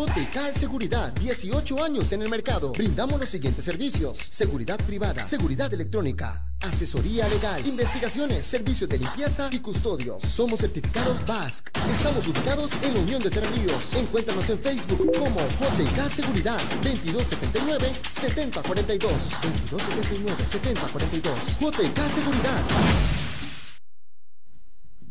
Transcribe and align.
JK 0.00 0.52
Seguridad, 0.54 1.12
18 1.12 1.84
años 1.84 2.10
en 2.12 2.22
el 2.22 2.30
mercado. 2.30 2.72
Brindamos 2.72 3.20
los 3.20 3.28
siguientes 3.28 3.66
servicios: 3.66 4.16
seguridad 4.16 4.78
privada, 4.86 5.26
seguridad 5.26 5.72
electrónica, 5.74 6.46
asesoría 6.60 7.28
legal, 7.28 7.66
investigaciones, 7.66 8.46
servicios 8.46 8.88
de 8.88 8.98
limpieza 8.98 9.50
y 9.52 9.58
custodios. 9.58 10.22
Somos 10.22 10.60
certificados 10.60 11.22
BASC. 11.26 11.68
Estamos 11.92 12.26
ubicados 12.28 12.72
en 12.82 12.94
la 12.94 13.00
Unión 13.00 13.22
de 13.22 13.28
Terríos. 13.28 13.94
Encuéntranos 13.94 14.48
en 14.48 14.58
Facebook 14.58 15.12
como 15.18 15.40
JK 15.40 16.08
Seguridad 16.08 16.58
2279 16.82 17.92
7042 18.10 19.12
2279 19.70 20.46
7042 20.46 21.58
JK 21.60 22.08
Seguridad. 22.08 23.29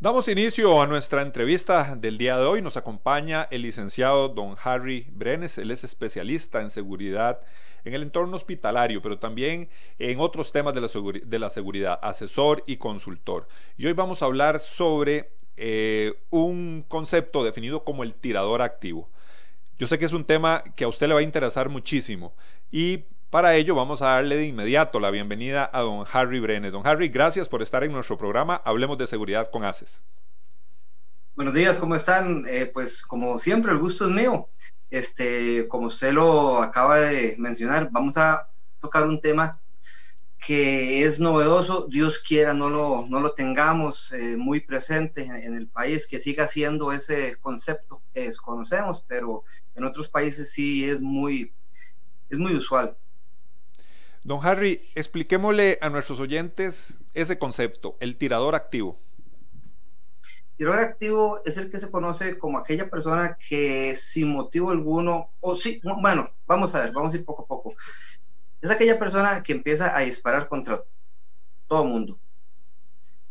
Damos 0.02 0.30
inicio 0.30 0.82
a 0.82 0.88
nuestra 0.88 1.22
entrevista 1.22 1.94
del 1.94 2.18
día 2.18 2.38
de 2.38 2.46
hoy. 2.46 2.62
Nos 2.62 2.78
acompaña 2.78 3.50
el 3.52 3.64
licenciado 3.64 4.30
don 4.30 4.56
Harry 4.64 5.06
Brenes. 5.12 5.58
Él 5.58 5.72
es 5.72 5.84
especialista 5.84 6.62
en 6.62 6.70
seguridad 6.70 7.42
en 7.84 7.94
el 7.94 8.04
entorno 8.04 8.38
hospitalario, 8.38 9.02
pero 9.02 9.20
también 9.20 9.68
en 9.98 10.22
otros 10.22 10.54
temas 10.54 10.74
de 10.74 10.80
la, 11.38 11.50
seguridad, 11.50 12.00
asesor 12.02 12.64
y 12.66 12.78
consultor. 12.78 13.50
Y 13.76 13.88
hoy 13.88 13.92
vamos 13.92 14.22
a 14.22 14.28
hablar 14.28 14.62
sobre 14.62 15.34
eh, 15.58 16.14
un 16.30 16.86
concepto 16.88 17.44
definido 17.44 17.84
como 17.84 18.04
el 18.04 18.16
tirador 18.16 18.62
activo. 18.62 19.10
Yo 19.78 19.86
sé 19.86 20.00
que 20.00 20.06
es 20.06 20.14
un 20.14 20.24
tema 20.24 20.64
que 20.78 20.86
a 20.86 20.88
usted 20.88 21.10
le 21.10 21.14
va 21.14 21.20
a 21.20 21.24
interesar 21.24 21.68
muchísimo 21.68 22.34
y 22.72 23.04
para 23.30 23.56
ello 23.56 23.76
vamos 23.76 24.02
a 24.02 24.08
darle 24.08 24.38
de 24.38 24.48
inmediato 24.48 25.00
la 25.00 25.12
bienvenida 25.12 25.70
a 25.72 25.82
don 25.82 26.06
Harry 26.12 26.40
Brenes. 26.40 26.72
Don 26.72 26.86
Harry, 26.86 27.10
gracias 27.10 27.48
por 27.48 27.62
estar 27.62 27.84
en 27.84 27.92
nuestro 27.92 28.18
programa 28.18 28.62
Hablemos 28.66 28.98
de 28.98 29.08
Seguridad 29.08 29.52
con 29.52 29.64
ACES. 29.64 30.02
Buenos 31.36 31.54
días, 31.54 31.78
¿cómo 31.80 31.96
están? 31.96 32.46
Eh, 32.48 32.66
pues 32.66 33.06
como 33.06 33.38
siempre, 33.38 33.72
el 33.72 33.78
gusto 33.78 34.06
es 34.06 34.12
mío. 34.12 34.50
Este, 34.90 35.68
como 35.68 35.88
usted 35.88 36.12
lo 36.14 36.62
acaba 36.64 36.98
de 36.98 37.36
mencionar, 37.38 37.90
vamos 37.92 38.18
a 38.18 38.50
tocar 38.80 39.04
un 39.04 39.22
tema 39.22 39.60
que 40.46 41.04
es 41.04 41.20
novedoso, 41.20 41.86
Dios 41.88 42.20
quiera 42.20 42.54
no 42.54 42.70
lo, 42.70 43.06
no 43.08 43.20
lo 43.20 43.34
tengamos 43.34 44.12
eh, 44.14 44.38
muy 44.38 44.62
presente 44.62 45.24
en, 45.24 45.54
el 45.54 45.68
país, 45.68 46.08
que 46.08 46.18
siga 46.18 46.48
siendo 46.48 46.94
ese 46.94 47.36
concepto 47.36 48.02
que 48.14 48.24
desconocemos, 48.24 49.04
pero 49.06 49.44
en 49.76 49.84
otros 49.84 50.08
países 50.08 50.52
sí 50.52 50.90
es 50.90 51.02
muy, 51.02 51.54
es 52.30 52.40
muy 52.40 52.56
usual. 52.56 52.98
Don 54.24 54.40
Harry, 54.44 54.80
expliquémosle 54.96 55.78
a 55.82 55.90
nuestros 55.90 56.20
oyentes 56.20 56.94
ese 57.14 57.40
concepto, 57.40 57.96
el 58.00 58.18
tirador 58.18 58.54
activo. 58.54 59.00
Tirador 60.58 60.80
activo 60.80 61.42
es 61.46 61.58
el 61.58 61.72
que 61.72 61.80
se 61.80 61.90
conoce 61.90 62.38
como 62.38 62.58
aquella 62.58 62.90
persona 62.90 63.38
que 63.48 63.96
sin 63.96 64.28
motivo 64.28 64.72
alguno, 64.72 65.30
o 65.40 65.56
sí, 65.56 65.80
bueno, 66.02 66.30
vamos 66.46 66.76
a 66.76 66.82
ver, 66.82 66.92
vamos 66.92 67.14
a 67.14 67.18
ir 67.18 67.24
poco 67.24 67.44
a 67.44 67.48
poco. 67.48 67.74
Es 68.62 68.70
aquella 68.70 69.00
persona 69.00 69.42
que 69.42 69.54
empieza 69.54 69.96
a 69.98 70.02
disparar 70.02 70.50
contra 70.50 70.84
todo 71.68 71.86
mundo. 71.86 72.20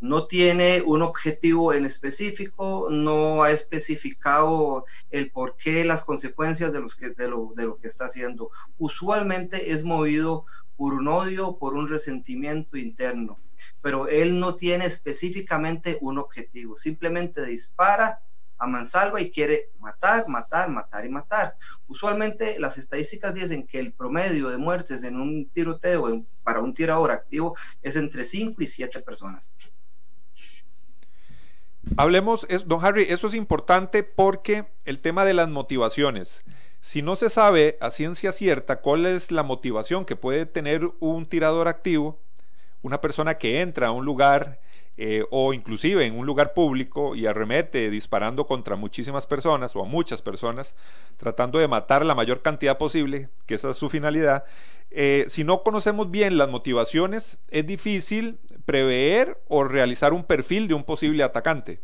No 0.00 0.26
tiene 0.26 0.80
un 0.80 1.02
objetivo 1.02 1.74
en 1.74 1.84
específico, 1.84 2.88
no 2.90 3.42
ha 3.42 3.50
especificado 3.50 4.86
el 5.10 5.30
porqué, 5.30 5.84
las 5.84 6.04
consecuencias 6.04 6.72
de 6.72 6.80
lo 6.80 7.78
que 7.78 7.88
está 7.88 8.06
haciendo. 8.06 8.50
Usualmente 8.78 9.72
es 9.72 9.84
movido 9.84 10.46
por 10.78 10.94
un 10.94 11.08
odio, 11.08 11.58
por 11.58 11.74
un 11.74 11.88
resentimiento 11.88 12.76
interno, 12.76 13.36
pero 13.82 14.06
él 14.06 14.38
no 14.38 14.54
tiene 14.54 14.86
específicamente 14.86 15.98
un 16.00 16.18
objetivo, 16.18 16.76
simplemente 16.76 17.44
dispara 17.44 18.22
a 18.58 18.66
mansalva 18.68 19.20
y 19.20 19.30
quiere 19.30 19.70
matar, 19.80 20.28
matar, 20.28 20.70
matar 20.70 21.04
y 21.04 21.08
matar. 21.08 21.56
Usualmente 21.88 22.60
las 22.60 22.78
estadísticas 22.78 23.34
dicen 23.34 23.66
que 23.66 23.80
el 23.80 23.92
promedio 23.92 24.50
de 24.50 24.58
muertes 24.58 25.02
en 25.02 25.20
un 25.20 25.48
tiroteo 25.50 26.24
para 26.44 26.60
un 26.60 26.72
tirador 26.72 27.10
activo 27.10 27.56
es 27.82 27.96
entre 27.96 28.22
5 28.22 28.62
y 28.62 28.66
7 28.68 29.00
personas. 29.00 29.52
Hablemos, 31.96 32.46
don 32.66 32.84
Harry, 32.84 33.06
eso 33.08 33.26
es 33.26 33.34
importante 33.34 34.04
porque 34.04 34.66
el 34.84 35.00
tema 35.00 35.24
de 35.24 35.34
las 35.34 35.48
motivaciones. 35.48 36.44
Si 36.80 37.02
no 37.02 37.16
se 37.16 37.28
sabe 37.28 37.76
a 37.80 37.90
ciencia 37.90 38.32
cierta 38.32 38.80
cuál 38.80 39.06
es 39.06 39.30
la 39.30 39.42
motivación 39.42 40.04
que 40.04 40.16
puede 40.16 40.46
tener 40.46 40.90
un 41.00 41.26
tirador 41.26 41.68
activo, 41.68 42.18
una 42.82 43.00
persona 43.00 43.36
que 43.36 43.60
entra 43.60 43.88
a 43.88 43.92
un 43.92 44.04
lugar 44.04 44.60
eh, 44.96 45.24
o 45.30 45.52
inclusive 45.52 46.06
en 46.06 46.18
un 46.18 46.26
lugar 46.26 46.54
público 46.54 47.14
y 47.14 47.26
arremete 47.26 47.90
disparando 47.90 48.46
contra 48.46 48.76
muchísimas 48.76 49.26
personas 49.26 49.76
o 49.76 49.82
a 49.82 49.84
muchas 49.84 50.22
personas, 50.22 50.74
tratando 51.16 51.58
de 51.58 51.68
matar 51.68 52.04
la 52.04 52.14
mayor 52.14 52.42
cantidad 52.42 52.78
posible, 52.78 53.28
que 53.46 53.54
esa 53.54 53.70
es 53.70 53.76
su 53.76 53.90
finalidad, 53.90 54.44
eh, 54.90 55.26
si 55.28 55.44
no 55.44 55.62
conocemos 55.62 56.10
bien 56.10 56.38
las 56.38 56.48
motivaciones, 56.48 57.38
es 57.48 57.66
difícil 57.66 58.38
prever 58.64 59.40
o 59.48 59.64
realizar 59.64 60.12
un 60.12 60.24
perfil 60.24 60.66
de 60.66 60.74
un 60.74 60.84
posible 60.84 61.22
atacante. 61.22 61.80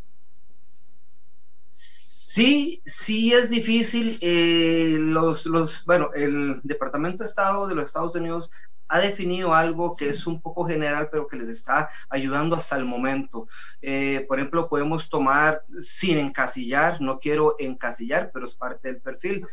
Sí, 2.35 2.83
sí 2.85 3.33
es 3.33 3.49
difícil. 3.49 4.19
Eh, 4.21 4.97
los, 4.99 5.47
los, 5.47 5.85
bueno, 5.85 6.11
el 6.15 6.61
Departamento 6.65 7.23
de 7.23 7.29
Estado 7.29 7.69
de 7.69 7.77
los 7.77 7.87
Estados 7.87 8.17
Unidos 8.17 8.51
ha 8.89 8.99
definido 8.99 9.55
algo 9.55 9.95
que 9.95 10.09
es 10.09 10.27
un 10.27 10.41
poco 10.41 10.65
general, 10.67 11.09
pero 11.13 11.29
que 11.29 11.37
les 11.37 11.49
está 11.49 11.89
ayudando 12.09 12.57
hasta 12.57 12.77
el 12.77 12.87
momento. 12.87 13.47
Eh, 13.81 14.25
por 14.27 14.39
ejemplo, 14.41 14.69
podemos 14.69 15.09
tomar 15.09 15.63
sin 15.79 16.19
encasillar, 16.19 17.01
no 17.01 17.21
quiero 17.21 17.55
encasillar, 17.61 18.33
pero 18.33 18.47
es 18.47 18.57
parte 18.57 18.89
del 18.89 19.01
perfil. 19.01 19.47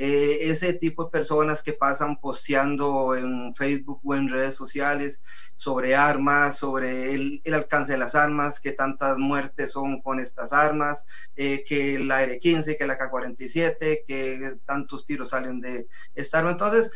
Eh, 0.00 0.48
ese 0.48 0.74
tipo 0.74 1.04
de 1.04 1.10
personas 1.10 1.60
que 1.60 1.72
pasan 1.72 2.20
posteando 2.20 3.16
en 3.16 3.52
Facebook 3.56 4.00
o 4.04 4.14
en 4.14 4.28
redes 4.28 4.54
sociales 4.54 5.24
sobre 5.56 5.96
armas, 5.96 6.56
sobre 6.56 7.14
el, 7.14 7.42
alcance 7.52 7.92
de 7.92 7.98
las 7.98 8.14
armas, 8.14 8.60
que 8.60 8.70
tantas 8.70 9.18
muertes 9.18 9.72
son 9.72 10.00
con 10.00 10.20
estas 10.20 10.52
armas, 10.52 11.04
eh, 11.34 11.64
que 11.66 11.98
la 11.98 12.22
R-15, 12.22 12.78
que 12.78 12.86
la 12.86 12.96
K-47, 12.96 14.04
que 14.06 14.56
tantos 14.64 15.04
tiros 15.04 15.30
salen 15.30 15.60
de 15.60 15.88
esta 16.14 16.38
arma. 16.38 16.52
Entonces, 16.52 16.92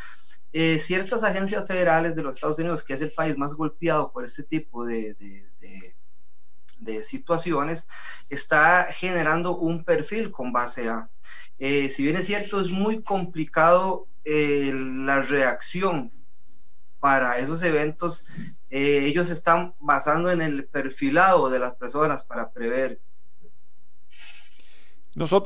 eh, 0.53 0.79
ciertas 0.79 1.25
agencias 1.25 1.67
federales 1.67 2.15
de 2.15 2.23
los 2.23 2.37
Estados 2.37 2.61
Unidos, 2.61 2.85
que 2.85 2.95
es 2.95 3.03
el 3.03 3.11
país 3.11 3.37
más 3.37 3.55
golpeado 3.55 4.13
por 4.13 4.25
este 4.25 4.45
tipo 4.45 4.87
de, 4.87 5.17
de 6.85 7.03
situaciones, 7.03 7.87
está 8.29 8.89
generando 8.93 9.57
un 9.57 9.85
perfil 9.85 10.31
con 10.31 10.53
base 10.53 10.89
a 10.89 11.09
eh, 11.65 11.89
si 11.91 12.03
bien 12.03 12.17
es 12.17 12.27
cierto, 12.27 12.61
es 12.61 12.71
muy 12.71 13.03
complicado 13.03 14.09
eh, 14.25 14.73
la 14.75 15.21
reacción 15.21 16.11
para 16.99 17.39
esos 17.39 17.63
eventos. 17.63 18.27
Eh, 18.69 19.05
ellos 19.05 19.31
están 19.31 19.73
basando 19.79 20.33
en 20.33 20.43
el 20.43 20.65
perfilado 20.65 21.51
de 21.51 21.61
las 21.61 21.77
personas 21.77 22.25
para 22.25 22.51
prever. 22.51 22.99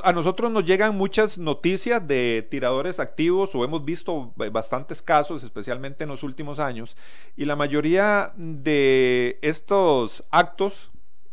a 0.03 0.11
nosotros 0.11 0.51
nos 0.51 0.65
llegan 0.65 0.97
muchas 0.97 1.37
noticias 1.37 2.07
de 2.07 2.47
tiradores 2.49 2.99
activos 2.99 3.53
o 3.53 3.63
hemos 3.63 3.85
visto 3.85 4.33
bastantes 4.35 5.03
casos, 5.03 5.43
especialmente 5.43 6.05
en 6.05 6.09
los 6.09 6.23
últimos 6.23 6.57
años, 6.57 6.97
y 7.35 7.45
la 7.45 7.55
mayoría 7.55 8.33
de 8.37 9.37
estos 9.43 10.23
actos 10.31 10.89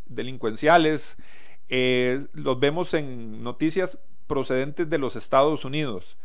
delincuenciales 0.06 1.16
los 1.68 2.60
vemos 2.60 2.94
en 2.94 3.42
noticias 3.42 4.00
procedentes 4.26 4.88
de 4.88 4.98
los 4.98 5.16
Estados 5.16 5.64
Unidos. 5.64 6.16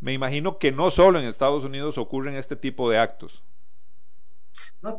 Me 0.00 0.12
imagino 0.12 0.58
que 0.58 0.72
no 0.72 0.90
solo 0.90 1.18
en 1.18 1.26
Estados 1.26 1.64
Unidos 1.64 1.98
ocurren 1.98 2.36
este 2.36 2.56
tipo 2.56 2.90
de 2.90 2.98
actos. 2.98 3.42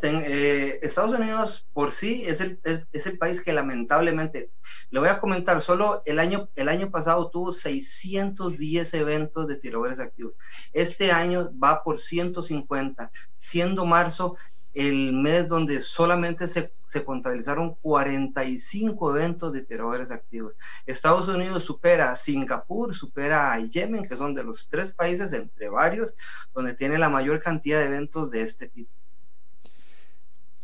Eh, 0.04 0.80
Estados 0.84 1.20
Unidos 1.20 1.66
por 1.74 1.92
sí 1.92 2.24
es 2.28 2.40
el, 2.40 2.60
es 2.92 3.08
el, 3.08 3.18
país 3.18 3.42
que 3.42 3.52
lamentablemente, 3.52 4.52
le 4.92 5.00
voy 5.00 5.10
a 5.10 5.20
comentar, 5.20 5.60
solo 5.60 6.04
el 6.06 6.20
año, 6.20 6.50
el 6.56 6.70
año 6.70 6.92
pasado 6.92 7.32
tuvo 7.32 7.52
610 7.52 8.94
eventos 8.94 9.48
de 9.48 9.56
tiradores 9.56 10.00
activos. 10.00 10.36
Este 10.72 11.12
año 11.12 11.52
va 11.58 11.84
por 11.84 12.00
150, 12.00 13.12
siendo 13.38 13.86
marzo 13.86 14.38
el 14.74 15.12
mes 15.14 15.48
donde 15.48 15.82
solamente 15.82 16.48
se, 16.48 16.72
se, 16.86 17.04
contabilizaron 17.04 17.76
45 17.82 19.18
eventos 19.18 19.52
de 19.52 19.62
tiradores 19.64 20.12
activos. 20.12 20.56
Estados 20.86 21.28
Unidos 21.28 21.64
supera 21.64 22.12
a 22.12 22.16
Singapur, 22.16 22.96
supera 22.96 23.54
a 23.54 23.60
Yemen, 23.60 24.08
que 24.08 24.16
son 24.16 24.34
de 24.34 24.44
los 24.44 24.70
tres 24.70 24.94
países, 24.94 25.34
entre 25.34 25.70
varios, 25.70 26.16
donde 26.54 26.74
tiene 26.74 26.98
la 26.98 27.10
mayor 27.10 27.40
cantidad 27.40 27.80
de 27.80 27.86
eventos 27.86 28.32
de 28.32 28.42
este 28.42 28.70
tipo. 28.70 28.92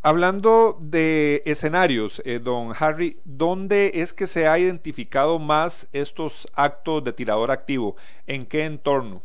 Hablando 0.01 0.77
de 0.79 1.41
escenarios, 1.45 2.21
eh, 2.23 2.39
don 2.39 2.73
Harry, 2.79 3.19
¿dónde 3.25 3.91
es 3.95 4.13
que 4.13 4.27
se 4.27 4.47
ha 4.47 4.57
identificado 4.57 5.37
más 5.37 5.87
estos 5.91 6.47
actos 6.53 7.03
de 7.03 7.11
tirador 7.11 7.51
activo? 7.51 7.97
¿En 8.25 8.45
qué 8.45 8.63
entorno? 8.63 9.21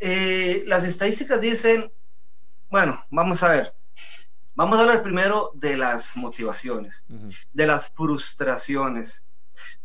Eh, 0.00 0.64
las 0.66 0.82
estadísticas 0.84 1.40
dicen 1.40 1.92
bueno, 2.70 2.98
vamos 3.10 3.42
a 3.42 3.48
ver. 3.48 3.74
Vamos 4.54 4.78
a 4.78 4.82
hablar 4.82 5.02
primero 5.02 5.52
de 5.54 5.76
las 5.76 6.16
motivaciones, 6.16 7.04
de 7.52 7.66
las 7.66 7.88
frustraciones. 7.90 9.24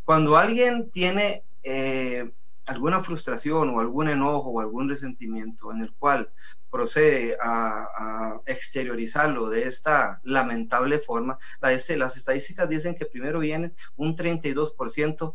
Cuando 0.04 0.36
alguien 0.36 0.90
tiene 0.90 1.44
eh, 1.62 2.32
alguna 2.66 3.04
frustración 3.04 3.70
o 3.70 3.80
algún 3.80 4.10
enojo 4.10 4.50
o 4.50 4.60
algún 4.60 4.90
resentimiento 4.90 5.72
en 5.72 5.82
el 5.82 5.94
cual 5.94 6.30
procede 6.74 7.38
a, 7.40 8.42
exteriorizarlo 8.48 9.48
de 9.48 9.68
esta 9.68 10.20
lamentable 10.24 10.98
forma, 10.98 11.38
las 11.62 12.18
estadísticas 12.18 12.68
dicen 12.68 12.96
que 12.96 13.06
primero 13.06 13.40
viene 13.40 13.74
un 13.96 14.18
32% 14.18 15.34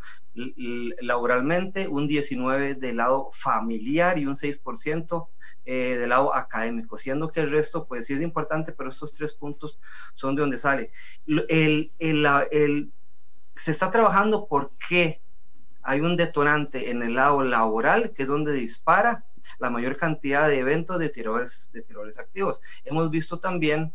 laboralmente, 1.00 1.86
un 1.86 2.08
19% 2.08 2.78
del 2.78 2.96
lado 2.96 3.30
familiar 3.32 4.18
y 4.18 4.26
un 4.26 4.34
6% 4.34 5.28
eh, 5.64 5.96
del 5.96 6.08
lado 6.08 6.34
académico, 6.34 6.98
siendo 6.98 7.30
que 7.30 7.40
el 7.40 7.52
resto, 7.52 7.86
pues 7.86 8.06
sí 8.06 8.14
es 8.14 8.20
importante, 8.20 8.72
pero 8.72 8.90
estos 8.90 9.12
tres 9.12 9.32
puntos 9.32 9.78
son 10.14 10.34
de 10.34 10.40
donde 10.40 10.58
sale. 10.58 10.90
El, 11.26 11.92
el, 12.00 12.92
se 13.54 13.70
está 13.70 13.92
trabajando 13.92 14.48
porque 14.48 15.22
hay 15.82 16.00
un 16.00 16.16
detonante 16.16 16.90
en 16.90 17.04
el 17.04 17.14
lado 17.14 17.44
laboral, 17.44 18.12
que 18.12 18.24
es 18.24 18.28
donde 18.28 18.52
dispara 18.52 19.24
la 19.58 19.70
mayor 19.70 19.96
cantidad 19.96 20.48
de 20.48 20.58
eventos 20.58 20.98
de 20.98 21.08
tiradores, 21.08 21.70
de 21.72 21.84
activos. 22.18 22.60
Hemos 22.84 23.10
visto 23.10 23.38
también 23.38 23.92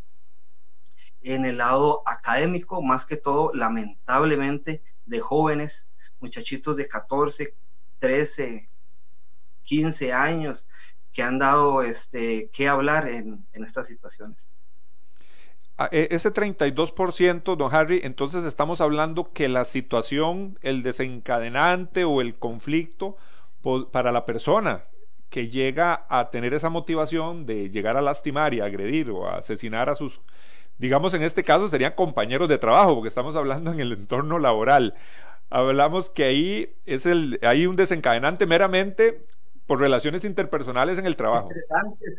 en 1.21 1.45
el 1.45 1.57
lado 1.57 2.03
académico, 2.05 2.81
más 2.81 3.05
que 3.05 3.17
todo, 3.17 3.51
lamentablemente, 3.53 4.83
de 5.05 5.19
jóvenes, 5.19 5.88
muchachitos 6.19 6.75
de 6.75 6.88
14, 6.88 7.55
13, 8.00 8.69
15 9.63 10.13
años, 10.13 10.67
que 11.11 11.23
han 11.23 11.39
dado 11.39 11.83
este, 11.83 12.50
que 12.51 12.67
hablar 12.67 13.07
en, 13.07 13.45
en 13.53 13.63
estas 13.63 13.88
situaciones. 13.88 14.47
Ah, 15.77 15.89
e, 15.91 16.09
ese 16.11 16.31
32%, 16.31 17.55
don 17.55 17.73
Harry, 17.73 18.01
entonces 18.03 18.44
estamos 18.44 18.81
hablando 18.81 19.31
que 19.31 19.47
la 19.47 19.65
situación, 19.65 20.59
el 20.61 20.83
desencadenante 20.83 22.03
o 22.03 22.21
el 22.21 22.35
conflicto 22.35 23.17
para 23.91 24.11
la 24.11 24.25
persona 24.25 24.83
que 25.33 25.50
llega 25.50 26.06
a 26.09 26.30
tener 26.30 26.53
esa 26.53 26.69
motivación 26.69 27.47
de 27.47 27.71
llegar 27.71 27.97
a 27.97 28.03
lastimar 28.03 28.53
y 28.53 28.62
agredir 28.62 29.09
o 29.09 29.27
a 29.27 29.38
asesinar 29.38 29.89
a 29.89 29.95
sus, 29.95 30.21
digamos 30.77 31.15
en 31.15 31.24
este 31.24 31.44
caso 31.44 31.68
serían 31.68 31.94
compañeros 31.94 32.50
de 32.50 32.59
trabajo, 32.59 32.94
porque 32.94 33.09
estamos 33.09 33.35
hablando 33.35 33.71
en 33.71 33.80
el 33.80 33.94
entorno 33.94 34.38
laboral. 34.38 34.94
Hablamos 35.50 36.12
que 36.12 36.25
ahí 36.25 36.75
es 36.85 37.07
el, 37.07 37.39
hay 37.41 37.65
un 37.65 37.75
desencadenante 37.75 38.45
meramente 38.45 39.25
por 39.65 39.80
relaciones 39.80 40.24
interpersonales 40.24 41.00
en 41.00 41.07
el 41.07 41.15
trabajo. 41.15 41.50
Estresantes, 41.50 42.13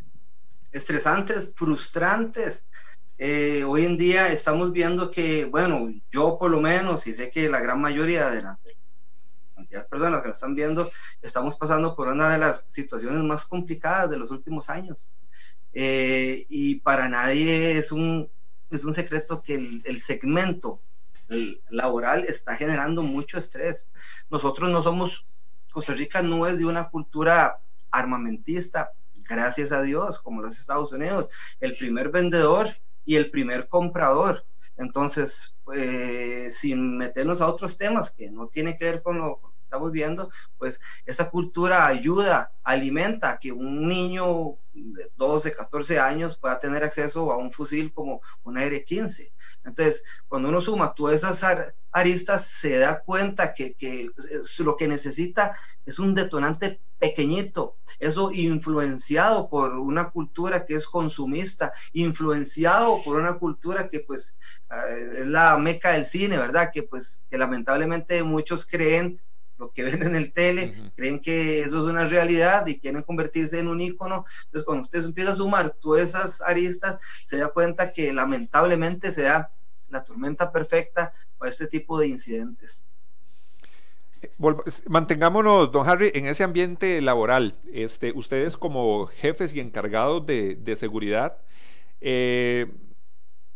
estresantes 0.72 1.52
frustrantes. 1.54 2.66
Eh, 3.18 3.62
hoy 3.62 3.84
en 3.84 3.96
día 3.96 4.32
estamos 4.32 4.72
viendo 4.72 5.12
que, 5.12 5.44
bueno, 5.44 5.88
yo 6.10 6.36
por 6.36 6.50
lo 6.50 6.60
menos, 6.60 7.06
y 7.06 7.14
sé 7.14 7.30
que 7.30 7.48
la 7.48 7.60
gran 7.60 7.80
mayoría 7.80 8.28
de 8.30 8.42
las, 8.42 8.58
las 9.70 9.86
personas 9.86 10.22
que 10.22 10.28
nos 10.28 10.36
están 10.36 10.54
viendo, 10.54 10.90
estamos 11.22 11.56
pasando 11.56 11.94
por 11.94 12.08
una 12.08 12.32
de 12.32 12.38
las 12.38 12.64
situaciones 12.66 13.22
más 13.22 13.46
complicadas 13.46 14.10
de 14.10 14.18
los 14.18 14.30
últimos 14.30 14.70
años. 14.70 15.10
Eh, 15.72 16.46
y 16.48 16.76
para 16.76 17.08
nadie 17.08 17.76
es 17.76 17.90
un, 17.90 18.30
es 18.70 18.84
un 18.84 18.94
secreto 18.94 19.42
que 19.42 19.54
el, 19.54 20.00
segmento 20.00 20.80
laboral 21.68 22.24
está 22.24 22.54
generando 22.56 23.02
mucho 23.02 23.38
estrés. 23.38 23.88
Nosotros 24.30 24.70
no 24.70 24.82
somos, 24.82 25.26
Costa 25.70 25.94
Rica 25.94 26.22
no 26.22 26.46
es 26.46 26.58
de 26.58 26.66
una 26.66 26.88
cultura 26.90 27.58
armamentista, 27.90 28.92
gracias 29.14 29.72
a 29.72 29.82
Dios, 29.82 30.20
como 30.20 30.42
los 30.42 30.58
Estados 30.58 30.92
Unidos, 30.92 31.30
el 31.60 31.74
primer 31.76 32.10
vendedor 32.10 32.68
y 33.04 33.16
el 33.16 33.30
primer 33.30 33.68
comprador. 33.68 34.44
Entonces, 34.76 35.56
eh, 35.74 36.48
sin 36.50 36.96
meternos 36.96 37.40
a 37.40 37.48
otros 37.48 37.76
temas 37.76 38.10
que 38.12 38.30
no 38.30 38.48
tienen 38.48 38.76
que 38.76 38.84
ver 38.86 39.02
con 39.02 39.18
lo, 39.18 39.54
estamos 39.74 39.90
viendo, 39.90 40.30
pues 40.56 40.80
esa 41.04 41.30
cultura 41.30 41.86
ayuda, 41.86 42.52
alimenta 42.62 43.38
que 43.38 43.50
un 43.50 43.88
niño 43.88 44.56
de 44.72 45.10
12, 45.16 45.52
14 45.52 45.98
años 45.98 46.36
pueda 46.36 46.60
tener 46.60 46.84
acceso 46.84 47.32
a 47.32 47.36
un 47.36 47.52
fusil 47.52 47.92
como 47.92 48.22
un 48.44 48.56
AR-15. 48.56 49.32
Entonces, 49.64 50.04
cuando 50.28 50.48
uno 50.48 50.60
suma 50.60 50.94
todas 50.94 51.16
esas 51.16 51.74
aristas, 51.94 52.46
se 52.48 52.78
da 52.78 53.00
cuenta 53.00 53.54
que, 53.54 53.74
que 53.74 54.10
lo 54.58 54.76
que 54.76 54.88
necesita 54.88 55.56
es 55.86 55.98
un 55.98 56.14
detonante 56.14 56.80
pequeñito, 56.98 57.76
eso 58.00 58.32
influenciado 58.32 59.48
por 59.48 59.74
una 59.74 60.10
cultura 60.10 60.64
que 60.64 60.74
es 60.74 60.86
consumista, 60.86 61.72
influenciado 61.92 63.00
por 63.04 63.16
una 63.16 63.34
cultura 63.34 63.88
que 63.88 64.00
pues 64.00 64.36
eh, 64.70 65.20
es 65.20 65.26
la 65.26 65.56
meca 65.56 65.92
del 65.92 66.04
cine, 66.04 66.36
¿verdad? 66.36 66.70
Que 66.72 66.82
pues 66.82 67.26
que 67.30 67.38
lamentablemente 67.38 68.22
muchos 68.24 68.66
creen 68.66 69.20
lo 69.56 69.70
que 69.70 69.82
ven 69.84 70.02
en 70.02 70.16
el 70.16 70.32
tele, 70.32 70.74
creen 70.96 71.20
que 71.20 71.60
eso 71.60 71.78
es 71.78 71.84
una 71.84 72.06
realidad 72.06 72.66
y 72.66 72.80
quieren 72.80 73.02
convertirse 73.02 73.60
en 73.60 73.68
un 73.68 73.80
ícono. 73.80 74.24
Entonces, 74.46 74.64
cuando 74.64 74.82
usted 74.82 75.04
empieza 75.04 75.30
a 75.30 75.36
sumar 75.36 75.70
todas 75.70 76.08
esas 76.08 76.40
aristas, 76.40 76.98
se 77.22 77.38
da 77.38 77.50
cuenta 77.50 77.92
que 77.92 78.12
lamentablemente 78.12 79.12
se 79.12 79.22
da 79.22 79.52
la 79.94 80.04
tormenta 80.04 80.52
perfecta 80.52 81.12
para 81.38 81.50
este 81.50 81.66
tipo 81.66 81.98
de 81.98 82.08
incidentes. 82.08 82.84
Mantengámonos, 84.88 85.70
don 85.70 85.88
Harry, 85.88 86.10
en 86.14 86.26
ese 86.26 86.44
ambiente 86.44 87.00
laboral. 87.00 87.54
Este, 87.72 88.12
ustedes 88.12 88.56
como 88.56 89.06
jefes 89.06 89.54
y 89.54 89.60
encargados 89.60 90.26
de, 90.26 90.56
de 90.56 90.76
seguridad, 90.76 91.38
eh, 92.00 92.72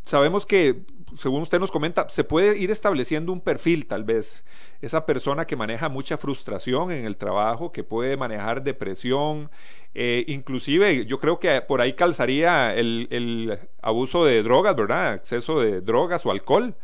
sabemos 0.05 0.46
que 0.46 0.85
según 1.16 1.43
usted 1.43 1.58
nos 1.60 1.70
comenta, 1.70 2.08
se 2.08 2.25
puede 2.25 2.58
ir 2.58 2.70
estableciendo 2.70 3.32
un 3.32 3.40
perfil 3.40 3.87
tal 3.87 4.05
vez. 4.05 4.44
Esa 4.81 5.06
persona 5.06 5.46
que 5.46 5.56
maneja 5.56 5.88
mucha 5.88 6.19
frustración 6.19 6.90
en 6.93 7.05
el 7.05 7.16
trabajo, 7.16 7.72
que 7.72 7.84
puede 7.84 8.16
manejar 8.16 8.62
depresión, 8.62 9.50
eh, 9.94 10.25
inclusive 10.28 11.06
yo 11.06 11.19
creo 11.19 11.38
que 11.38 11.60
por 11.62 11.81
ahí 11.81 11.94
calzaría 11.94 12.75
el, 12.75 13.58
abuso 13.82 14.25
de 14.25 14.43
drogas, 14.43 14.76
¿verdad? 14.76 15.14
Exceso 15.14 15.60
de 15.60 15.81
drogas 15.81 16.25
o 16.26 16.31
alcohol 16.31 16.75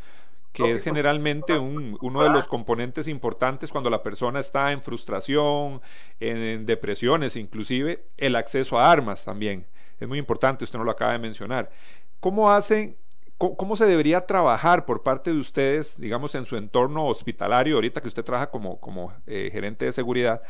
que 0.52 0.76
es 0.76 0.84
generalmente 0.84 1.58
uno 1.58 2.22
de 2.22 2.30
los 2.30 2.46
componentes 2.46 3.08
importantes 3.08 3.72
cuando 3.72 3.90
la 3.90 4.04
persona 4.04 4.38
está 4.38 4.70
en 4.70 4.82
frustración, 4.82 5.82
en, 6.20 6.64
depresiones, 6.64 7.34
inclusive 7.34 8.04
el 8.16 8.36
acceso 8.36 8.78
a 8.78 8.88
armas 8.88 9.24
también. 9.24 9.66
Es 9.98 10.06
muy 10.06 10.16
importante, 10.16 10.62
usted 10.62 10.78
no 10.78 10.84
lo 10.84 10.92
acaba 10.92 11.10
de 11.10 11.18
mencionar. 11.18 11.72
¿Cómo 12.20 12.52
hacen 12.52 12.96
¿Cómo, 13.36 13.76
se 13.76 13.86
debería 13.86 14.26
trabajar 14.26 14.86
por 14.86 15.02
parte 15.02 15.32
de 15.32 15.40
ustedes, 15.40 16.00
digamos, 16.00 16.34
en 16.34 16.46
su 16.46 16.56
entorno 16.56 17.06
hospitalario, 17.06 17.74
ahorita 17.74 18.00
que 18.00 18.08
usted 18.08 18.24
trabaja 18.24 18.50
como, 18.50 18.80
como 18.80 19.12
eh, 19.26 19.50
gerente 19.52 19.84
de 19.84 19.92
seguridad, 19.92 20.40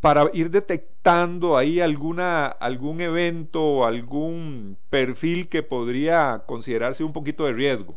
para 0.00 0.28
ir 0.32 0.50
detectando 0.50 1.56
ahí 1.56 1.80
alguna, 1.80 2.46
algún 2.46 3.00
evento 3.00 3.62
o 3.62 3.84
algún 3.84 4.76
perfil 4.90 5.48
que 5.48 5.62
podría 5.62 6.42
considerarse 6.46 7.04
un 7.04 7.12
poquito 7.12 7.44
de 7.44 7.52
riesgo? 7.52 7.94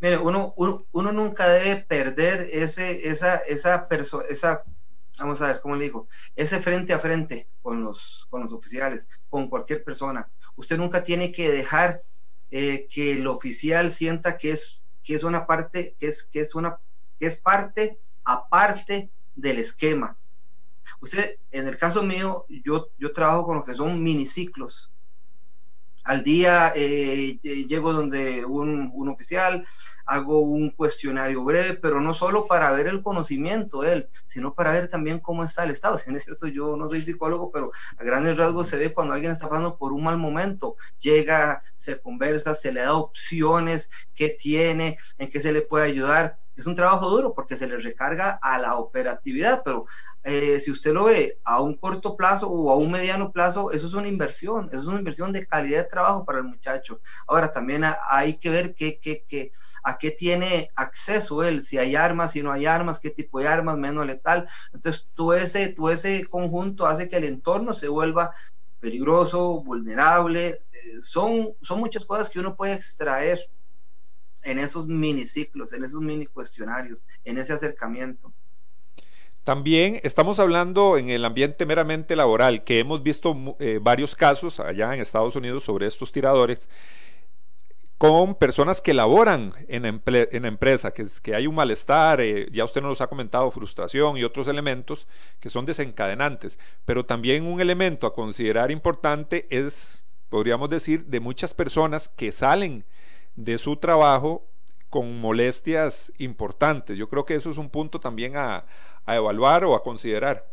Mire, 0.00 0.18
uno, 0.18 0.54
uno, 0.56 1.12
nunca 1.12 1.48
debe 1.48 1.76
perder 1.76 2.48
ese, 2.52 3.08
esa, 3.08 3.36
esa 3.36 3.86
esa, 4.28 4.64
vamos 5.18 5.42
a 5.42 5.46
ver, 5.48 5.60
¿cómo 5.60 5.76
le 5.76 5.84
digo? 5.84 6.08
Ese 6.34 6.60
frente 6.60 6.92
a 6.92 6.98
frente 6.98 7.46
con 7.62 7.84
los, 7.84 8.26
con 8.30 8.42
los 8.42 8.52
oficiales, 8.52 9.06
con 9.30 9.48
cualquier 9.48 9.84
persona. 9.84 10.28
Usted 10.56 10.76
nunca 10.76 11.04
tiene 11.04 11.30
que 11.30 11.50
dejar 11.50 12.02
eh, 12.56 12.86
que 12.88 13.14
el 13.14 13.26
oficial 13.26 13.90
sienta 13.90 14.36
que 14.36 14.52
es, 14.52 14.84
que 15.02 15.16
es 15.16 15.24
una 15.24 15.44
parte, 15.44 15.96
que 15.98 16.06
es, 16.06 16.22
que 16.22 16.38
es 16.38 16.54
una, 16.54 16.78
que 17.18 17.26
es 17.26 17.40
parte 17.40 17.98
aparte 18.22 19.10
del 19.34 19.58
esquema. 19.58 20.16
Usted, 21.00 21.40
en 21.50 21.66
el 21.66 21.76
caso 21.76 22.04
mío, 22.04 22.46
yo, 22.48 22.90
yo 22.96 23.12
trabajo 23.12 23.46
con 23.46 23.56
lo 23.56 23.64
que 23.64 23.74
son 23.74 24.00
miniciclos 24.00 24.93
al 26.04 26.22
día 26.22 26.72
eh, 26.76 27.38
eh, 27.42 27.66
llego 27.66 27.92
donde 27.92 28.44
un, 28.44 28.90
un, 28.94 29.08
oficial, 29.08 29.66
hago 30.04 30.40
un 30.40 30.70
cuestionario 30.70 31.42
breve, 31.42 31.74
pero 31.74 32.00
no 32.00 32.12
solo 32.12 32.46
para 32.46 32.70
ver 32.72 32.86
el 32.86 33.02
conocimiento 33.02 33.80
de 33.80 33.92
él, 33.92 34.08
sino 34.26 34.54
para 34.54 34.72
ver 34.72 34.88
también 34.88 35.18
cómo 35.18 35.44
está 35.44 35.64
el 35.64 35.70
estado. 35.70 35.96
Si 35.96 36.14
es 36.14 36.24
cierto, 36.24 36.46
yo 36.46 36.76
no 36.76 36.86
soy 36.88 37.00
psicólogo, 37.00 37.50
pero 37.50 37.72
a 37.96 38.04
grandes 38.04 38.36
rasgos 38.36 38.68
se 38.68 38.78
ve 38.78 38.92
cuando 38.92 39.14
alguien 39.14 39.32
está 39.32 39.48
pasando 39.48 39.78
por 39.78 39.92
un 39.92 40.04
mal 40.04 40.18
momento. 40.18 40.76
Llega, 40.98 41.62
se 41.74 41.98
conversa, 42.00 42.54
se 42.54 42.72
le 42.72 42.82
da 42.82 42.94
opciones, 42.94 43.90
qué 44.14 44.28
tiene, 44.28 44.98
en 45.18 45.30
qué 45.30 45.40
se 45.40 45.52
le 45.52 45.62
puede 45.62 45.86
ayudar. 45.86 46.38
Es 46.56 46.66
un 46.66 46.74
trabajo 46.74 47.10
duro 47.10 47.34
porque 47.34 47.56
se 47.56 47.66
le 47.66 47.76
recarga 47.76 48.38
a 48.40 48.58
la 48.58 48.76
operatividad, 48.76 49.62
pero 49.64 49.86
eh, 50.22 50.60
si 50.60 50.70
usted 50.70 50.92
lo 50.92 51.04
ve 51.04 51.38
a 51.44 51.60
un 51.60 51.76
corto 51.76 52.16
plazo 52.16 52.48
o 52.48 52.70
a 52.70 52.76
un 52.76 52.92
mediano 52.92 53.32
plazo, 53.32 53.72
eso 53.72 53.86
es 53.86 53.94
una 53.94 54.08
inversión, 54.08 54.68
eso 54.72 54.82
es 54.82 54.86
una 54.86 54.98
inversión 54.98 55.32
de 55.32 55.46
calidad 55.46 55.82
de 55.82 55.88
trabajo 55.88 56.24
para 56.24 56.38
el 56.38 56.44
muchacho. 56.44 57.00
Ahora, 57.26 57.52
también 57.52 57.84
hay 58.10 58.38
que 58.38 58.50
ver 58.50 58.74
qué, 58.74 59.00
qué, 59.00 59.24
qué, 59.28 59.50
a 59.82 59.98
qué 59.98 60.12
tiene 60.12 60.70
acceso 60.76 61.42
él, 61.42 61.64
si 61.64 61.78
hay 61.78 61.96
armas, 61.96 62.32
si 62.32 62.42
no 62.42 62.52
hay 62.52 62.66
armas, 62.66 63.00
qué 63.00 63.10
tipo 63.10 63.40
de 63.40 63.48
armas, 63.48 63.76
menos 63.76 64.06
letal. 64.06 64.48
Entonces, 64.72 65.08
todo 65.14 65.34
ese, 65.34 65.74
todo 65.74 65.90
ese 65.90 66.26
conjunto 66.26 66.86
hace 66.86 67.08
que 67.08 67.16
el 67.16 67.24
entorno 67.24 67.72
se 67.74 67.88
vuelva 67.88 68.32
peligroso, 68.80 69.62
vulnerable. 69.62 70.62
Eh, 70.72 71.00
son, 71.00 71.54
son 71.62 71.80
muchas 71.80 72.04
cosas 72.04 72.30
que 72.30 72.38
uno 72.38 72.54
puede 72.54 72.74
extraer 72.74 73.40
en 74.44 74.58
esos 74.58 74.86
miniciclos, 74.86 75.72
en 75.72 75.84
esos 75.84 76.00
mini 76.00 76.26
cuestionarios, 76.26 77.04
en 77.24 77.38
ese 77.38 77.52
acercamiento. 77.52 78.32
También 79.42 80.00
estamos 80.02 80.38
hablando 80.38 80.96
en 80.96 81.10
el 81.10 81.24
ambiente 81.24 81.66
meramente 81.66 82.16
laboral, 82.16 82.64
que 82.64 82.78
hemos 82.78 83.02
visto 83.02 83.36
eh, 83.58 83.78
varios 83.80 84.14
casos 84.14 84.58
allá 84.58 84.94
en 84.94 85.02
Estados 85.02 85.36
Unidos 85.36 85.64
sobre 85.64 85.86
estos 85.86 86.12
tiradores 86.12 86.68
con 87.98 88.34
personas 88.34 88.80
que 88.80 88.92
laboran 88.92 89.52
en, 89.68 89.84
en 89.84 90.44
empresa, 90.44 90.92
que, 90.92 91.06
que, 91.22 91.34
hay 91.34 91.46
un 91.46 91.54
malestar, 91.54 92.20
eh, 92.20 92.48
ya 92.52 92.64
usted 92.64 92.82
nos 92.82 93.00
ha 93.00 93.06
comentado, 93.06 93.50
frustración 93.50 94.16
y 94.16 94.24
otros 94.24 94.48
elementos 94.48 95.06
que 95.40 95.48
son 95.48 95.64
desencadenantes, 95.64 96.58
pero 96.84 97.06
también 97.06 97.46
un 97.46 97.60
elemento 97.60 98.06
a 98.06 98.14
considerar 98.14 98.70
importante 98.70 99.46
es, 99.48 100.02
podríamos 100.28 100.70
decir, 100.70 101.04
de 101.06 101.20
muchas 101.20 101.54
personas 101.54 102.08
que 102.08 102.32
salen 102.32 102.84
de 103.36 103.58
su 103.58 103.76
trabajo 103.76 104.46
con 104.90 105.20
molestias 105.20 106.12
importantes. 106.18 106.96
Yo 106.96 107.08
creo 107.08 107.24
que 107.24 107.34
eso 107.34 107.50
es 107.50 107.58
un 107.58 107.68
punto 107.68 107.98
también 107.98 108.36
a, 108.36 108.64
a 109.04 109.16
evaluar 109.16 109.64
o 109.64 109.74
a 109.74 109.82
considerar. 109.82 110.46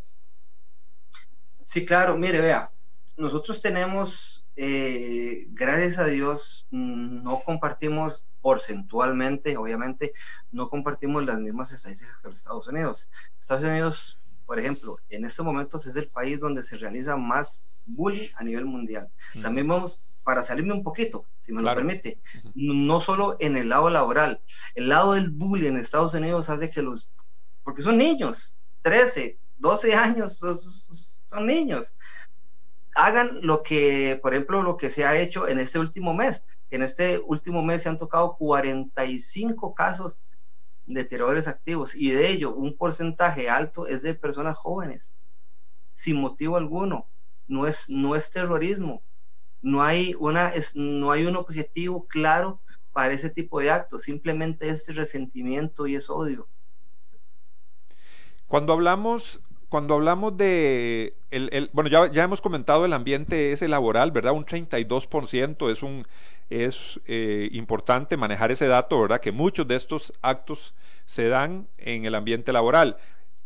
Sí, 1.63 1.85
claro, 1.85 2.17
mire, 2.17 2.41
vea, 2.41 2.71
nosotros 3.17 3.61
tenemos 3.61 4.41
eh, 4.55 5.47
gracias 5.51 5.97
a 5.99 6.05
Dios, 6.05 6.67
mm, 6.71 7.23
no 7.23 7.39
compartimos 7.39 8.25
porcentualmente, 8.41 9.55
obviamente, 9.57 10.13
no 10.51 10.69
compartimos 10.69 11.25
las 11.25 11.39
mismas 11.39 11.71
estadísticas 11.71 12.21
que 12.21 12.29
los 12.29 12.37
Estados 12.39 12.67
Unidos. 12.67 13.09
Estados 13.39 13.63
Unidos, 13.63 14.19
por 14.45 14.59
ejemplo, 14.59 14.97
en 15.09 15.25
estos 15.25 15.45
momentos 15.45 15.85
es 15.85 15.95
el 15.95 16.09
país 16.09 16.39
donde 16.39 16.63
se 16.63 16.77
realiza 16.77 17.15
más 17.15 17.67
bullying 17.85 18.29
a 18.35 18.43
nivel 18.43 18.65
mundial. 18.65 19.09
También 19.41 19.67
vamos, 19.67 20.01
para 20.23 20.43
salirme 20.43 20.73
un 20.73 20.83
poquito, 20.83 21.25
si 21.39 21.51
me 21.51 21.61
lo 21.61 21.73
permite, 21.73 22.19
no 22.55 23.01
solo 23.01 23.37
en 23.39 23.57
el 23.57 23.69
lado 23.69 23.89
laboral, 23.89 24.41
el 24.75 24.89
lado 24.89 25.13
del 25.13 25.29
bullying 25.29 25.71
en 25.71 25.77
Estados 25.77 26.13
Unidos 26.13 26.49
hace 26.49 26.69
que 26.69 26.81
los, 26.81 27.13
porque 27.63 27.81
son 27.81 27.97
niños, 27.97 28.55
13, 28.83 29.37
12 29.57 29.95
años, 29.95 30.39
son 31.25 31.45
niños. 31.45 31.95
Hagan 32.93 33.39
lo 33.41 33.63
que, 33.63 34.19
por 34.21 34.33
ejemplo, 34.33 34.63
lo 34.63 34.75
que 34.75 34.89
se 34.89 35.05
ha 35.05 35.17
hecho 35.17 35.47
en 35.47 35.59
este 35.59 35.79
último 35.79 36.13
mes. 36.13 36.43
En 36.71 36.81
este 36.81 37.19
último 37.19 37.61
mes 37.63 37.83
se 37.83 37.89
han 37.89 37.97
tocado 37.97 38.35
45 38.37 39.73
casos 39.73 40.19
de 40.85 41.05
tiradores 41.05 41.47
activos 41.47 41.95
y 41.95 42.11
de 42.11 42.29
ello 42.29 42.53
un 42.53 42.75
porcentaje 42.75 43.49
alto 43.49 43.87
es 43.87 44.01
de 44.01 44.13
personas 44.13 44.57
jóvenes, 44.57 45.13
sin 45.93 46.19
motivo 46.19 46.57
alguno. 46.57 47.07
No 47.47 47.67
es, 47.67 47.89
no 47.89 48.15
es 48.15 48.31
terrorismo, 48.31 49.03
no 49.61 49.83
hay, 49.83 50.15
una, 50.19 50.51
no 50.75 51.11
hay 51.11 51.25
un 51.25 51.35
objetivo 51.35 52.07
claro 52.07 52.59
para 52.93 53.13
ese 53.13 53.29
tipo 53.29 53.59
de 53.59 53.71
actos, 53.71 54.03
simplemente 54.03 54.69
este 54.69 54.93
resentimiento 54.93 55.87
y 55.87 55.95
es 55.95 56.09
odio. 56.09 56.47
Cuando 58.47 58.73
hablamos 58.73 59.39
cuando 59.71 59.93
hablamos 59.93 60.35
de, 60.35 61.15
el, 61.31 61.69
bueno, 61.71 61.89
ya, 61.89 62.11
ya, 62.11 62.23
hemos 62.23 62.41
comentado 62.41 62.83
el 62.83 62.91
ambiente 62.91 63.53
ese 63.53 63.69
laboral, 63.69 64.11
¿verdad? 64.11 64.33
Un 64.33 64.45
32% 64.45 65.71
es, 65.71 65.81
un, 65.81 66.05
es 66.49 66.99
eh, 67.05 67.47
importante 67.53 68.17
manejar 68.17 68.51
ese 68.51 68.67
dato, 68.67 68.99
¿verdad? 68.99 69.21
Que 69.21 69.31
muchos 69.31 69.65
de 69.65 69.77
estos 69.77 70.11
actos 70.21 70.73
se 71.05 71.29
dan 71.29 71.69
en 71.77 72.03
el 72.03 72.15
ambiente 72.15 72.51
laboral. 72.51 72.97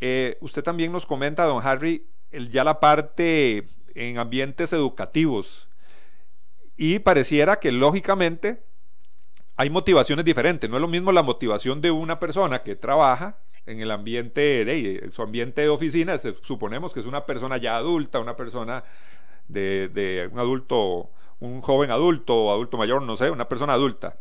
Eh, 0.01 0.35
usted 0.41 0.63
también 0.63 0.91
nos 0.91 1.05
comenta, 1.05 1.43
don 1.43 1.63
Harry, 1.63 2.07
el, 2.31 2.49
ya 2.49 2.63
la 2.63 2.79
parte 2.79 3.67
en 3.93 4.17
ambientes 4.17 4.73
educativos. 4.73 5.67
Y 6.77 6.99
pareciera 6.99 7.59
que 7.59 7.71
lógicamente 7.71 8.63
hay 9.55 9.69
motivaciones 9.69 10.25
diferentes. 10.25 10.69
No 10.69 10.77
es 10.77 10.81
lo 10.81 10.87
mismo 10.87 11.11
la 11.11 11.23
motivación 11.23 11.81
de 11.81 11.91
una 11.91 12.19
persona 12.19 12.63
que 12.63 12.75
trabaja 12.75 13.37
en 13.65 13.79
el 13.79 13.91
ambiente 13.91 14.65
de 14.65 15.09
su 15.11 15.21
ambiente 15.21 15.61
de 15.61 15.69
oficina, 15.69 16.17
suponemos 16.41 16.93
que 16.93 16.99
es 16.99 17.05
una 17.05 17.25
persona 17.25 17.57
ya 17.57 17.77
adulta, 17.77 18.19
una 18.19 18.35
persona 18.35 18.83
de, 19.47 20.29
un 20.31 20.39
adulto, 20.39 21.09
un 21.39 21.61
joven 21.61 21.91
adulto 21.91 22.35
o 22.35 22.51
adulto 22.51 22.77
mayor, 22.77 23.01
no 23.01 23.17
sé, 23.17 23.29
una 23.29 23.49
persona 23.49 23.73
adulta. 23.73 24.19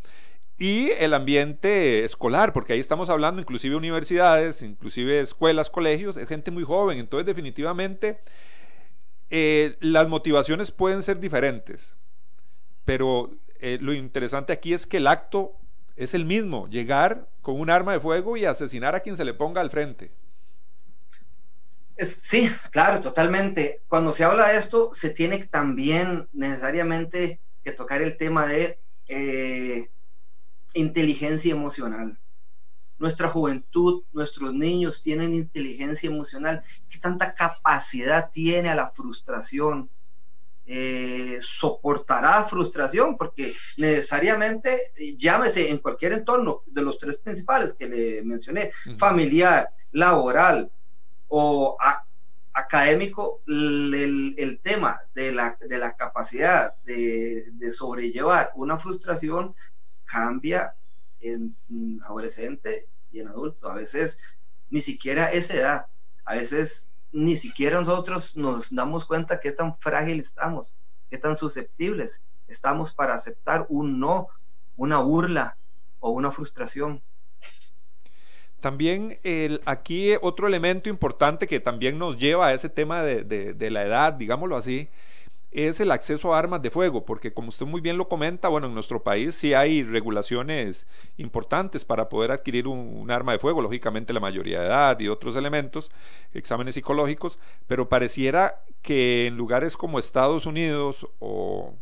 Y 0.56 0.90
el 0.92 1.14
ambiente 1.14 2.04
escolar, 2.04 2.52
porque 2.52 2.74
ahí 2.74 2.80
estamos 2.80 3.10
hablando 3.10 3.40
inclusive 3.40 3.74
universidades, 3.74 4.62
inclusive 4.62 5.20
escuelas, 5.20 5.68
colegios, 5.68 6.16
es 6.16 6.28
gente 6.28 6.50
muy 6.50 6.62
joven, 6.62 6.98
entonces 6.98 7.26
definitivamente 7.26 8.20
eh, 9.30 9.76
las 9.80 10.08
motivaciones 10.08 10.70
pueden 10.70 11.02
ser 11.02 11.18
diferentes, 11.18 11.96
pero 12.84 13.30
eh, 13.60 13.78
lo 13.80 13.92
interesante 13.92 14.52
aquí 14.52 14.74
es 14.74 14.86
que 14.86 14.98
el 14.98 15.06
acto 15.06 15.56
es 15.96 16.14
el 16.14 16.24
mismo, 16.24 16.68
llegar 16.68 17.28
con 17.40 17.60
un 17.60 17.70
arma 17.70 17.92
de 17.92 18.00
fuego 18.00 18.36
y 18.36 18.44
asesinar 18.44 18.94
a 18.94 19.00
quien 19.00 19.16
se 19.16 19.24
le 19.24 19.34
ponga 19.34 19.60
al 19.60 19.70
frente. 19.70 20.10
sí, 21.98 22.50
claro, 22.70 23.00
totalmente. 23.00 23.82
Cuando 23.88 24.12
se 24.12 24.24
habla 24.24 24.48
de 24.48 24.58
esto, 24.58 24.90
se 24.92 25.10
tiene 25.10 25.38
también 25.46 26.28
necesariamente 26.32 27.40
que 27.62 27.72
tocar 27.72 28.02
el 28.02 28.16
tema 28.16 28.46
de 28.46 28.78
eh, 29.08 29.88
inteligencia 30.74 31.52
emocional. 31.52 32.18
Nuestra 32.98 33.28
juventud, 33.28 34.04
nuestros 34.12 34.54
niños 34.54 35.02
tienen 35.02 35.34
inteligencia 35.34 36.08
emocional. 36.08 36.62
¿Qué 36.88 36.98
tanta 36.98 37.34
capacidad 37.34 38.30
tiene 38.30 38.70
a 38.70 38.74
la 38.74 38.90
frustración? 38.90 39.90
Eh, 40.66 41.38
soportará 41.42 42.42
frustración, 42.44 43.18
porque 43.18 43.52
necesariamente, 43.76 44.80
llámese 45.18 45.70
en 45.70 45.76
cualquier 45.76 46.14
entorno 46.14 46.62
de 46.66 46.80
los 46.80 46.98
tres 46.98 47.18
principales 47.18 47.74
que 47.74 47.86
le 47.86 48.22
mencioné, 48.22 48.72
familiar, 48.96 49.68
laboral 49.92 50.70
o 51.28 51.76
académico, 52.54 53.42
el, 53.46 54.60
tema 54.62 55.02
de 55.14 55.32
la, 55.32 55.58
de 55.60 55.76
la 55.76 55.96
capacidad 55.96 56.74
de, 56.84 57.50
de, 57.52 57.70
sobrellevar 57.70 58.50
una 58.54 58.78
frustración 58.78 59.54
cambia 60.06 60.74
en 61.20 61.54
adolescente 62.04 62.88
y 63.12 63.20
en 63.20 63.28
adulto. 63.28 63.70
A 63.70 63.74
veces 63.74 64.18
ni 64.70 64.80
siquiera 64.80 65.30
esa 65.30 65.54
edad, 65.54 65.86
a 66.24 66.36
veces 66.36 66.88
ni 67.14 67.36
siquiera 67.36 67.78
nosotros 67.78 68.36
nos 68.36 68.74
damos 68.74 69.06
cuenta 69.06 69.38
qué 69.38 69.52
tan 69.52 69.78
frágil 69.78 70.18
estamos, 70.18 70.76
qué 71.08 71.16
tan 71.16 71.36
susceptibles 71.36 72.20
estamos 72.48 72.92
para 72.92 73.14
aceptar 73.14 73.66
un 73.68 74.00
no, 74.00 74.26
una 74.76 74.98
burla 74.98 75.56
o 76.00 76.10
una 76.10 76.32
frustración. 76.32 77.00
También 78.58 79.20
el, 79.22 79.62
aquí 79.64 80.14
otro 80.22 80.48
elemento 80.48 80.88
importante 80.88 81.46
que 81.46 81.60
también 81.60 81.98
nos 81.98 82.18
lleva 82.18 82.48
a 82.48 82.52
ese 82.52 82.68
tema 82.68 83.02
de, 83.02 83.22
de 83.22 83.70
la 83.70 83.84
edad, 83.84 84.14
digámoslo 84.14 84.56
así, 84.56 84.88
es 85.54 85.78
el 85.78 85.92
acceso 85.92 86.34
a 86.34 86.38
armas 86.38 86.60
de 86.62 86.70
fuego, 86.70 87.04
porque 87.04 87.32
como 87.32 87.48
usted 87.48 87.64
muy 87.64 87.80
bien 87.80 87.96
lo 87.96 88.08
comenta, 88.08 88.48
bueno, 88.48 88.66
en 88.66 88.74
nuestro 88.74 89.04
país 89.04 89.36
sí 89.36 89.54
hay 89.54 89.84
regulaciones 89.84 90.88
importantes 91.16 91.84
para 91.84 92.08
poder 92.08 92.32
adquirir 92.32 92.66
un, 92.66 93.10
arma 93.10 93.32
de 93.32 93.38
fuego, 93.38 93.62
lógicamente 93.62 94.12
la 94.12 94.18
mayoría 94.18 94.60
de 94.60 94.66
edad 94.66 94.98
y 94.98 95.08
otros 95.08 95.36
elementos, 95.36 95.92
exámenes 96.32 96.74
psicológicos, 96.74 97.38
pero 97.68 97.88
pareciera 97.88 98.64
que 98.82 99.26
en 99.26 99.36
lugares 99.36 99.76
como 99.76 100.00
Estados 100.00 100.44
Unidos 100.44 101.06
o 101.20 101.74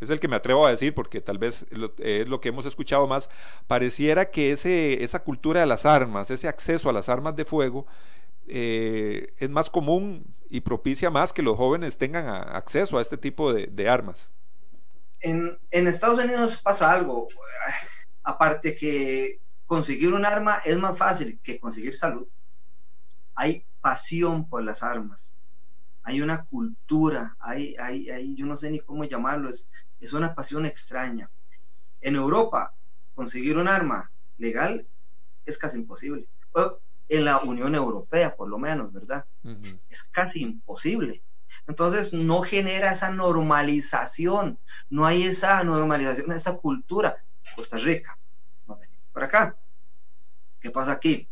es 0.00 0.10
el 0.10 0.18
que 0.18 0.26
me 0.26 0.34
atrevo 0.34 0.66
a 0.66 0.70
decir 0.70 0.92
porque 0.92 1.20
tal 1.20 1.38
vez 1.38 1.64
es 2.00 2.28
lo 2.28 2.40
que 2.40 2.48
hemos 2.48 2.66
escuchado 2.66 3.06
más, 3.06 3.30
pareciera 3.68 4.30
que 4.30 4.50
ese, 4.50 5.04
esa 5.04 5.22
cultura 5.22 5.60
de 5.60 5.66
las 5.66 5.86
armas, 5.86 6.30
ese 6.30 6.48
acceso 6.48 6.90
a 6.90 6.92
las 6.92 7.08
armas 7.08 7.36
de 7.36 7.44
fuego, 7.44 7.86
eh, 8.46 9.34
es 9.38 9.50
más 9.50 9.70
común 9.70 10.34
y 10.48 10.60
propicia 10.60 11.10
más 11.10 11.32
que 11.32 11.42
los 11.42 11.56
jóvenes 11.56 11.98
tengan 11.98 12.26
acceso 12.26 12.98
a 12.98 13.02
este 13.02 13.16
tipo 13.16 13.52
de, 13.52 13.88
armas. 13.88 14.30
En, 15.20 15.58
Estados 15.70 16.18
Unidos 16.18 16.60
pasa 16.60 16.92
algo, 16.92 17.28
aparte 18.22 18.76
que 18.76 19.40
conseguir 19.66 20.12
un 20.12 20.26
arma 20.26 20.58
es 20.64 20.76
más 20.76 20.98
fácil 20.98 21.40
que 21.42 21.58
conseguir 21.58 21.94
salud. 21.94 22.26
Hay 23.34 23.64
pasión 23.80 24.48
por 24.48 24.62
las 24.62 24.82
armas, 24.82 25.34
hay 26.02 26.20
una 26.20 26.44
cultura, 26.44 27.36
hay, 27.38 27.76
hay, 27.76 28.10
hay 28.10 28.34
yo 28.34 28.44
no 28.44 28.56
sé 28.56 28.70
ni 28.70 28.80
cómo 28.80 29.04
llamarlo, 29.04 29.48
es, 29.48 29.68
es 30.00 30.12
una 30.12 30.34
pasión 30.34 30.66
extraña. 30.66 31.30
En 32.00 32.16
Europa, 32.16 32.74
conseguir 33.14 33.56
un 33.56 33.68
arma 33.68 34.10
legal 34.36 34.86
es 35.46 35.56
casi 35.56 35.78
imposible 35.78 36.26
en 37.12 37.26
la 37.26 37.38
Unión 37.40 37.74
Europea, 37.74 38.34
por 38.34 38.48
lo 38.48 38.58
menos, 38.58 38.92
¿verdad? 38.92 39.26
Es 39.90 40.04
casi 40.04 40.40
imposible. 40.40 41.22
Entonces 41.66 42.12
no 42.14 42.40
genera 42.40 42.92
esa 42.92 43.10
normalización, 43.10 44.58
no 44.88 45.04
hay 45.04 45.24
esa 45.24 45.62
normalización, 45.62 46.32
esa 46.32 46.56
cultura. 46.56 47.22
Costa 47.54 47.76
Rica, 47.76 48.18
por 49.12 49.24
acá. 49.24 49.58
¿Qué 50.58 50.70
pasa 50.70 50.92
aquí? 50.92 51.28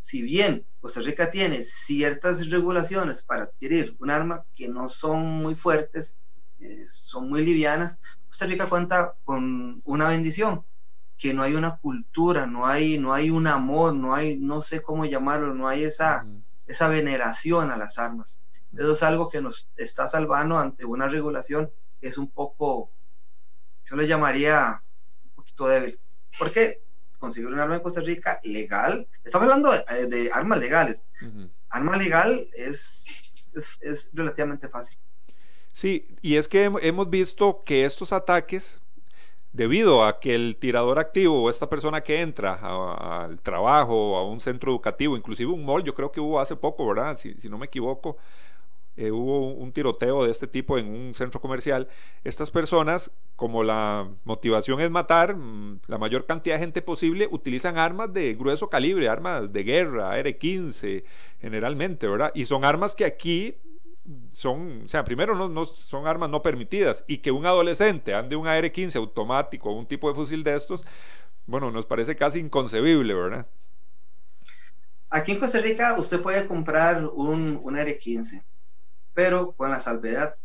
Si 0.00 0.22
bien 0.22 0.64
Costa 0.80 1.00
Rica 1.02 1.30
tiene 1.30 1.64
ciertas 1.64 2.48
regulaciones 2.48 3.22
para 3.22 3.44
adquirir 3.44 3.96
un 3.98 4.10
arma 4.10 4.44
que 4.54 4.68
no 4.68 4.88
son 4.88 5.26
muy 5.26 5.54
fuertes, 5.54 6.18
eh, 6.60 6.84
son 6.88 7.28
muy 7.28 7.44
livianas. 7.44 7.98
Costa 8.28 8.46
Rica 8.46 8.66
cuenta 8.66 9.16
con 9.24 9.82
una 9.84 10.08
bendición, 10.08 10.64
que 11.20 11.34
no 11.34 11.42
hay 11.42 11.54
una 11.54 11.76
cultura, 11.76 12.46
no 12.46 12.66
hay, 12.66 12.96
no 12.96 13.12
hay 13.12 13.28
un 13.28 13.46
amor, 13.46 13.94
no 13.94 14.14
hay, 14.14 14.38
no 14.38 14.62
sé 14.62 14.80
cómo 14.80 15.04
llamarlo, 15.04 15.54
no 15.54 15.68
hay 15.68 15.84
esa, 15.84 16.24
esa 16.66 16.88
veneración 16.88 17.70
a 17.70 17.76
las 17.76 17.98
armas. 17.98 18.40
Eso 18.72 18.92
es 18.92 19.02
algo 19.02 19.28
que 19.28 19.42
nos 19.42 19.68
está 19.76 20.06
salvando 20.06 20.58
ante 20.58 20.86
una 20.86 21.08
regulación 21.08 21.70
que 22.00 22.08
es 22.08 22.16
un 22.16 22.30
poco, 22.30 22.90
yo 23.84 23.96
le 23.96 24.08
llamaría 24.08 24.82
un 25.24 25.30
poquito 25.32 25.68
débil. 25.68 26.00
¿Por 26.38 26.50
qué? 26.50 26.82
Conseguir 27.18 27.50
un 27.50 27.60
arma 27.60 27.74
en 27.74 27.82
Costa 27.82 28.00
Rica 28.00 28.40
legal, 28.42 29.06
estamos 29.22 29.44
hablando 29.44 29.72
de, 29.72 30.30
armas 30.32 30.58
legales. 30.58 31.02
Arma 31.68 31.98
legal 31.98 32.48
es, 32.54 33.52
es, 33.54 33.78
es 33.82 34.10
relativamente 34.14 34.68
fácil. 34.68 34.96
Sí, 35.74 36.16
y 36.22 36.36
es 36.36 36.48
que 36.48 36.64
hemos 36.64 37.10
visto 37.10 37.62
que 37.62 37.84
estos 37.84 38.14
ataques, 38.14 38.80
debido 39.52 40.04
a 40.04 40.20
que 40.20 40.34
el 40.34 40.56
tirador 40.56 40.98
activo 40.98 41.42
o 41.42 41.50
esta 41.50 41.68
persona 41.68 42.02
que 42.02 42.20
entra 42.20 42.54
al 43.24 43.40
trabajo, 43.40 44.16
a 44.16 44.24
un 44.24 44.40
centro 44.40 44.70
educativo, 44.70 45.16
inclusive 45.16 45.50
un 45.50 45.64
mall, 45.64 45.82
yo 45.82 45.94
creo 45.94 46.12
que 46.12 46.20
hubo 46.20 46.40
hace 46.40 46.56
poco, 46.56 46.86
¿verdad? 46.86 47.16
Si, 47.16 47.34
no 47.48 47.58
me 47.58 47.66
equivoco, 47.66 48.16
eh, 48.96 49.10
hubo 49.10 49.52
un 49.52 49.72
tiroteo 49.72 50.24
de 50.24 50.30
este 50.30 50.46
tipo 50.46 50.78
en 50.78 50.88
un 50.88 51.14
centro 51.14 51.40
comercial. 51.40 51.88
Estas 52.22 52.50
personas, 52.50 53.10
como 53.34 53.64
la 53.64 54.08
motivación 54.24 54.80
es 54.80 54.90
matar 54.90 55.34
mm, 55.36 55.80
la 55.88 55.98
mayor 55.98 56.26
cantidad 56.26 56.56
de 56.56 56.60
gente 56.60 56.82
posible, 56.82 57.28
utilizan 57.30 57.76
armas 57.78 58.12
de 58.12 58.34
grueso 58.34 58.68
calibre, 58.68 59.08
armas 59.08 59.52
de 59.52 59.64
guerra, 59.64 60.12
AR-15, 60.12 61.02
generalmente, 61.40 62.06
¿verdad? 62.06 62.30
Y 62.34 62.46
son 62.46 62.64
armas 62.64 62.94
que 62.94 63.04
aquí 63.04 63.56
son, 64.32 64.82
o 64.84 64.88
sea, 64.88 65.04
primero 65.04 65.48
no, 65.48 65.66
son 65.66 66.06
armas 66.06 66.30
no 66.30 66.42
permitidas 66.42 67.04
y 67.06 67.18
que 67.18 67.30
un 67.30 67.46
adolescente 67.46 68.14
ande 68.14 68.36
un 68.36 68.46
AR-15 68.46 68.96
automático 68.96 69.70
o 69.70 69.78
un 69.78 69.86
tipo 69.86 70.08
de 70.08 70.14
fusil 70.14 70.42
de 70.42 70.54
estos, 70.54 70.84
bueno, 71.46 71.70
nos 71.70 71.86
parece 71.86 72.16
casi 72.16 72.38
inconcebible, 72.38 73.14
¿verdad? 73.14 73.46
Aquí 75.10 75.32
en 75.32 75.40
Costa 75.40 75.60
Rica 75.60 75.96
usted 75.98 76.20
puede 76.22 76.46
comprar 76.46 77.04
un, 77.04 77.60
un 77.62 77.76
AR-15, 77.76 78.42
pero 79.12 79.52
con 79.52 79.70
la 79.70 79.80
salvedad 79.80 80.36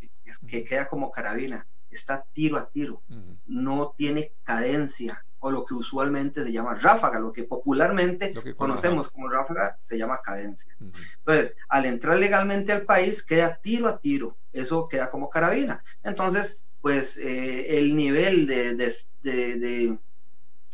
que, 0.48 0.64
queda 0.64 0.88
como 0.88 1.12
carabina, 1.12 1.68
está 1.92 2.26
tiro 2.34 2.58
a 2.58 2.68
tiro, 2.70 3.02
no 3.46 3.94
tiene 3.96 4.32
cadencia, 4.44 5.24
o 5.46 5.52
lo 5.52 5.64
que 5.64 5.76
usualmente 5.76 6.44
se 6.44 6.52
llama 6.52 6.74
ráfaga, 6.74 7.20
lo 7.20 7.32
que 7.32 7.44
popularmente 7.44 8.34
conocemos 8.56 9.12
como 9.12 9.30
ráfaga 9.30 9.78
se 9.84 9.96
llama 9.96 10.20
cadencia. 10.24 10.76
Entonces, 10.80 11.56
al 11.70 11.86
entrar 11.86 12.18
legalmente 12.18 12.72
al 12.72 12.82
país, 12.82 13.22
queda 13.22 13.60
tiro 13.62 13.88
a 13.88 14.00
tiro, 14.00 14.36
eso 14.54 14.88
queda 14.88 15.12
como 15.12 15.30
carabina. 15.30 15.84
Entonces, 16.04 16.64
pues 16.82 17.18
eh, 17.18 17.78
el 17.78 17.96
nivel 17.96 18.48
de, 18.48 18.76
de, 19.22 20.00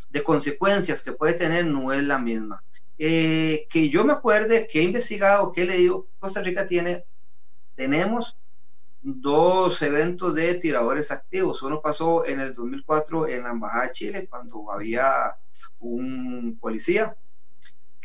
de, 0.08 0.22
consecuencias 0.22 1.02
que 1.02 1.12
puede 1.12 1.34
tener 1.34 1.66
no 1.66 1.92
es 1.92 2.04
la 2.04 2.18
misma. 2.18 2.64
Eh, 2.96 3.66
que 3.68 3.90
yo 3.90 4.06
me 4.06 4.14
acuerde 4.14 4.66
que 4.72 4.80
he 4.80 4.84
investigado, 4.84 5.52
que 5.52 5.64
he 5.64 5.66
leído, 5.66 6.06
Costa 6.18 6.40
Rica 6.40 6.66
tiene, 6.66 7.04
tenemos 7.74 8.38
dos 9.02 9.82
eventos 9.82 10.34
de 10.34 10.54
tiradores 10.54 11.10
activos. 11.10 11.62
Uno 11.62 11.80
pasó 11.80 12.24
en 12.24 12.40
el 12.40 12.54
2004 12.54 13.28
en 13.28 13.42
la 13.42 13.50
Embajada 13.50 13.84
de 13.84 13.92
Chile, 13.92 14.26
cuando 14.28 14.70
había 14.70 15.36
un 15.80 16.58
policía 16.60 17.16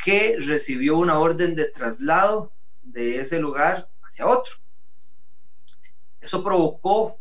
que 0.04 0.38
recibió 0.40 0.98
una 0.98 1.20
orden 1.20 1.56
de 1.56 1.70
traslado 1.70 2.52
de 2.84 3.20
ese 3.20 3.40
lugar 3.40 3.90
hacia 4.02 4.28
otro. 4.28 4.54
Eso 6.20 6.44
provocó 6.44 7.20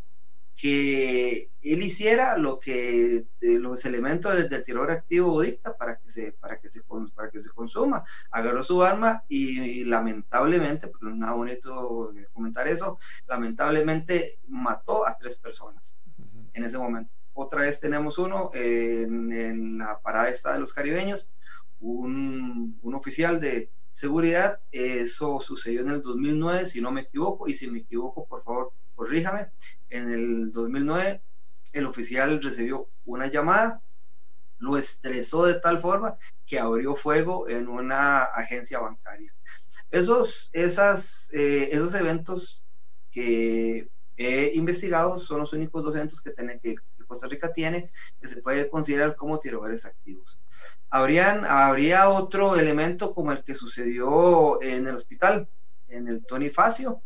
que 0.55 1.51
él 1.73 1.83
hiciera 1.83 2.37
lo 2.39 2.59
que 2.61 3.27
eh, 3.41 3.59
los 3.59 3.85
elementos 3.85 4.35
del, 4.35 4.65
terror 4.65 4.91
activo 4.91 5.41
dicta 5.41 5.77
para 5.77 5.99
que 5.99 6.11
se 6.11 6.33
para 6.33 6.59
que 6.59 6.69
se 6.69 6.83
para 7.15 7.31
que 7.31 7.41
se 7.41 7.51
consuma. 7.51 8.05
Agarró 8.31 8.63
su 8.63 8.83
arma 8.83 9.25
y, 9.29 9.85
lamentablemente 9.85 10.89
pero 10.89 10.99
no 11.03 11.11
es 11.11 11.17
nada 11.17 11.33
bonito 11.33 12.13
comentar 12.33 12.69
eso 12.69 12.99
lamentablemente 13.27 14.39
mató 14.49 15.07
a 15.07 15.17
tres 15.19 15.37
personas 15.37 15.97
en 16.53 16.65
ese 16.65 16.79
momento. 16.79 17.13
Otra 17.35 17.63
vez 17.63 17.81
tenemos 17.81 18.19
uno 18.19 18.51
en, 18.55 19.79
la 19.79 20.01
parada 20.01 20.29
esta 20.29 20.55
de 20.55 20.61
los 20.61 20.73
caribeños 20.73 21.29
un, 21.81 22.79
un 22.83 22.95
oficial 22.95 23.41
de 23.41 23.71
seguridad 23.91 24.61
eso 24.73 25.41
sucedió 25.41 25.83
en 25.83 25.91
el 25.91 26.03
2009 26.03 26.65
si 26.65 26.81
no 26.81 26.91
me 26.91 27.03
equivoco 27.03 27.49
y 27.49 27.55
si 27.55 27.71
me 27.71 27.81
equivoco 27.81 28.27
por 28.27 28.43
favor 28.43 28.73
corríjame, 28.97 29.49
en 29.91 30.11
el 30.11 30.53
2009 30.53 31.21
el 31.73 31.87
oficial 31.87 32.43
recibió 32.43 32.89
una 33.05 33.27
llamada, 33.29 33.81
lo 34.59 34.77
estresó 34.77 35.45
de 35.45 35.55
tal 35.55 35.81
forma 35.81 36.17
que 36.47 36.59
abrió 36.59 36.95
fuego 36.95 37.49
en 37.49 37.69
una 37.69 38.23
agencia 38.23 38.79
bancaria. 38.79 39.35
Esos, 39.91 40.51
esas, 40.53 41.31
eh, 41.33 41.69
esos 41.73 41.95
eventos 41.95 42.65
que 43.11 43.89
he 44.17 44.53
investigado 44.55 45.19
son 45.19 45.41
los 45.41 45.53
únicos 45.53 45.83
dos 45.83 45.95
eventos 45.95 46.21
que, 46.21 46.31
tiene, 46.31 46.59
que 46.59 46.77
Costa 47.07 47.29
Rica 47.29 47.53
tiene 47.53 47.91
que 48.21 48.27
se 48.27 48.43
puede 48.43 48.69
considerar 48.69 49.17
como 49.17 49.39
tiradores 49.39 49.85
activos. 49.85 50.39
Habrían, 50.91 51.45
habría 51.47 52.09
otro 52.09 52.57
elemento 52.57 53.15
como 53.15 53.33
el 53.33 53.45
que 53.45 53.55
sucedió 53.55 54.61
en 54.63 54.87
el 54.87 54.95
hospital, 54.95 55.49
en 55.89 56.09
el 56.09 56.25
Tony 56.27 56.51
Facio, 56.51 57.03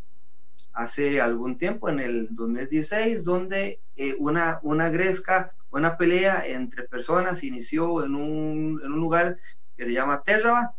hace 0.73 1.21
algún 1.21 1.57
tiempo, 1.59 1.89
en 1.89 2.01
el 2.01 2.29
2016, 2.31 3.25
donde 3.25 3.81
eh, 3.97 4.15
una, 4.19 4.61
una 4.63 4.89
gresca, 4.91 5.55
una 5.71 5.97
pelea 5.97 6.47
entre 6.47 6.85
personas 6.85 7.43
inició 7.45 8.05
en 8.05 8.15
un, 8.15 8.81
en 8.85 8.93
un 8.93 9.01
lugar 9.01 9.39
que 9.77 9.85
se 9.85 9.93
llama 9.93 10.23
Terraba. 10.23 10.75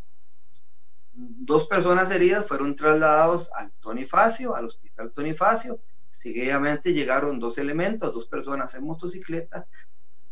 Dos 1.14 1.68
personas 1.68 2.12
heridas 2.12 2.48
fueron 2.48 2.76
trasladados 2.76 3.52
al 3.56 3.72
Tonifacio, 3.80 4.56
al 4.56 4.66
hospital 4.66 5.12
Tonifacio. 5.12 5.80
Seguidamente 6.10 6.94
llegaron 6.94 7.40
dos 7.40 7.58
elementos, 7.58 8.14
dos 8.14 8.28
personas 8.28 8.74
en 8.76 8.84
motocicleta, 8.84 9.66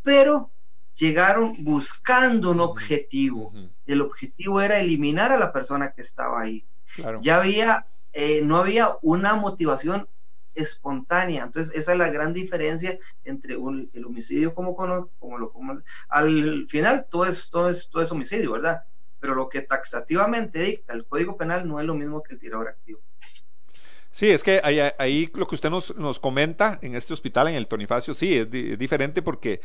pero 0.03 0.51
llegaron 0.95 1.55
buscando 1.63 2.51
un 2.51 2.59
objetivo. 2.59 3.53
El 3.85 4.01
objetivo 4.01 4.61
era 4.61 4.79
eliminar 4.79 5.31
a 5.31 5.39
la 5.39 5.53
persona 5.53 5.91
que 5.91 6.01
estaba 6.01 6.41
ahí. 6.41 6.65
Ya 7.21 7.37
había 7.37 7.85
eh, 8.13 8.41
no 8.43 8.57
había 8.57 8.97
una 9.01 9.35
motivación 9.35 10.07
espontánea. 10.55 11.43
Entonces, 11.43 11.75
esa 11.75 11.93
es 11.93 11.97
la 11.97 12.09
gran 12.09 12.33
diferencia 12.33 12.97
entre 13.23 13.53
el 13.55 14.05
homicidio 14.05 14.53
como, 14.53 14.75
como, 14.75 15.37
lo 15.37 15.51
como 15.51 15.81
al 16.09 16.67
final 16.69 17.07
todo 17.09 17.25
es, 17.25 17.49
todo 17.49 17.69
es, 17.69 17.89
todo 17.89 18.01
es 18.01 18.11
homicidio, 18.11 18.53
¿verdad? 18.53 18.83
Pero 19.19 19.35
lo 19.35 19.49
que 19.49 19.61
taxativamente 19.61 20.59
dicta 20.59 20.93
el 20.93 21.05
Código 21.05 21.37
Penal 21.37 21.67
no 21.67 21.79
es 21.79 21.85
lo 21.85 21.93
mismo 21.93 22.23
que 22.23 22.33
el 22.33 22.39
tirador 22.39 22.67
activo. 22.67 22.99
Sí, 24.11 24.29
es 24.31 24.43
que 24.43 24.59
ahí, 24.97 25.29
lo 25.35 25.47
que 25.47 25.55
usted 25.55 25.69
nos, 25.69 25.95
nos, 25.95 26.19
comenta 26.19 26.79
en 26.81 26.95
este 26.95 27.13
hospital, 27.13 27.47
en 27.47 27.55
el 27.55 27.67
Tonifacio, 27.67 28.13
sí, 28.13 28.37
es, 28.37 28.49
diferente 28.49 29.21
porque 29.21 29.61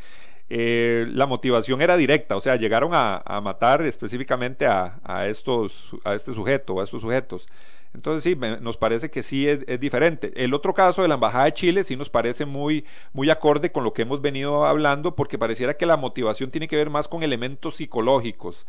eh, 0.49 1.07
la 1.09 1.25
motivación 1.25 1.81
era 1.81 1.97
directa, 1.97 2.35
o 2.35 2.41
sea, 2.41 2.55
llegaron 2.55 2.91
a, 2.93 3.23
matar 3.41 3.81
específicamente 3.81 4.67
a, 4.67 4.99
a, 5.03 5.27
estos, 5.27 5.89
a 6.03 6.13
este 6.13 6.31
sujeto, 6.33 6.79
a 6.79 6.83
estos 6.83 7.01
sujetos. 7.01 7.47
Entonces 7.95 8.23
sí, 8.23 8.39
nos 8.61 8.77
parece 8.77 9.09
que 9.09 9.23
sí 9.23 9.47
es, 9.47 9.65
diferente. 9.79 10.31
El 10.35 10.53
otro 10.53 10.73
caso 10.73 11.01
de 11.01 11.07
la 11.07 11.15
Embajada 11.15 11.45
de 11.45 11.53
Chile 11.53 11.83
sí 11.83 11.95
nos 11.95 12.09
parece 12.09 12.45
muy, 12.45 12.85
muy 13.13 13.29
acorde 13.29 13.71
con 13.71 13.83
lo 13.83 13.93
que 13.93 14.03
hemos 14.03 14.21
venido 14.21 14.65
hablando 14.65 15.15
porque 15.15 15.39
pareciera 15.39 15.75
que 15.75 15.85
la 15.85 15.97
motivación 15.97 16.51
tiene 16.51 16.67
que 16.67 16.75
ver 16.75 16.89
más 16.89 17.07
con 17.07 17.23
elementos 17.23 17.77
psicológicos. 17.77 18.67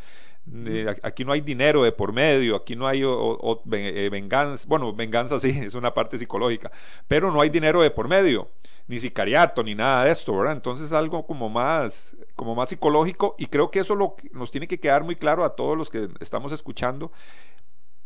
Eh, 0.67 0.87
aquí 1.03 1.25
no 1.25 1.33
hay 1.33 1.41
dinero 1.41 1.83
de 1.83 1.91
por 1.91 2.13
medio, 2.13 2.55
aquí 2.55 2.77
no 2.77 2.87
hay 2.87 3.03
eh, 3.03 4.09
venganza, 4.13 4.65
bueno, 4.69 4.93
venganza 4.93 5.41
sí, 5.41 5.51
es 5.65 5.75
una 5.75 5.93
parte 5.93 6.19
psicológica, 6.19 6.71
pero 7.09 7.33
no 7.33 7.41
hay 7.41 7.51
dinero 7.51 7.83
de 7.83 7.91
por 7.91 8.07
medio, 8.07 8.49
ni 8.87 9.01
sicariato, 9.01 9.65
ni 9.65 9.75
nada 9.75 10.05
de 10.05 10.13
esto, 10.13 10.37
¿verdad? 10.37 10.53
Entonces 10.53 10.93
algo 10.93 11.27
como 11.27 11.49
más, 11.49 12.17
como 12.37 12.55
más 12.55 12.69
psicológico 12.69 13.35
y 13.39 13.47
creo 13.47 13.73
que 13.73 13.81
eso 13.81 13.97
lo, 13.97 14.15
nos 14.31 14.53
tiene 14.53 14.69
que 14.69 14.79
quedar 14.79 15.03
muy 15.03 15.17
claro 15.17 15.45
a 15.45 15.57
todos 15.57 15.77
los 15.77 15.91
que 15.91 16.09
estamos 16.21 16.53
escuchando 16.53 17.11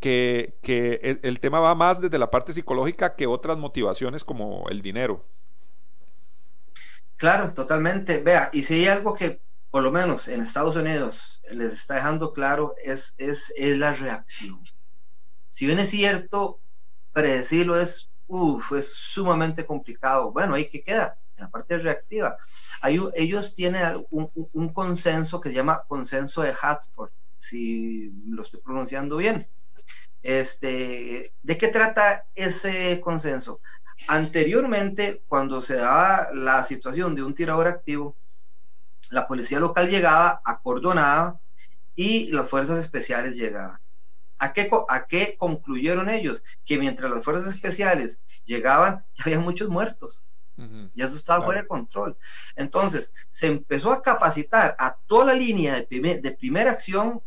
que, 0.00 1.18
el, 1.22 1.40
tema 1.40 1.60
va 1.60 1.74
más 1.74 2.00
desde 2.00 2.18
la 2.18 2.30
parte 2.30 2.52
psicológica 2.52 3.14
que 3.14 3.26
otras 3.26 3.58
motivaciones 3.58 4.24
como 4.24 4.66
el 4.70 4.80
dinero. 4.82 5.24
Claro, 7.16 7.52
totalmente. 7.52 8.22
Vea, 8.22 8.48
y 8.52 8.64
si 8.64 8.74
hay 8.74 8.88
algo 8.88 9.14
que 9.14 9.40
por 9.70 9.82
lo 9.82 9.92
menos 9.92 10.26
en 10.26 10.40
Estados 10.40 10.74
Unidos 10.74 11.42
les 11.50 11.72
está 11.74 11.94
dejando 11.94 12.32
claro 12.32 12.74
es, 12.82 13.14
es, 13.18 13.52
es 13.56 13.76
la 13.76 13.92
reacción. 13.92 14.58
Si 15.50 15.66
bien 15.66 15.78
es 15.78 15.90
cierto, 15.90 16.58
predecirlo 17.12 17.78
es, 17.78 18.10
uf, 18.26 18.72
es 18.72 18.92
sumamente 18.94 19.66
complicado. 19.66 20.32
Bueno, 20.32 20.54
ahí 20.54 20.68
que 20.68 20.82
queda, 20.82 21.18
en 21.36 21.44
la 21.44 21.50
parte 21.50 21.76
reactiva. 21.76 22.38
Hay, 22.80 22.98
ellos 23.14 23.54
tienen 23.54 24.06
un, 24.10 24.30
un 24.34 24.72
consenso 24.72 25.40
que 25.40 25.50
se 25.50 25.56
llama 25.56 25.82
consenso 25.86 26.42
de 26.42 26.54
Hartford, 26.60 27.10
si 27.36 28.10
lo 28.26 28.42
estoy 28.42 28.60
pronunciando 28.60 29.18
bien 29.18 29.46
este, 30.22 31.32
¿De 31.42 31.58
qué 31.58 31.68
trata 31.68 32.26
ese 32.34 33.00
consenso? 33.00 33.60
Anteriormente, 34.08 35.22
cuando 35.28 35.60
se 35.60 35.76
daba 35.76 36.28
la 36.32 36.64
situación 36.64 37.14
de 37.14 37.22
un 37.22 37.34
tirador 37.34 37.66
activo, 37.66 38.16
la 39.10 39.26
policía 39.26 39.60
local 39.60 39.90
llegaba, 39.90 40.40
acordonada 40.44 41.40
y 41.96 42.30
las 42.30 42.48
fuerzas 42.48 42.78
especiales 42.78 43.36
llegaban. 43.36 43.78
¿A 44.38 44.52
qué, 44.52 44.70
¿A 44.88 45.06
qué 45.06 45.36
concluyeron 45.38 46.08
ellos? 46.08 46.42
Que 46.64 46.78
mientras 46.78 47.10
las 47.10 47.22
fuerzas 47.22 47.54
especiales 47.54 48.20
llegaban, 48.44 49.04
ya 49.16 49.24
había 49.24 49.40
muchos 49.40 49.68
muertos. 49.68 50.24
Y 50.94 51.02
eso 51.02 51.16
estaba 51.16 51.42
fuera 51.42 51.62
de 51.62 51.66
control. 51.66 52.18
Entonces, 52.54 53.14
se 53.30 53.46
empezó 53.46 53.92
a 53.92 54.02
capacitar 54.02 54.76
a 54.78 54.94
toda 55.06 55.24
la 55.24 55.32
línea 55.32 55.86
de, 55.88 56.20
de 56.20 56.30
primera 56.32 56.70
acción, 56.70 57.22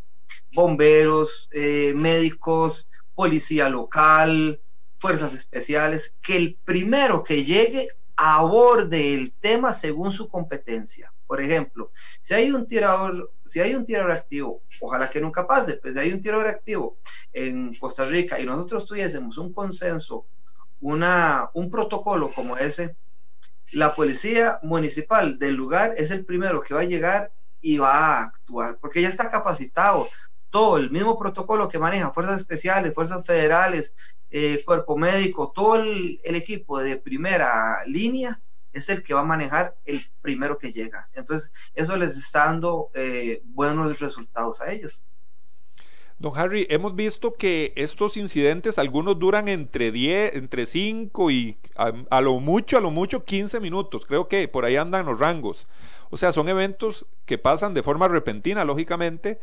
bomberos, 0.54 1.50
eh, 1.52 1.94
médicos, 1.96 2.88
policía 3.16 3.70
local, 3.70 4.60
fuerzas 5.00 5.34
especiales, 5.34 6.14
que 6.22 6.38
el 6.38 6.58
primero 6.64 7.24
que 7.24 7.44
llegue 7.44 7.90
aborde 8.16 9.14
el 9.14 9.34
tema 9.34 9.74
según 9.74 10.12
su 10.12 10.30
competencia. 10.30 11.12
Por 11.28 11.42
ejemplo, 11.42 11.92
si 12.22 12.34
hay 12.34 12.52
un 12.52 12.68
tirador, 12.68 13.32
si 13.46 13.60
hay 13.60 13.74
un 13.76 13.86
tirador 13.86 14.12
activo, 14.12 14.62
ojalá 14.82 15.10
que 15.10 15.20
nunca 15.20 15.48
pase, 15.48 15.74
pues 15.74 15.96
si 15.96 16.00
hay 16.00 16.14
un 16.14 16.22
tirador 16.22 16.48
activo 16.48 16.98
en 17.32 17.74
Costa 17.74 18.06
Rica 18.06 18.40
y 18.40 18.46
nosotros 18.46 18.86
tuviésemos 18.86 19.38
un 19.38 19.52
consenso, 19.52 20.28
una, 20.80 21.50
un 21.54 21.72
protocolo 21.72 22.30
como 22.32 22.58
ese, 22.58 22.96
la 23.72 23.94
policía 23.94 24.60
municipal 24.62 25.40
del 25.40 25.56
lugar 25.56 25.96
es 25.98 26.12
el 26.12 26.26
primero 26.26 26.62
que 26.62 26.74
va 26.74 26.82
a 26.82 26.86
llegar 26.86 27.32
y 27.63 27.78
va 27.78 27.95
a 27.95 28.23
actuar, 28.26 28.78
porque 28.80 29.02
ya 29.02 29.10
está 29.10 29.32
capacitado. 29.32 30.08
Todo 30.52 30.78
el 30.78 30.91
mismo 30.91 31.17
protocolo 31.17 31.67
que 31.67 31.80
maneja 31.80 32.12
fuerzas 32.12 32.41
especiales, 32.41 32.93
fuerzas 32.93 33.26
federales, 33.26 33.95
eh, 34.30 34.62
cuerpo 34.63 34.97
médico, 34.97 35.52
todo 35.56 35.78
el, 35.78 36.19
equipo 36.23 36.80
de 36.80 36.97
primera 36.97 37.84
línea 37.88 38.39
es 38.71 38.89
el 38.89 39.02
que 39.02 39.15
va 39.15 39.21
a 39.21 39.26
manejar 39.26 39.76
el 39.86 40.02
primero 40.21 40.60
que 40.60 40.71
llega. 40.71 41.10
Entonces, 41.13 41.52
eso 41.73 41.97
les 41.97 42.17
está 42.17 42.45
dando 42.45 42.91
eh, 42.93 43.41
buenos 43.45 43.99
resultados 43.99 44.62
a 44.62 44.71
ellos. 44.71 45.04
Don 46.19 46.32
Harry, 46.38 46.67
hemos 46.69 46.95
visto 46.95 47.34
que 47.34 47.73
estos 47.76 48.17
incidentes, 48.17 48.78
algunos 48.78 49.19
duran 49.19 49.47
entre 49.47 49.91
10, 49.91 50.36
entre 50.36 50.65
5 50.65 51.32
y 51.32 51.58
a, 51.76 52.21
lo 52.21 52.39
mucho, 52.39 52.78
a 52.78 52.82
lo 52.82 52.91
mucho 52.91 53.26
15 53.26 53.60
minutos. 53.60 54.06
Creo 54.06 54.28
que 54.28 54.47
por 54.47 54.63
ahí 54.65 54.76
andan 54.76 55.06
los 55.06 55.19
rangos. 55.19 55.67
O 56.13 56.17
sea, 56.17 56.32
son 56.32 56.47
eventos 56.47 57.08
que 57.26 57.39
pasan 57.39 57.73
de 57.73 57.82
forma 57.82 58.08
repentina, 58.08 58.63
lógicamente, 58.63 59.39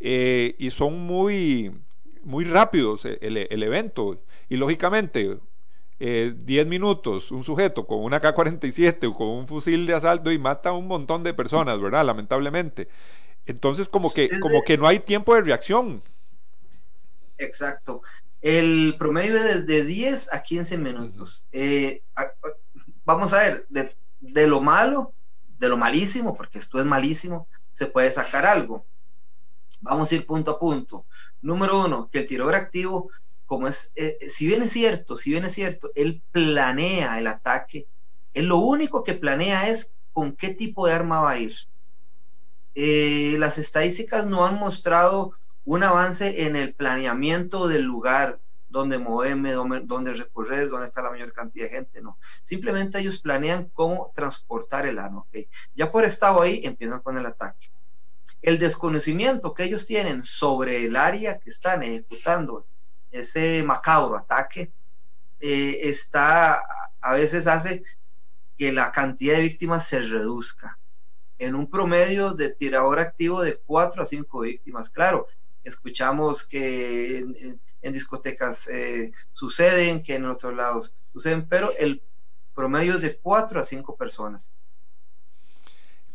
eh, 0.00 0.54
y 0.58 0.70
son 0.70 0.98
muy, 1.00 1.70
muy 2.22 2.44
rápidos 2.44 3.04
eh, 3.04 3.18
el, 3.20 3.62
evento. 3.62 4.18
Y 4.48 4.56
lógicamente, 4.56 5.36
10 5.98 5.98
eh, 6.00 6.64
minutos, 6.66 7.30
un 7.30 7.44
sujeto 7.44 7.86
con 7.86 8.02
una 8.02 8.20
K-47 8.20 9.06
o 9.06 9.14
con 9.14 9.28
un 9.28 9.46
fusil 9.46 9.84
de 9.84 9.92
asalto 9.92 10.32
y 10.32 10.38
mata 10.38 10.70
a 10.70 10.72
un 10.72 10.88
montón 10.88 11.22
de 11.24 11.34
personas, 11.34 11.78
¿verdad? 11.78 12.06
Lamentablemente. 12.06 12.88
Entonces, 13.44 13.86
como 13.86 14.10
que, 14.10 14.30
como 14.40 14.62
que 14.62 14.78
no 14.78 14.86
hay 14.86 15.00
tiempo 15.00 15.34
de 15.34 15.42
reacción. 15.42 16.02
Exacto. 17.36 18.00
El 18.40 18.96
promedio 18.98 19.36
es 19.36 19.66
de 19.66 19.84
10 19.84 20.32
a 20.32 20.42
15 20.42 20.78
minutos. 20.78 21.46
Eh, 21.52 22.02
vamos 23.04 23.34
a 23.34 23.40
ver, 23.40 23.66
de, 23.68 24.46
lo 24.46 24.62
malo, 24.62 25.12
de 25.58 25.68
lo 25.68 25.76
malísimo, 25.76 26.36
porque 26.36 26.58
esto 26.58 26.78
es 26.78 26.84
malísimo, 26.84 27.48
se 27.72 27.86
puede 27.86 28.10
sacar 28.10 28.46
algo. 28.46 28.86
Vamos 29.80 30.10
a 30.10 30.14
ir 30.14 30.26
punto 30.26 30.52
a 30.52 30.58
punto. 30.58 31.06
Número 31.40 31.84
uno, 31.84 32.08
que 32.10 32.20
el 32.20 32.26
tirador 32.26 32.54
activo, 32.54 33.10
como 33.46 33.68
es, 33.68 33.92
eh, 33.96 34.18
si 34.28 34.46
bien 34.46 34.62
es 34.62 34.72
cierto, 34.72 35.16
si 35.16 35.30
bien 35.30 35.44
es 35.44 35.52
cierto, 35.52 35.90
él 35.94 36.22
planea 36.30 37.18
el 37.18 37.26
ataque, 37.26 37.86
él 38.32 38.46
lo 38.46 38.58
único 38.58 39.04
que 39.04 39.14
planea 39.14 39.68
es 39.68 39.92
con 40.12 40.34
qué 40.34 40.54
tipo 40.54 40.86
de 40.86 40.94
arma 40.94 41.20
va 41.20 41.32
a 41.32 41.38
ir. 41.38 41.54
Eh, 42.74 43.36
las 43.38 43.58
estadísticas 43.58 44.26
no 44.26 44.44
han 44.44 44.58
mostrado 44.58 45.34
un 45.64 45.82
avance 45.82 46.46
en 46.46 46.56
el 46.56 46.74
planeamiento 46.74 47.68
del 47.68 47.82
lugar 47.82 48.40
donde 48.74 48.98
moverme, 48.98 49.52
donde, 49.52 50.14
recorrer, 50.14 50.68
dónde 50.68 50.86
está 50.86 51.00
la 51.00 51.10
mayor 51.10 51.32
cantidad 51.32 51.66
de 51.66 51.76
gente, 51.76 52.02
no. 52.02 52.18
Simplemente 52.42 52.98
ellos 52.98 53.20
planean 53.20 53.70
cómo 53.72 54.10
transportar 54.16 54.84
el 54.84 54.98
arma. 54.98 55.24
Ya 55.76 55.92
por 55.92 56.04
estado 56.04 56.42
ahí 56.42 56.60
empiezan 56.64 56.98
con 56.98 57.16
el 57.16 57.24
ataque. 57.24 57.70
El 58.42 58.58
desconocimiento 58.58 59.54
que 59.54 59.62
ellos 59.62 59.86
tienen 59.86 60.24
sobre 60.24 60.84
el 60.84 60.96
área 60.96 61.38
que 61.38 61.50
están 61.50 61.84
ejecutando 61.84 62.66
ese 63.12 63.62
macabro 63.62 64.16
ataque 64.16 64.72
eh, 65.38 65.78
está 65.82 66.60
a 67.00 67.12
veces 67.12 67.46
hace 67.46 67.84
que 68.58 68.72
la 68.72 68.90
cantidad 68.90 69.36
de 69.36 69.42
víctimas 69.42 69.86
se 69.86 70.00
reduzca 70.00 70.80
en 71.38 71.54
un 71.54 71.70
promedio 71.70 72.34
de 72.34 72.50
tirador 72.50 72.98
activo 72.98 73.40
de 73.40 73.56
4 73.66 74.02
a 74.02 74.06
5 74.06 74.40
víctimas. 74.40 74.90
Claro, 74.90 75.28
escuchamos 75.62 76.44
que 76.44 77.56
en, 77.84 77.92
discotecas 77.92 78.66
eh, 78.68 79.12
suceden, 79.32 80.02
que 80.02 80.16
en 80.16 80.26
otros 80.26 80.54
lados 80.54 80.94
suceden, 81.12 81.46
pero 81.48 81.70
el 81.78 82.02
promedio 82.54 82.94
es 82.94 83.02
de 83.02 83.16
cuatro 83.16 83.60
a 83.60 83.64
cinco 83.64 83.96
personas. 83.96 84.52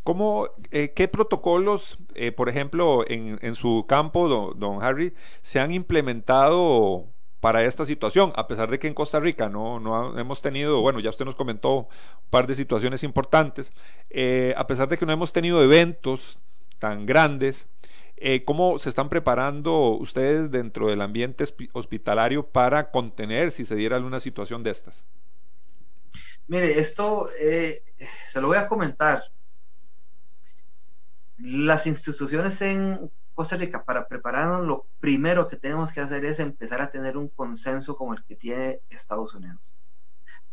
¿Cómo, 0.04 0.48
eh, 0.72 0.94
¿Qué 0.96 1.08
protocolos, 1.08 2.00
eh, 2.16 2.32
por 2.32 2.50
ejemplo, 2.50 3.06
en, 3.08 3.56
su 3.56 3.86
campo, 3.88 4.54
don, 4.56 4.84
Harry, 4.84 5.14
se 5.42 5.60
han 5.60 5.72
implementado 5.72 7.06
para 7.40 7.64
esta 7.64 7.86
situación? 7.86 8.34
A 8.36 8.48
pesar 8.48 8.72
de 8.72 8.80
que 8.80 8.88
en 8.88 8.94
Costa 8.94 9.20
Rica 9.20 9.50
no, 9.50 9.80
no 9.80 10.18
hemos 10.18 10.42
tenido, 10.42 10.82
bueno, 10.82 11.00
ya 11.00 11.10
usted 11.10 11.26
nos 11.26 11.36
comentó 11.36 11.76
un 11.76 11.88
par 12.30 12.48
de 12.48 12.56
situaciones 12.56 13.04
importantes, 13.04 13.72
a 14.56 14.66
pesar 14.66 14.88
de 14.88 14.98
que 14.98 15.06
no 15.06 15.14
hemos 15.14 15.32
tenido 15.32 15.62
eventos 15.64 16.40
tan 16.80 17.06
grandes, 17.06 17.68
eh, 18.22 18.44
¿Cómo 18.44 18.80
se 18.80 18.90
están 18.90 19.10
preparando 19.10 19.92
ustedes 19.92 20.52
dentro 20.52 20.88
del 20.88 21.02
ambiente 21.02 21.44
hospitalario 21.74 22.46
para 22.46 22.92
contener 22.92 23.52
si 23.52 23.66
se 23.66 23.76
diera 23.76 23.96
alguna 23.96 24.20
situación 24.20 24.64
de 24.64 24.72
estas? 24.72 25.04
Mire, 26.48 26.80
esto 26.80 27.30
eh, 27.40 27.84
se 28.32 28.42
lo 28.42 28.48
voy 28.48 28.58
a 28.58 28.68
comentar. 28.68 29.24
Las 31.38 31.88
instituciones 31.88 32.62
en 32.62 33.10
Costa 33.34 33.56
Rica, 33.56 33.86
para 33.86 34.08
prepararnos, 34.08 34.68
lo 34.68 34.86
primero 35.00 35.48
que 35.48 35.56
tenemos 35.56 35.94
que 35.94 36.02
hacer 36.02 36.26
es 36.26 36.40
empezar 36.40 36.82
a 36.82 36.92
tener 36.92 37.16
un 37.16 37.30
consenso 37.30 37.96
como 37.96 38.14
el 38.14 38.24
que 38.24 38.36
tiene 38.36 38.82
Estados 38.90 39.34
Unidos. 39.34 39.78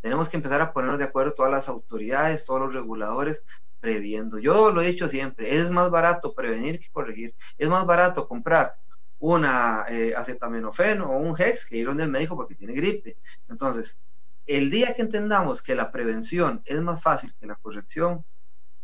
Tenemos 0.06 0.28
que 0.28 0.36
empezar 0.36 0.60
a 0.60 0.72
ponernos 0.72 1.00
de 1.00 1.04
acuerdo 1.04 1.34
todas 1.34 1.50
las 1.50 1.68
autoridades, 1.68 2.46
todos 2.46 2.60
los 2.60 2.72
reguladores, 2.72 3.42
previendo. 3.80 4.38
Yo 4.38 4.70
lo 4.70 4.80
he 4.80 4.86
dicho 4.86 5.08
siempre, 5.08 5.56
es 5.56 5.72
más 5.72 5.90
barato 5.90 6.32
prevenir 6.32 6.78
que 6.78 6.88
corregir. 6.90 7.34
Es 7.58 7.68
más 7.68 7.84
barato 7.86 8.28
comprar 8.28 8.76
una 9.18 9.84
eh, 9.88 10.14
acetaminofeno 10.16 11.10
o 11.10 11.18
un 11.18 11.34
Hex 11.36 11.66
que 11.66 11.78
ir 11.78 11.88
donde 11.88 12.04
el 12.04 12.08
médico 12.08 12.36
porque 12.36 12.54
tiene 12.54 12.74
gripe. 12.74 13.16
Entonces, 13.48 13.98
el 14.46 14.70
día 14.70 14.94
que 14.94 15.02
entendamos 15.02 15.60
que 15.60 15.74
la 15.74 15.90
prevención 15.90 16.62
es 16.66 16.80
más 16.82 17.02
fácil 17.02 17.34
que 17.40 17.46
la 17.48 17.56
corrección, 17.56 18.24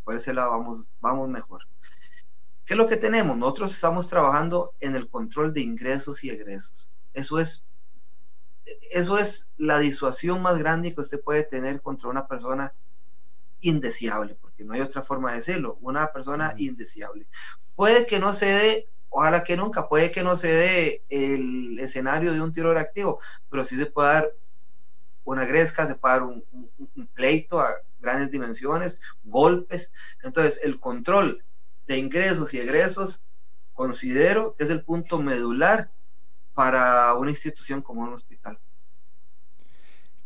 por 0.02 0.16
ese 0.16 0.35
lado 0.35 0.50
vamos, 0.50 0.85
vamos 1.00 1.28
mejor. 1.28 1.62
¿Qué 2.64 2.74
es 2.74 2.78
lo 2.78 2.88
que 2.88 2.96
tenemos? 2.96 3.38
Nosotros 3.38 3.72
estamos 3.72 4.08
trabajando 4.08 4.74
en 4.80 4.96
el 4.96 5.08
control 5.08 5.54
de 5.54 5.61
ingresos 5.61 6.24
y 6.24 6.30
egresos. 6.30 6.90
Eso 7.14 7.38
es, 7.38 7.64
eso 8.92 9.18
es 9.18 9.48
la 9.57 9.79
disuasión 9.79 10.42
más 10.42 10.59
grande 10.59 10.94
que 10.94 11.01
usted 11.01 11.20
puede 11.20 11.42
tener 11.42 11.81
contra 11.81 12.09
una 12.09 12.27
persona 12.27 12.72
indeseable, 13.61 14.37
porque 14.40 14.64
no 14.64 14.75
hay 14.75 14.81
otra 14.81 15.03
forma 15.03 15.31
de 15.31 15.38
decirlo, 15.38 15.79
una 15.81 16.12
persona 16.12 16.55
indeseable. 16.57 17.27
Puede 17.75 18.07
que 18.07 18.18
no 18.18 18.33
se 18.33 18.46
dé, 18.46 18.88
ojalá 19.09 19.44
que 19.44 19.57
nunca, 19.57 19.88
puede 19.88 20.11
que 20.11 20.22
no 20.22 20.37
se 20.37 20.48
dé 20.48 21.03
el 21.09 21.79
escenario 21.79 22.33
de 22.33 22.40
un 22.40 22.53
tiro 22.53 22.77
activo, 22.79 23.20
pero 23.51 23.64
sí 23.64 23.77
se 23.77 23.87
puede 23.87 24.09
dar 24.09 24.33
una 25.25 25.44
gresca, 25.44 25.87
se 25.87 25.94
puede 25.94 26.14
dar 26.14 26.22
un, 26.25 26.44
un 26.53 27.07
pleito 27.09 27.61
a 27.61 27.77
grandes 28.01 28.31
dimensiones, 28.31 28.98
golpes. 29.22 29.92
Entonces, 30.22 30.61
el 30.64 30.81
control 30.81 31.44
de 31.87 31.96
ingresos 31.96 32.53
y 32.53 32.59
egresos 32.59 33.22
considero 33.72 34.55
que 34.57 34.64
es 34.64 34.70
el 34.70 34.85
punto 34.85 35.20
medular 35.20 35.90
para 36.55 37.15
una 37.15 37.31
institución 37.31 37.83
como 37.83 38.03
un 38.03 38.12
hospital. 38.12 38.59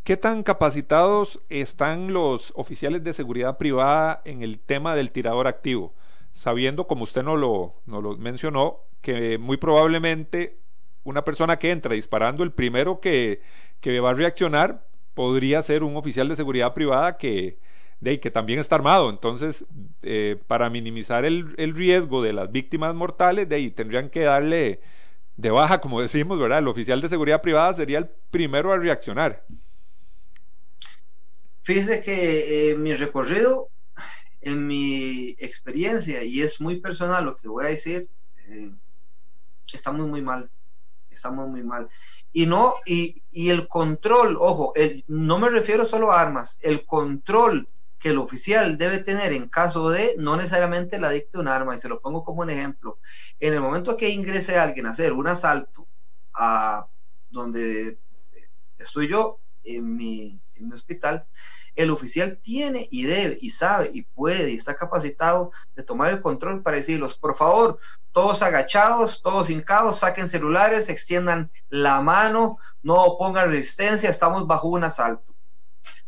¿Qué 0.03 0.17
tan 0.17 0.45
capacitados 0.45 1.43
están 1.49 2.13
los 2.13 2.53
oficiales 2.55 3.03
de 3.03 3.13
seguridad 3.13 3.59
privada 3.59 4.23
en 4.25 4.43
el 4.43 4.61
tema 4.61 4.95
del 4.95 5.11
tirador 5.11 5.49
activo? 5.49 5.95
Sabiendo, 6.33 6.87
como 6.87 7.05
usted 7.05 7.25
nos 7.25 7.41
lo, 7.41 7.75
lo 7.87 8.17
mencionó, 8.17 8.83
que 9.01 9.37
muy 9.39 9.57
probablemente 9.57 10.59
una 11.03 11.25
persona 11.25 11.59
que 11.59 11.71
entra 11.71 11.95
disparando, 11.95 12.45
el 12.45 12.53
primero 12.53 13.01
que, 13.01 13.41
que 13.81 13.99
va 14.01 14.11
a 14.11 14.15
reaccionar 14.15 14.87
podría 15.15 15.63
ser 15.63 15.83
un 15.83 15.97
oficial 15.97 16.29
de 16.29 16.37
seguridad 16.37 16.75
privada 16.75 17.17
que, 17.17 17.59
de, 18.01 18.21
que 18.21 18.31
también 18.31 18.59
está 18.59 18.75
armado. 18.77 19.11
Entonces, 19.11 19.65
eh, 20.03 20.37
para 20.47 20.71
minimizar 20.71 21.25
el, 21.25 21.55
el, 21.57 21.75
riesgo 21.75 22.23
de 22.23 22.33
las 22.33 22.53
víctimas 22.53 22.95
mortales, 22.95 23.49
de 23.49 23.57
ahí 23.57 23.71
tendrían 23.71 24.11
que 24.11 24.21
darle 24.21 24.81
de 25.37 25.51
baja, 25.51 25.81
como 25.81 26.01
decimos, 26.01 26.39
¿verdad? 26.39 26.61
El 26.61 26.69
oficial 26.69 27.01
de 27.01 27.09
seguridad 27.09 27.43
privada 27.43 27.73
sería 27.75 27.99
el 27.99 28.09
primero 28.31 28.73
a 28.73 28.79
reaccionar. 28.79 29.45
Fíjese 31.63 32.03
que 32.03 32.71
eh, 32.71 32.77
mi 32.77 32.95
recorrido, 32.95 33.69
en 34.41 34.67
mi 34.67 35.37
experiencia, 35.39 36.23
y 36.23 36.41
es 36.41 36.61
muy 36.61 36.81
personal 36.81 37.25
lo 37.25 37.37
que 37.37 37.49
voy 37.49 37.67
a 37.67 37.69
decir, 37.69 38.09
eh, 38.49 38.71
estamos 39.73 40.07
muy 40.07 40.23
mal, 40.23 40.49
estamos 41.11 41.49
muy 41.49 41.65
mal. 41.65 41.89
Y 42.33 42.47
no, 42.47 42.75
y, 42.87 43.23
el 43.33 43.67
control, 43.67 44.37
ojo, 44.39 44.75
no 45.09 45.39
me 45.39 45.51
refiero 45.51 45.85
solo 45.85 46.13
a 46.13 46.21
armas, 46.21 46.59
el 46.63 46.87
control 46.87 47.69
el 48.09 48.19
oficial 48.19 48.79
debe 48.79 48.99
tener 48.99 49.33
en 49.33 49.49
caso 49.49 49.91
de 49.91 50.15
no 50.19 50.37
necesariamente 50.37 50.99
la 50.99 51.11
dicte 51.11 51.39
un 51.39 51.49
arma, 51.49 51.75
y 51.75 51.79
se 51.79 51.89
lo 51.89 52.01
pongo 52.01 52.25
como 52.25 52.43
un 52.43 52.51
ejemplo. 52.51 52.99
En 53.41 53.55
el 53.55 53.61
momento 53.61 53.97
que 53.97 54.11
ingrese 54.11 54.59
alguien 54.59 54.87
a 54.87 54.91
hacer 54.91 55.13
un 55.13 55.29
asalto 55.29 55.87
a 56.35 56.87
donde 57.31 57.99
estoy 58.79 59.09
yo, 59.09 59.41
en 59.65 59.97
mi, 59.97 60.41
en 60.55 60.69
mi 60.69 60.75
hospital, 60.75 61.27
el 61.75 61.91
oficial 61.91 62.39
tiene 62.43 62.89
y 62.91 63.05
debe 63.05 63.37
y 63.41 63.51
sabe 63.51 63.91
y 63.93 64.03
puede 64.03 64.51
y 64.51 64.57
está 64.57 64.75
capacitado 64.77 65.53
de 65.75 65.83
tomar 65.83 66.11
el 66.11 66.23
control 66.23 66.63
para 66.63 66.77
decirlos, 66.77 67.19
por 67.19 67.37
favor, 67.37 67.79
todos 68.13 68.43
agachados, 68.43 69.21
todos 69.21 69.51
hincados, 69.51 69.99
saquen 69.99 70.29
celulares, 70.29 70.89
extiendan 70.89 71.51
la 71.69 72.01
mano, 72.01 72.59
no 72.83 73.17
pongan 73.19 73.51
resistencia, 73.51 74.09
estamos 74.09 74.47
bajo 74.47 74.69
un 74.69 74.85
asalto. 74.85 75.35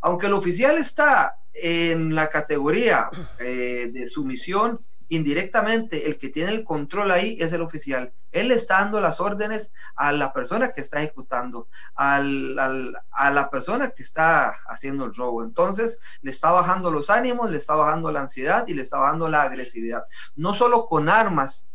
Aunque 0.01 0.27
el 0.27 0.33
oficial 0.33 0.79
está 0.79 1.39
en 1.63 2.15
la 2.15 2.29
categoría 2.29 3.11
eh, 3.39 3.91
de 3.93 4.09
sumisión, 4.09 4.81
indirectamente 5.09 6.07
el 6.07 6.19
que 6.19 6.29
tiene 6.29 6.53
el 6.53 6.65
control 6.65 7.11
ahí 7.11 7.39
es 7.41 7.53
el 7.53 7.63
oficial. 7.63 8.13
Él 8.31 8.51
está 8.51 8.81
dando 8.81 9.01
las 9.01 9.21
órdenes 9.21 9.73
a 9.97 10.13
la 10.13 10.33
persona 10.33 10.73
que 10.73 10.83
está 10.83 11.03
ejecutando, 11.03 11.69
al, 11.95 12.95
a 13.11 13.31
la 13.31 13.51
persona 13.51 13.91
que 13.91 14.03
está 14.03 14.55
haciendo 14.69 15.07
el 15.07 15.15
robo. 15.15 15.43
Entonces 15.43 15.99
le 16.21 16.31
está 16.31 16.51
bajando 16.51 16.91
los 16.91 17.09
ánimos, 17.09 17.51
le 17.51 17.57
está 17.57 17.75
bajando 17.75 18.13
la 18.13 18.21
ansiedad 18.21 18.67
y 18.69 18.75
le 18.75 18.83
está 18.83 18.99
bajando 18.99 19.29
la 19.29 19.43
agresividad. 19.43 20.05
No 20.37 20.53
solo 20.53 20.87
con 20.87 21.09
armas 21.09 21.68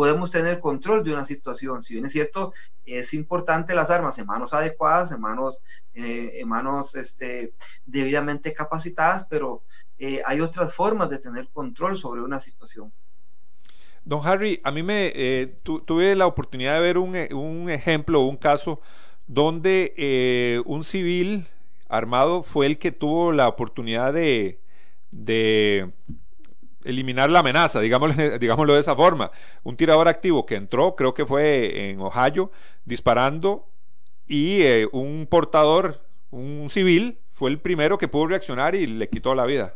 podemos 0.00 0.30
tener 0.30 0.60
control 0.60 1.04
de 1.04 1.12
una 1.12 1.26
situación. 1.26 1.82
Si 1.82 1.92
bien 1.92 2.06
es 2.06 2.12
cierto, 2.12 2.54
es 2.86 3.12
importante 3.12 3.74
las 3.74 3.90
armas 3.90 4.16
en 4.16 4.24
manos 4.24 4.54
adecuadas, 4.54 5.12
en 5.12 5.20
manos, 5.20 5.60
eh, 5.92 6.38
en 6.40 6.48
manos 6.48 6.94
este, 6.94 7.52
debidamente 7.84 8.54
capacitadas, 8.54 9.26
pero 9.28 9.62
eh, 9.98 10.22
hay 10.24 10.40
otras 10.40 10.74
formas 10.74 11.10
de 11.10 11.18
tener 11.18 11.48
control 11.48 11.98
sobre 11.98 12.22
una 12.22 12.38
situación. 12.38 12.90
Don 14.02 14.26
Harry, 14.26 14.58
a 14.64 14.70
mí 14.70 14.82
me 14.82 15.12
eh, 15.14 15.58
tuve 15.62 16.14
la 16.14 16.26
oportunidad 16.26 16.76
de 16.76 16.80
ver 16.80 16.96
un, 16.96 17.14
un 17.34 17.68
ejemplo, 17.68 18.20
un 18.20 18.38
caso 18.38 18.80
donde 19.26 20.62
un 20.64 20.82
civil 20.82 21.46
armado 21.90 22.42
fue 22.42 22.64
el 22.64 22.78
que 22.78 22.90
tuvo 22.90 23.32
la 23.32 23.48
oportunidad 23.48 24.14
de, 24.14 24.60
de 25.10 25.90
eliminar 26.84 27.30
la 27.30 27.40
amenaza, 27.40 27.80
digámoslo, 27.80 28.14
digámoslo, 28.38 28.74
de 28.74 28.80
esa 28.80 28.96
forma. 28.96 29.30
Un 29.62 29.76
tirador 29.76 30.08
activo 30.08 30.46
que 30.46 30.56
entró, 30.56 30.96
creo 30.96 31.14
que 31.14 31.26
fue 31.26 31.90
en 31.90 32.00
Ohio, 32.00 32.50
disparando 32.84 33.66
y 34.26 34.84
un 34.92 35.26
portador, 35.28 36.04
un 36.30 36.68
civil, 36.70 37.18
fue 37.32 37.50
el 37.50 37.58
primero 37.58 37.98
que 37.98 38.06
pudo 38.06 38.28
reaccionar 38.28 38.74
y 38.74 38.86
le 38.86 39.08
quitó 39.08 39.34
la 39.34 39.46
vida. 39.46 39.74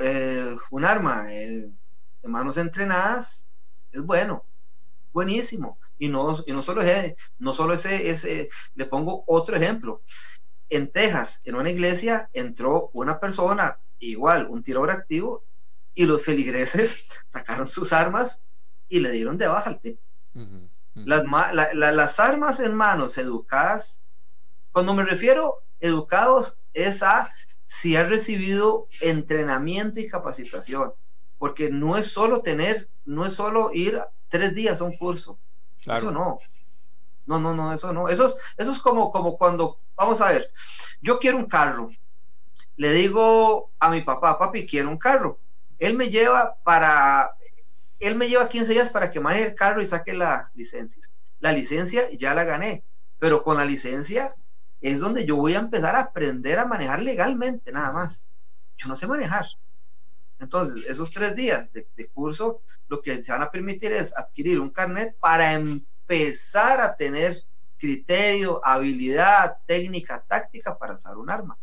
Eh, 0.00 0.56
un 0.70 0.84
arma 0.84 1.32
en 1.32 1.78
manos 2.22 2.56
entrenadas 2.56 3.46
es 3.92 4.04
bueno, 4.04 4.44
buenísimo. 5.12 5.78
Y 5.98 6.08
no, 6.08 6.36
y 6.46 6.52
no 6.52 6.62
solo, 6.62 6.82
ese, 6.82 7.16
no 7.38 7.54
solo 7.54 7.74
ese, 7.74 8.10
ese, 8.10 8.48
le 8.74 8.86
pongo 8.86 9.24
otro 9.26 9.56
ejemplo. 9.56 10.02
En 10.68 10.90
Texas, 10.90 11.42
en 11.44 11.56
una 11.56 11.70
iglesia, 11.70 12.30
entró 12.32 12.90
una 12.92 13.18
persona, 13.18 13.78
igual, 14.00 14.46
un 14.48 14.62
tirador 14.62 14.90
activo, 14.90 15.44
y 15.94 16.06
los 16.06 16.22
feligreses 16.22 17.08
sacaron 17.28 17.68
sus 17.68 17.92
armas 17.92 18.40
y 18.88 19.00
le 19.00 19.10
dieron 19.12 19.38
de 19.38 19.46
baja 19.46 19.70
al 19.70 19.80
tipo. 19.80 20.02
Las, 20.94 21.24
las 21.54 22.20
armas 22.20 22.60
en 22.60 22.74
manos 22.74 23.16
educadas, 23.16 24.02
cuando 24.72 24.94
me 24.94 25.04
refiero 25.04 25.62
educados, 25.80 26.58
es 26.74 27.02
a 27.02 27.30
si 27.66 27.96
ha 27.96 28.04
recibido 28.04 28.88
entrenamiento 29.00 30.00
y 30.00 30.08
capacitación, 30.08 30.92
porque 31.38 31.70
no 31.70 31.96
es 31.96 32.10
solo 32.10 32.42
tener, 32.42 32.88
no 33.04 33.24
es 33.24 33.34
solo 33.34 33.70
ir 33.72 34.00
tres 34.28 34.54
días 34.54 34.80
a 34.80 34.84
un 34.84 34.96
curso, 34.96 35.38
eso 35.80 36.10
no. 36.10 36.40
No, 37.26 37.38
no, 37.38 37.54
no, 37.54 37.72
eso 37.72 37.92
no. 37.92 38.08
Eso 38.08 38.26
es, 38.26 38.36
eso 38.56 38.72
es 38.72 38.80
como, 38.80 39.12
como 39.12 39.38
cuando, 39.38 39.78
vamos 39.94 40.20
a 40.20 40.32
ver, 40.32 40.50
yo 41.00 41.18
quiero 41.20 41.36
un 41.36 41.46
carro. 41.46 41.90
Le 42.80 42.94
digo 42.94 43.70
a 43.78 43.90
mi 43.90 44.00
papá, 44.00 44.38
papi, 44.38 44.66
quiero 44.66 44.88
un 44.88 44.96
carro. 44.96 45.38
Él 45.78 45.98
me 45.98 46.08
lleva 46.08 46.56
para, 46.64 47.36
él 47.98 48.14
me 48.14 48.26
lleva 48.26 48.48
15 48.48 48.72
días 48.72 48.88
para 48.88 49.10
que 49.10 49.20
maneje 49.20 49.48
el 49.48 49.54
carro 49.54 49.82
y 49.82 49.86
saque 49.86 50.14
la 50.14 50.50
licencia. 50.54 51.06
La 51.40 51.52
licencia 51.52 52.10
ya 52.12 52.32
la 52.32 52.44
gané, 52.44 52.82
pero 53.18 53.42
con 53.42 53.58
la 53.58 53.66
licencia 53.66 54.34
es 54.80 54.98
donde 54.98 55.26
yo 55.26 55.36
voy 55.36 55.56
a 55.56 55.58
empezar 55.58 55.94
a 55.94 56.04
aprender 56.04 56.58
a 56.58 56.64
manejar 56.64 57.02
legalmente, 57.02 57.70
nada 57.70 57.92
más. 57.92 58.22
Yo 58.78 58.88
no 58.88 58.96
sé 58.96 59.06
manejar. 59.06 59.44
Entonces, 60.38 60.86
esos 60.88 61.12
tres 61.12 61.36
días 61.36 61.70
de, 61.74 62.08
curso 62.14 62.62
lo 62.88 63.02
que 63.02 63.22
se 63.22 63.30
van 63.30 63.42
a 63.42 63.50
permitir 63.50 63.92
es 63.92 64.16
adquirir 64.16 64.58
un 64.58 64.70
carnet 64.70 65.14
para 65.18 65.52
empezar 65.52 66.80
a 66.80 66.96
tener 66.96 67.44
criterio, 67.76 68.58
habilidad, 68.64 69.58
técnica, 69.66 70.24
táctica 70.26 70.78
para 70.78 70.94
usar 70.94 71.18
un 71.18 71.28
arma. 71.28 71.58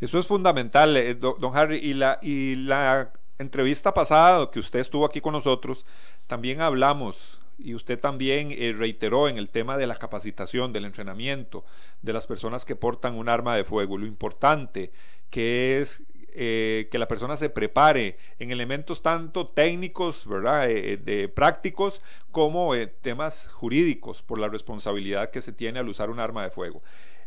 Eso 0.00 0.18
es 0.18 0.26
fundamental, 0.26 0.96
eh, 0.96 1.14
don 1.14 1.56
Harry. 1.56 1.78
Y 1.78 1.94
la, 1.94 2.18
y 2.22 2.56
la 2.56 3.12
entrevista 3.38 3.94
pasada 3.94 4.50
que 4.50 4.60
usted 4.60 4.80
estuvo 4.80 5.04
aquí 5.04 5.20
con 5.20 5.32
nosotros, 5.32 5.86
también 6.26 6.60
hablamos 6.60 7.40
y 7.58 7.74
usted 7.74 7.98
también 7.98 8.48
eh, 8.50 8.74
reiteró 8.76 9.28
en 9.28 9.38
el 9.38 9.50
tema 9.50 9.76
de 9.76 9.86
la 9.86 9.96
capacitación, 9.96 10.72
del 10.72 10.84
entrenamiento 10.84 11.64
de 12.02 12.12
las 12.12 12.26
personas 12.26 12.64
que 12.64 12.76
portan 12.76 13.14
un 13.14 13.28
arma 13.28 13.56
de 13.56 13.64
fuego, 13.64 13.98
lo 13.98 14.06
importante 14.06 14.92
que 15.30 15.80
es 15.80 16.02
eh, 16.36 16.88
que 16.90 16.98
la 16.98 17.06
persona 17.06 17.36
se 17.36 17.48
prepare 17.48 18.18
en 18.40 18.50
elementos 18.50 19.02
tanto 19.02 19.46
técnicos, 19.46 20.26
¿verdad? 20.26 20.68
Eh, 20.68 20.96
de 20.96 21.28
prácticos, 21.28 22.02
como 22.32 22.74
temas 23.00 23.46
jurídicos 23.52 24.22
por 24.22 24.40
la 24.40 24.48
responsabilidad 24.48 25.30
que 25.30 25.42
se 25.42 25.52
tiene 25.52 25.78
al 25.78 25.88
usar 25.88 26.10
un 26.10 26.18
arma 26.18 26.42
de 26.42 26.50
fuego. 26.50 26.82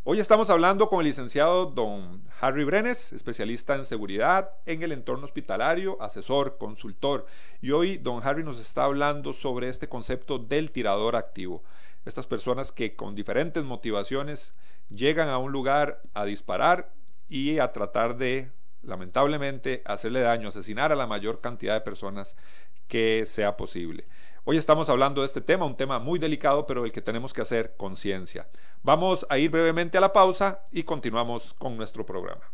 Hoy 0.10 0.22
estamos 0.22 0.50
hablando 0.50 0.88
con 0.88 1.02
el 1.02 1.08
licenciado 1.08 1.65
don 1.65 2.24
Harry 2.39 2.63
Brenes, 2.63 3.12
especialista 3.12 3.76
en 3.76 3.84
seguridad 3.84 4.52
en 4.65 4.82
el 4.82 4.93
entorno 4.93 5.26
hospitalario, 5.26 6.02
asesor, 6.02 6.58
consultor. 6.58 7.26
Y 7.62 7.72
hoy 7.72 7.98
don 7.98 8.26
Harry 8.26 8.41
nos 8.41 8.58
está 8.58 8.86
hablando 8.86 9.34
sobre 9.34 9.67
este 9.67 9.89
concepto 9.89 10.39
del 10.39 10.72
tirador 10.72 11.17
activo. 11.17 11.62
Estas 12.06 12.26
personas 12.26 12.72
que 12.72 12.96
con 12.96 13.15
diferentes 13.15 13.65
motivaciones 13.65 14.54
llegan 14.89 15.28
a 15.28 15.39
un 15.39 15.52
lugar 15.52 16.02
a 16.13 16.24
disparar 16.24 16.93
y 17.28 17.60
a 17.60 17.74
tratar 17.74 18.15
de, 18.15 18.50
lamentablemente, 18.84 19.82
hacerle 19.84 20.22
daño, 20.22 20.48
asesinar 20.48 20.93
a 20.93 20.96
la 20.96 21.06
mayor 21.06 21.41
cantidad 21.41 21.74
de 21.74 21.82
personas 21.82 22.38
que 22.88 23.26
sea 23.26 23.58
posible. 23.58 24.08
Hoy 24.50 24.56
estamos 24.56 24.88
hablando 24.88 25.20
de 25.20 25.28
este 25.28 25.42
tema, 25.42 25.66
un 25.66 25.76
tema 25.76 26.00
muy 26.00 26.20
delicado, 26.20 26.66
pero 26.66 26.84
del 26.84 26.94
que 26.94 27.02
tenemos 27.02 27.34
que 27.34 27.42
hacer 27.42 27.76
conciencia. 27.76 28.48
Vamos 28.82 29.28
a 29.30 29.38
ir 29.38 29.52
brevemente 29.52 29.98
a 29.98 30.02
la 30.02 30.14
pausa 30.14 30.62
y 30.72 30.84
continuamos 30.84 31.54
con 31.54 31.76
nuestro 31.76 32.06
programa. 32.06 32.50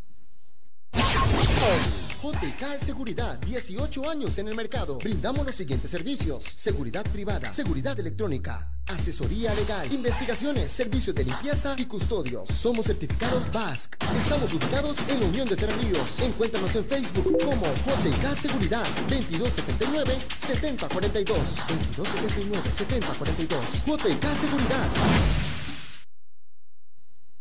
JK 2.24 2.80
Seguridad, 2.80 3.38
18 3.40 4.10
años 4.10 4.38
en 4.38 4.48
el 4.48 4.56
mercado. 4.56 4.98
Brindamos 4.98 5.46
los 5.46 5.54
siguientes 5.54 5.92
servicios: 5.92 6.46
seguridad 6.56 7.04
privada, 7.12 7.52
seguridad 7.52 8.00
electrónica, 8.00 8.72
asesoría 8.88 9.54
legal, 9.54 9.92
investigaciones, 9.92 10.72
servicios 10.72 11.14
de 11.18 11.26
limpieza 11.26 11.76
y 11.78 11.86
custodios. 11.86 12.48
Somos 12.48 12.86
certificados 12.86 13.52
BASC. 13.52 14.02
Estamos 14.16 14.54
ubicados 14.54 15.00
en 15.10 15.20
la 15.20 15.26
Unión 15.26 15.50
de 15.50 15.58
Tres. 15.58 15.74
Encuéntranos 16.22 16.74
en 16.78 16.86
Facebook 16.86 17.38
como 17.44 17.66
JK 17.66 18.36
Seguridad, 18.36 18.86
2279 19.10 20.18
7042. 20.38 21.38
2279 21.68 22.70
7042. 22.72 23.86
JK 23.86 24.26
Seguridad. 24.34 25.53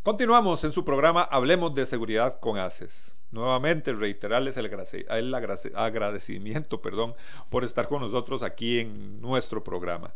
Continuamos 0.03 0.65
en 0.65 0.73
su 0.73 0.83
programa 0.83 1.21
Hablemos 1.21 1.73
de 1.73 1.85
Seguridad 1.85 2.37
con 2.37 2.59
ACES. 2.59 3.15
Nuevamente 3.31 3.93
reiterarles 3.93 4.57
el, 4.57 5.33
agradecimiento 5.75 6.81
perdón, 6.81 7.15
por 7.49 7.63
estar 7.63 7.87
con 7.87 8.01
nosotros 8.01 8.43
aquí 8.43 8.79
en 8.79 9.21
nuestro 9.21 9.63
programa. 9.63 10.13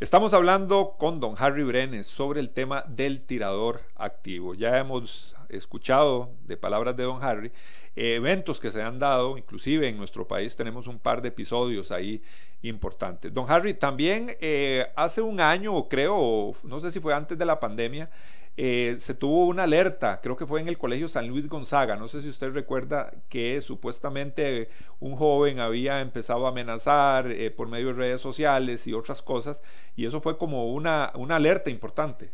Estamos 0.00 0.32
hablando 0.32 0.94
con 0.98 1.20
don 1.20 1.34
Harry 1.36 1.62
Brenes 1.62 2.06
sobre 2.06 2.40
el 2.40 2.48
tema 2.48 2.84
del 2.88 3.20
tirador 3.20 3.82
activo. 3.96 4.54
Ya 4.54 4.78
hemos 4.78 5.36
escuchado 5.50 6.30
de 6.46 6.56
palabras 6.56 6.96
de 6.96 7.02
don 7.02 7.22
Harry 7.22 7.52
eventos 7.96 8.60
que 8.60 8.70
se 8.70 8.80
han 8.80 8.98
dado, 8.98 9.36
inclusive 9.36 9.88
en 9.88 9.98
nuestro 9.98 10.26
país 10.26 10.56
tenemos 10.56 10.86
un 10.86 10.98
par 10.98 11.20
de 11.20 11.28
episodios 11.28 11.90
ahí 11.90 12.22
importantes. 12.62 13.34
Don 13.34 13.50
Harry, 13.50 13.74
también 13.74 14.36
eh, 14.40 14.86
hace 14.96 15.20
un 15.20 15.38
año, 15.38 15.86
creo, 15.88 16.54
no 16.62 16.80
sé 16.80 16.90
si 16.90 17.00
fue 17.00 17.12
antes 17.12 17.36
de 17.36 17.44
la 17.44 17.60
pandemia, 17.60 18.08
eh, 18.60 18.96
se 18.98 19.14
tuvo 19.14 19.46
una 19.46 19.62
alerta, 19.62 20.20
creo 20.20 20.36
que 20.36 20.44
fue 20.44 20.60
en 20.60 20.66
el 20.66 20.78
Colegio 20.78 21.06
San 21.06 21.28
Luis 21.28 21.48
Gonzaga, 21.48 21.94
no 21.94 22.08
sé 22.08 22.22
si 22.22 22.28
usted 22.28 22.50
recuerda 22.52 23.12
que 23.28 23.60
supuestamente 23.60 24.68
un 24.98 25.14
joven 25.14 25.60
había 25.60 26.00
empezado 26.00 26.44
a 26.44 26.48
amenazar 26.48 27.30
eh, 27.30 27.52
por 27.52 27.68
medio 27.68 27.86
de 27.86 27.92
redes 27.92 28.20
sociales 28.20 28.88
y 28.88 28.94
otras 28.94 29.22
cosas, 29.22 29.62
y 29.94 30.06
eso 30.06 30.20
fue 30.20 30.36
como 30.36 30.72
una, 30.72 31.12
una 31.14 31.36
alerta 31.36 31.70
importante. 31.70 32.32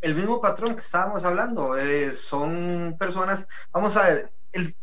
El 0.00 0.14
mismo 0.14 0.40
patrón 0.40 0.74
que 0.74 0.80
estábamos 0.80 1.26
hablando, 1.26 1.76
eh, 1.76 2.14
son 2.14 2.96
personas, 2.98 3.46
vamos 3.70 3.98
a 3.98 4.04
ver, 4.04 4.32
el, 4.52 4.74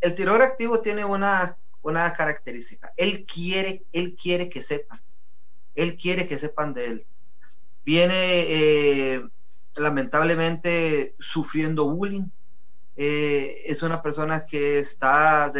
el 0.00 0.14
tirador 0.16 0.42
activo 0.42 0.80
tiene 0.80 1.04
una, 1.04 1.56
una 1.82 2.12
característica, 2.12 2.92
él 2.96 3.24
quiere, 3.24 3.84
él 3.92 4.16
quiere 4.20 4.48
que 4.48 4.64
sepan, 4.64 5.00
él 5.76 5.96
quiere 5.96 6.26
que 6.26 6.40
sepan 6.40 6.74
de 6.74 6.86
él. 6.86 7.06
Viene 7.84 9.30
lamentablemente 9.76 11.14
sufriendo 11.18 11.88
bullying. 11.88 12.28
Eh, 12.96 13.62
es 13.66 13.82
una 13.82 14.02
persona 14.02 14.46
que 14.46 14.78
está 14.78 15.52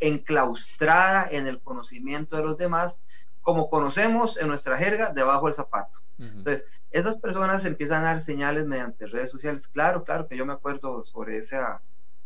enclaustrada 0.00 1.28
en 1.30 1.46
el 1.46 1.60
conocimiento 1.60 2.36
de 2.36 2.42
los 2.42 2.58
demás, 2.58 3.00
como 3.40 3.70
conocemos 3.70 4.36
en 4.36 4.48
nuestra 4.48 4.76
jerga, 4.76 5.12
debajo 5.12 5.46
del 5.46 5.54
zapato. 5.54 6.00
Entonces, 6.18 6.64
esas 6.92 7.14
personas 7.14 7.64
empiezan 7.64 8.04
a 8.04 8.08
dar 8.08 8.20
señales 8.20 8.66
mediante 8.66 9.06
redes 9.06 9.30
sociales. 9.30 9.66
Claro, 9.66 10.04
claro 10.04 10.28
que 10.28 10.36
yo 10.36 10.46
me 10.46 10.52
acuerdo 10.52 11.02
sobre 11.02 11.38
esa, 11.38 11.82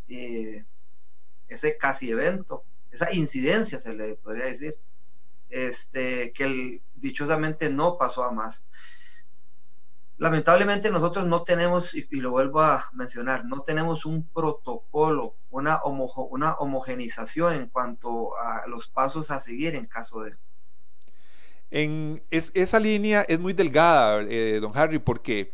eh, 0.09 0.65
ese 1.49 1.79
casi 1.79 2.11
evento, 2.11 2.65
esa 2.91 3.13
incidencia 3.15 3.79
se 3.79 3.95
le 3.95 4.15
podría 4.17 4.47
decir, 4.47 4.75
este, 5.49 6.33
que 6.33 6.83
dichosamente 6.97 7.71
no 7.71 7.97
pasó 7.97 8.25
a 8.25 8.33
más. 8.33 8.65
Lamentablemente 10.19 10.91
nosotros 10.91 11.27
no 11.27 11.43
tenemos, 11.43 11.95
y, 11.95 12.07
lo 12.11 12.31
vuelvo 12.31 12.63
a 12.63 12.89
mencionar, 12.95 13.45
no 13.45 13.61
tenemos 13.61 14.07
un 14.07 14.27
protocolo, 14.27 15.35
una, 15.51 15.81
homogenización 15.83 17.55
en 17.55 17.69
cuanto 17.69 18.35
a 18.39 18.67
los 18.67 18.89
pasos 18.89 19.31
a 19.31 19.41
seguir 19.41 19.75
en 19.75 19.87
caso 19.87 20.23
de... 20.23 20.35
En, 21.71 22.23
esa 22.31 22.81
línea 22.81 23.27
es 23.29 23.39
muy 23.39 23.53
delgada, 23.53 24.23
eh, 24.23 24.59
don 24.61 24.73
Harry, 24.75 24.99
porque 24.99 25.53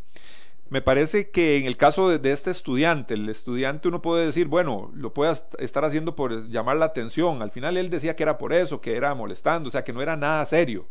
me 0.68 0.81
parece 0.81 1.31
que 1.31 1.57
en 1.57 1.66
el 1.66 1.77
caso 1.77 2.16
de, 2.16 2.33
este 2.33 2.53
estudiante, 2.53 3.14
el 3.14 3.29
estudiante 3.29 3.88
uno 3.88 4.01
puede 4.01 4.27
decir, 4.27 4.46
bueno, 4.46 4.92
lo 4.94 5.12
puede 5.12 5.35
estar 5.59 5.85
haciendo 5.85 6.14
por 6.14 6.48
llamar 6.48 6.77
la 6.77 6.85
atención. 6.85 7.42
Al 7.42 7.51
final 7.51 7.77
él 7.77 7.90
decía 7.90 8.14
que 8.14 8.22
era 8.22 8.38
por 8.38 8.53
eso, 8.53 8.81
que 8.81 8.96
era 8.96 9.12
molestando, 9.14 9.68
o 9.68 9.72
sea, 9.72 9.83
que 9.83 9.92
no 9.92 10.03
era 10.03 10.16
nada 10.16 10.46
serio 10.46 10.87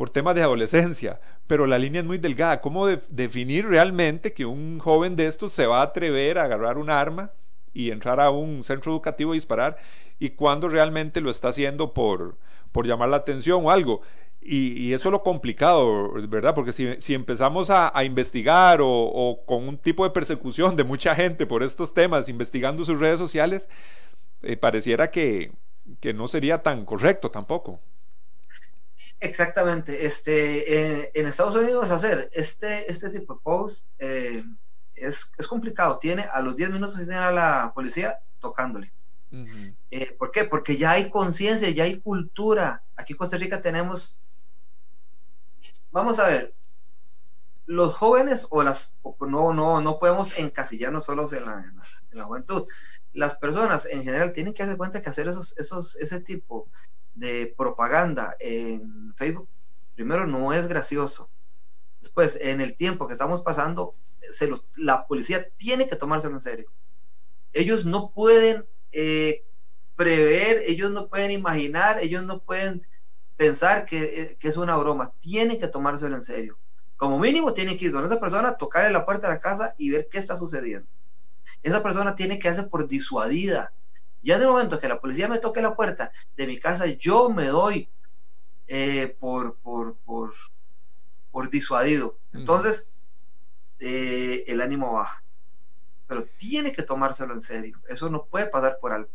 por 0.00 0.08
temas 0.08 0.34
de 0.34 0.42
adolescencia, 0.42 1.20
pero 1.46 1.66
la 1.66 1.78
línea 1.78 2.00
es 2.00 2.06
muy 2.06 2.16
delgada. 2.16 2.62
¿Cómo 2.62 2.86
definir 2.86 3.66
realmente 3.66 4.32
que 4.32 4.46
un 4.46 4.78
joven 4.78 5.14
de 5.14 5.26
estos 5.26 5.52
se 5.52 5.66
va 5.66 5.80
a 5.80 5.82
atrever 5.82 6.38
a 6.38 6.44
agarrar 6.44 6.78
un 6.78 6.88
arma 6.88 7.32
y 7.74 7.90
entrar 7.90 8.18
a 8.18 8.30
un 8.30 8.64
centro 8.64 8.92
educativo 8.92 9.34
y 9.34 9.36
disparar? 9.36 9.76
¿Y 10.18 10.30
cuándo 10.30 10.70
realmente 10.70 11.20
lo 11.20 11.30
está 11.30 11.48
haciendo 11.48 11.92
por, 11.92 12.38
por 12.72 12.86
llamar 12.86 13.10
la 13.10 13.18
atención 13.18 13.66
o 13.66 13.70
algo? 13.70 14.00
Y, 14.40 14.94
eso 14.94 15.10
es 15.10 15.12
lo 15.12 15.22
complicado, 15.22 16.14
¿verdad? 16.28 16.54
Porque 16.54 16.72
si, 16.72 17.12
empezamos 17.12 17.68
a, 17.68 17.92
investigar 18.02 18.80
o, 18.82 19.42
con 19.44 19.68
un 19.68 19.76
tipo 19.76 20.04
de 20.04 20.12
persecución 20.12 20.76
de 20.76 20.84
mucha 20.84 21.14
gente 21.14 21.44
por 21.44 21.62
estos 21.62 21.92
temas, 21.92 22.30
investigando 22.30 22.84
sus 22.84 22.98
redes 22.98 23.18
sociales, 23.18 23.68
eh, 24.40 24.56
pareciera 24.56 25.10
que, 25.10 25.52
que 26.00 26.14
no 26.14 26.26
sería 26.26 26.62
tan 26.62 26.86
correcto 26.86 27.30
tampoco. 27.30 27.80
Exactamente. 29.20 30.06
Este, 30.06 31.18
en 31.18 31.26
Estados 31.26 31.54
Unidos 31.54 31.90
hacer 31.90 32.30
este, 32.32 32.90
este 32.90 33.10
tipo 33.10 33.34
de 33.34 33.40
post 33.42 33.86
eh, 33.98 34.42
es, 34.94 35.32
es, 35.36 35.46
complicado. 35.46 35.98
Tiene 35.98 36.22
a 36.22 36.40
los 36.40 36.56
10 36.56 36.70
minutos 36.70 36.96
tiene 36.96 37.16
a 37.16 37.30
la 37.30 37.72
policía 37.74 38.18
tocándole. 38.40 38.92
Eh, 39.90 40.16
¿Por 40.18 40.32
qué? 40.32 40.44
Porque 40.44 40.76
ya 40.76 40.92
hay 40.92 41.10
conciencia, 41.10 41.70
ya 41.70 41.84
hay 41.84 42.00
cultura. 42.00 42.82
Aquí 42.96 43.12
en 43.12 43.18
Costa 43.18 43.36
Rica 43.36 43.62
tenemos, 43.62 44.18
vamos 45.92 46.18
a 46.18 46.26
ver, 46.26 46.54
los 47.66 47.94
jóvenes 47.94 48.48
o 48.50 48.62
las, 48.62 48.96
no, 49.20 49.54
no, 49.54 49.80
no 49.80 49.98
podemos 50.00 50.36
encasillarnos 50.38 51.04
solos 51.04 51.32
en 51.32 51.44
la, 51.44 51.72
en 52.10 52.18
la, 52.18 52.24
juventud. 52.24 52.66
Las 53.12 53.36
personas 53.36 53.86
en 53.86 54.02
general 54.02 54.32
tienen 54.32 54.54
que 54.54 54.64
darse 54.64 54.76
cuenta 54.76 55.02
que 55.02 55.08
hacer 55.08 55.28
esos, 55.28 55.56
esos, 55.56 55.94
ese 55.96 56.20
tipo 56.20 56.68
de 57.14 57.54
propaganda 57.56 58.36
en 58.40 59.14
Facebook, 59.16 59.48
primero 59.94 60.26
no 60.26 60.52
es 60.52 60.66
gracioso. 60.66 61.30
Después, 62.00 62.38
en 62.40 62.60
el 62.60 62.76
tiempo 62.76 63.06
que 63.06 63.12
estamos 63.12 63.42
pasando, 63.42 63.94
la 64.76 65.06
policía 65.06 65.48
tiene 65.56 65.88
que 65.88 65.96
tomárselo 65.96 66.34
en 66.34 66.40
serio. 66.40 66.70
Ellos 67.52 67.84
no 67.84 68.10
pueden 68.10 68.64
eh, 68.92 69.44
prever, 69.96 70.62
ellos 70.66 70.90
no 70.90 71.08
pueden 71.08 71.30
imaginar, 71.30 71.98
ellos 72.00 72.24
no 72.24 72.40
pueden 72.42 72.86
pensar 73.36 73.84
que, 73.84 74.36
que, 74.38 74.48
es 74.48 74.56
una 74.56 74.76
broma. 74.76 75.12
Tienen 75.20 75.58
que 75.58 75.68
tomárselo 75.68 76.16
en 76.16 76.22
serio. 76.22 76.58
Como 76.96 77.18
mínimo, 77.18 77.54
tienen 77.54 77.78
que 77.78 77.86
ir 77.86 77.92
donde 77.92 78.08
esa 78.08 78.20
persona, 78.20 78.56
tocarle 78.56 78.90
la 78.90 79.04
puerta 79.04 79.28
de 79.28 79.34
la 79.34 79.40
casa 79.40 79.74
y 79.78 79.90
ver 79.90 80.08
qué 80.10 80.18
está 80.18 80.36
sucediendo. 80.36 80.88
Esa 81.62 81.82
persona 81.82 82.16
tiene 82.16 82.38
que 82.38 82.48
hacer 82.48 82.68
por 82.68 82.86
disuadida. 82.86 83.72
Ya 84.22 84.36
en 84.36 84.42
el 84.42 84.48
momento 84.48 84.78
que 84.78 84.88
la 84.88 85.00
policía 85.00 85.28
me 85.28 85.38
toque 85.38 85.62
la 85.62 85.74
puerta 85.74 86.12
de 86.36 86.46
mi 86.46 86.58
casa, 86.58 86.86
yo 86.86 87.30
me 87.30 87.46
doy 87.46 87.88
eh, 88.68 89.16
por, 89.18 89.56
por, 89.56 89.96
por, 90.04 90.32
por, 91.30 91.50
disuadido. 91.50 92.16
Entonces, 92.32 92.88
eh, 93.78 94.44
el 94.46 94.60
ánimo 94.60 94.92
baja. 94.92 95.22
Pero 96.06 96.24
tiene 96.38 96.72
que 96.72 96.82
tomárselo 96.82 97.32
en 97.34 97.40
serio. 97.40 97.78
Eso 97.88 98.10
no 98.10 98.24
puede 98.24 98.46
pasar 98.46 98.78
por 98.80 98.92
algo. 98.92 99.08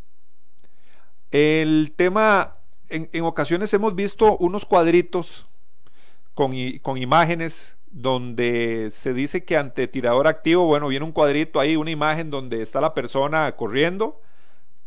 El 1.31 1.93
tema, 1.95 2.53
en, 2.89 3.09
en 3.13 3.23
ocasiones 3.23 3.73
hemos 3.73 3.95
visto 3.95 4.37
unos 4.37 4.65
cuadritos 4.65 5.45
con, 6.33 6.53
con 6.81 6.97
imágenes 6.97 7.77
donde 7.91 8.89
se 8.91 9.13
dice 9.13 9.45
que 9.45 9.55
ante 9.55 9.87
tirador 9.87 10.27
activo, 10.27 10.65
bueno, 10.65 10.89
viene 10.89 11.05
un 11.05 11.13
cuadrito 11.13 11.59
ahí, 11.59 11.77
una 11.77 11.91
imagen 11.91 12.29
donde 12.29 12.61
está 12.61 12.81
la 12.81 12.93
persona 12.93 13.55
corriendo 13.55 14.21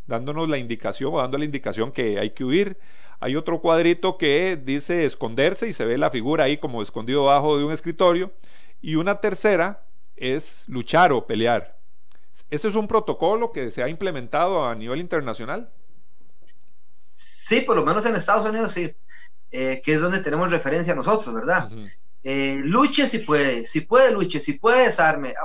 dándonos 0.09 0.49
la 0.49 0.57
indicación 0.57 1.13
o 1.13 1.19
dando 1.19 1.37
la 1.37 1.45
indicación 1.45 1.91
que 1.91 2.19
hay 2.19 2.31
que 2.31 2.43
huir. 2.43 2.77
Hay 3.21 3.35
otro 3.35 3.61
cuadrito 3.61 4.17
que 4.17 4.59
dice 4.61 5.05
esconderse 5.05 5.69
y 5.69 5.73
se 5.73 5.85
ve 5.85 5.97
la 5.97 6.09
figura 6.09 6.45
ahí 6.45 6.57
como 6.57 6.81
escondido 6.81 7.25
bajo 7.25 7.57
de 7.57 7.63
un 7.63 7.71
escritorio. 7.71 8.33
Y 8.81 8.95
una 8.95 9.21
tercera 9.21 9.83
es 10.15 10.63
luchar 10.67 11.13
o 11.13 11.25
pelear. 11.25 11.77
¿Ese 12.49 12.67
es 12.67 12.75
un 12.75 12.87
protocolo 12.87 13.51
que 13.51 13.71
se 13.71 13.83
ha 13.83 13.89
implementado 13.89 14.65
a 14.65 14.73
nivel 14.73 14.99
internacional? 14.99 15.69
Sí, 17.13 17.61
por 17.61 17.75
lo 17.75 17.85
menos 17.85 18.05
en 18.05 18.15
Estados 18.15 18.45
Unidos 18.49 18.71
sí, 18.71 18.93
eh, 19.51 19.81
que 19.83 19.93
es 19.93 20.01
donde 20.01 20.23
tenemos 20.23 20.49
referencia 20.49 20.95
nosotros, 20.95 21.33
¿verdad? 21.35 21.69
Eh, 22.23 22.59
luche 22.63 23.07
si 23.07 23.19
puede, 23.19 23.65
si 23.65 23.81
puede 23.81 24.11
luche, 24.11 24.39
si 24.39 24.53
puede 24.53 24.85
desarme. 24.85 25.35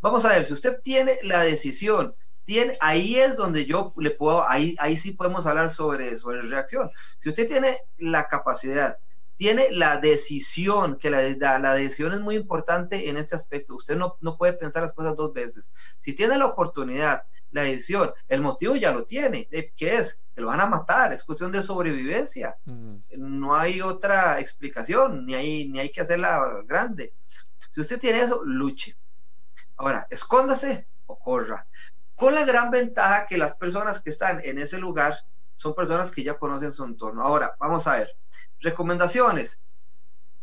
Vamos 0.00 0.24
a 0.24 0.28
ver, 0.30 0.46
si 0.46 0.52
usted 0.52 0.80
tiene 0.82 1.14
la 1.22 1.42
decisión 1.42 2.14
tiene, 2.44 2.76
ahí 2.80 3.18
es 3.18 3.36
donde 3.36 3.64
yo 3.64 3.92
le 3.96 4.10
puedo, 4.10 4.48
ahí, 4.48 4.76
ahí 4.78 4.96
sí 4.96 5.12
podemos 5.12 5.46
hablar 5.46 5.70
sobre, 5.70 6.16
sobre 6.16 6.42
reacción. 6.42 6.90
Si 7.20 7.28
usted 7.28 7.48
tiene 7.48 7.76
la 7.98 8.28
capacidad, 8.28 8.98
tiene 9.36 9.70
la 9.72 10.00
decisión, 10.00 10.98
que 10.98 11.10
la, 11.10 11.58
la, 11.58 11.74
decisión 11.74 12.12
es 12.12 12.20
muy 12.20 12.36
importante 12.36 13.08
en 13.08 13.16
este 13.16 13.34
aspecto. 13.34 13.74
Usted 13.74 13.96
no, 13.96 14.16
no, 14.20 14.36
puede 14.36 14.52
pensar 14.52 14.82
las 14.82 14.92
cosas 14.92 15.16
dos 15.16 15.32
veces. 15.32 15.70
Si 15.98 16.14
tiene 16.14 16.38
la 16.38 16.46
oportunidad, 16.46 17.24
la 17.50 17.62
decisión, 17.62 18.12
el 18.28 18.42
motivo 18.42 18.76
ya 18.76 18.92
lo 18.92 19.04
tiene. 19.04 19.48
Eh, 19.50 19.72
¿Qué 19.76 19.96
es? 19.96 20.20
Que 20.34 20.40
lo 20.40 20.48
van 20.48 20.60
a 20.60 20.66
matar, 20.66 21.12
es 21.12 21.24
cuestión 21.24 21.50
de 21.50 21.62
sobrevivencia. 21.62 22.56
No 22.64 23.54
hay 23.54 23.80
otra 23.80 24.40
explicación, 24.40 25.26
ni 25.26 25.34
hay, 25.34 25.68
ni 25.68 25.80
hay 25.80 25.90
que 25.90 26.00
hacerla 26.00 26.62
grande. 26.66 27.12
Si 27.70 27.80
usted 27.80 27.98
tiene 27.98 28.20
eso, 28.20 28.44
luche. 28.44 28.96
Ahora, 29.76 30.06
escóndase 30.10 30.86
o 31.06 31.18
corra 31.18 31.66
con 32.24 32.34
la 32.34 32.46
gran 32.46 32.70
ventaja 32.70 33.26
que 33.26 33.36
las 33.36 33.54
personas 33.54 34.00
que 34.00 34.08
están 34.08 34.40
en 34.44 34.56
ese 34.56 34.78
lugar 34.78 35.14
son 35.56 35.74
personas 35.74 36.10
que 36.10 36.22
ya 36.22 36.38
conocen 36.38 36.72
su 36.72 36.82
entorno. 36.82 37.22
Ahora, 37.22 37.54
vamos 37.60 37.86
a 37.86 37.98
ver, 37.98 38.16
recomendaciones. 38.60 39.60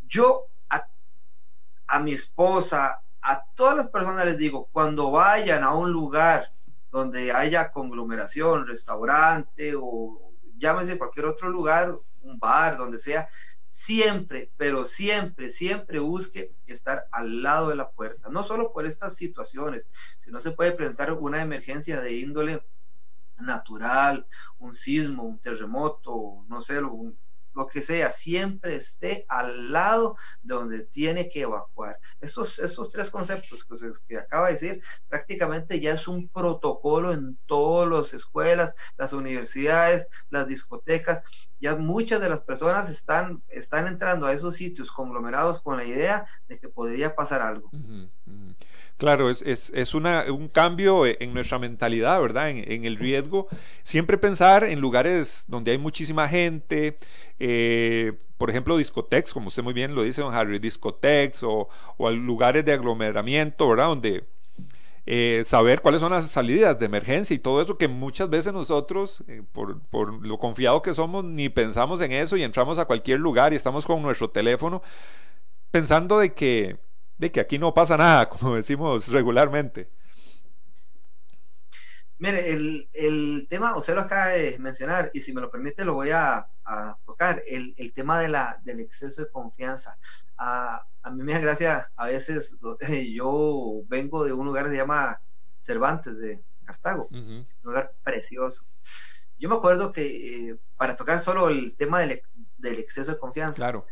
Yo 0.07 0.45
a, 0.69 1.99
mi 1.99 2.13
esposa, 2.13 3.01
a 3.19 3.45
todas 3.55 3.75
las 3.75 3.89
personas 3.89 4.27
les 4.27 4.37
digo, 4.37 4.69
cuando 4.71 5.09
vayan 5.09 5.63
a 5.63 5.73
un 5.73 5.91
lugar 5.91 6.53
donde 6.91 7.31
haya 7.31 7.71
conglomeración, 7.71 8.67
restaurante 8.67 9.73
o 9.75 10.33
llámese 10.59 10.99
cualquier 10.99 11.25
otro 11.25 11.49
lugar, 11.49 11.97
un 12.21 12.37
bar, 12.37 12.77
donde 12.77 12.99
sea, 12.99 13.27
siempre, 13.71 14.51
pero 14.57 14.83
siempre, 14.83 15.49
siempre 15.49 15.99
busque 15.99 16.53
estar 16.67 17.07
al 17.09 17.41
lado 17.41 17.69
de 17.69 17.77
la 17.77 17.89
puerta, 17.89 18.27
no 18.29 18.43
solo 18.43 18.73
por 18.73 18.85
estas 18.85 19.15
situaciones, 19.15 19.89
sino 20.19 20.41
se 20.41 20.51
puede 20.51 20.73
presentar 20.73 21.13
una 21.13 21.41
emergencia 21.41 22.01
de 22.01 22.17
índole 22.17 22.65
natural, 23.39 24.27
un 24.59 24.73
sismo, 24.73 25.23
un 25.23 25.39
terremoto, 25.39 26.43
no 26.49 26.59
sé, 26.59 26.81
lo 27.53 27.67
que 27.67 27.81
sea, 27.81 28.11
siempre 28.11 28.75
esté 28.75 29.25
al 29.27 29.71
lado 29.71 30.17
de 30.41 30.55
donde 30.55 30.85
tiene 30.85 31.29
que 31.29 31.41
evacuar. 31.41 31.99
Estos, 32.19 32.59
estos 32.59 32.91
tres 32.91 33.09
conceptos 33.09 33.67
que, 34.07 34.17
acaba 34.17 34.47
de 34.47 34.53
decir, 34.53 34.81
prácticamente 35.07 35.79
ya 35.79 35.93
es 35.93 36.07
un 36.07 36.29
protocolo 36.29 37.11
en 37.11 37.37
todas 37.45 37.89
las 37.89 38.13
escuelas, 38.13 38.73
las 38.97 39.13
universidades, 39.13 40.07
las 40.29 40.47
discotecas. 40.47 41.23
Ya 41.59 41.75
muchas 41.75 42.21
de 42.21 42.29
las 42.29 42.41
personas 42.41 42.89
están, 42.89 43.43
están 43.49 43.87
entrando 43.87 44.25
a 44.25 44.33
esos 44.33 44.55
sitios 44.55 44.91
conglomerados 44.91 45.61
con 45.61 45.77
la 45.77 45.85
idea 45.85 46.25
de 46.47 46.57
que 46.59 46.69
podría 46.69 47.15
pasar 47.15 47.41
algo. 47.41 47.69
Claro, 49.01 49.31
es, 49.31 49.41
es, 49.41 49.93
una, 49.95 50.25
un 50.31 50.47
cambio 50.47 51.07
en 51.07 51.33
nuestra 51.33 51.57
mentalidad, 51.57 52.21
¿verdad? 52.21 52.51
En, 52.51 52.85
el 52.85 52.97
riesgo. 52.97 53.47
Siempre 53.81 54.15
pensar 54.19 54.63
en 54.63 54.79
lugares 54.79 55.45
donde 55.47 55.71
hay 55.71 55.79
muchísima 55.79 56.27
gente, 56.27 56.99
eh, 57.39 58.13
por 58.37 58.51
ejemplo, 58.51 58.77
discotecas, 58.77 59.33
como 59.33 59.47
usted 59.47 59.63
muy 59.63 59.73
bien 59.73 59.95
lo 59.95 60.03
dice, 60.03 60.21
don 60.21 60.35
Harry, 60.35 60.59
discotecas 60.59 61.41
o, 61.41 61.67
o 61.97 62.11
lugares 62.11 62.63
de 62.63 62.73
aglomeramiento, 62.73 63.67
¿verdad? 63.67 63.87
Donde 63.87 64.23
eh, 65.07 65.41
saber 65.45 65.81
cuáles 65.81 65.99
son 66.01 66.11
las 66.11 66.29
salidas 66.29 66.77
de 66.77 66.85
emergencia 66.85 67.33
y 67.33 67.39
todo 67.39 67.59
eso 67.59 67.79
que 67.79 67.87
muchas 67.87 68.29
veces 68.29 68.53
nosotros, 68.53 69.23
eh, 69.27 69.41
por, 69.51 69.81
por 69.81 70.23
lo 70.23 70.37
confiado 70.37 70.83
que 70.83 70.93
somos, 70.93 71.25
ni 71.25 71.49
pensamos 71.49 72.01
en 72.01 72.11
eso 72.11 72.37
y 72.37 72.43
entramos 72.43 72.77
a 72.77 72.85
cualquier 72.85 73.19
lugar 73.19 73.51
y 73.51 73.55
estamos 73.55 73.83
con 73.87 73.99
nuestro 74.03 74.29
teléfono 74.29 74.83
pensando 75.71 76.19
de 76.19 76.35
que 76.35 76.77
de 77.21 77.31
que 77.31 77.39
aquí 77.39 77.59
no 77.59 77.71
pasa 77.71 77.97
nada, 77.97 78.27
como 78.29 78.55
decimos 78.55 79.07
regularmente. 79.07 79.89
Mire, 82.17 82.51
el, 82.51 83.47
tema, 83.47 83.77
usted 83.77 83.95
lo 83.95 84.01
acaba 84.01 84.27
de 84.27 84.57
mencionar, 84.59 85.09
y 85.13 85.21
si 85.21 85.33
me 85.33 85.41
lo 85.41 85.49
permite 85.49 85.85
lo 85.85 85.93
voy 85.93 86.11
a, 86.11 86.47
tocar, 87.05 87.43
el, 87.47 87.93
tema 87.93 88.19
de 88.19 88.27
la, 88.27 88.59
del 88.63 88.79
exceso 88.79 89.23
de 89.23 89.31
confianza. 89.31 89.97
A, 90.37 90.83
mí 91.11 91.23
me 91.23 91.33
da 91.33 91.39
gracia, 91.39 91.91
a 91.95 92.07
veces 92.07 92.57
yo 93.13 93.83
vengo 93.87 94.23
de 94.23 94.33
un 94.33 94.45
lugar 94.45 94.65
que 94.65 94.71
se 94.71 94.77
llama 94.77 95.19
Cervantes 95.61 96.19
de 96.19 96.43
Cartago, 96.65 97.07
un 97.11 97.47
lugar 97.63 97.93
precioso. 98.03 98.65
Yo 99.37 99.49
me 99.49 99.55
acuerdo 99.55 99.91
que 99.91 100.49
eh, 100.49 100.57
para 100.77 100.95
tocar 100.95 101.19
solo 101.19 101.49
el 101.49 101.75
tema 101.75 102.01
del, 102.01 102.21
del 102.57 102.79
exceso 102.79 103.11
de 103.13 103.19
confianza, 103.19 103.57
claro 103.57 103.85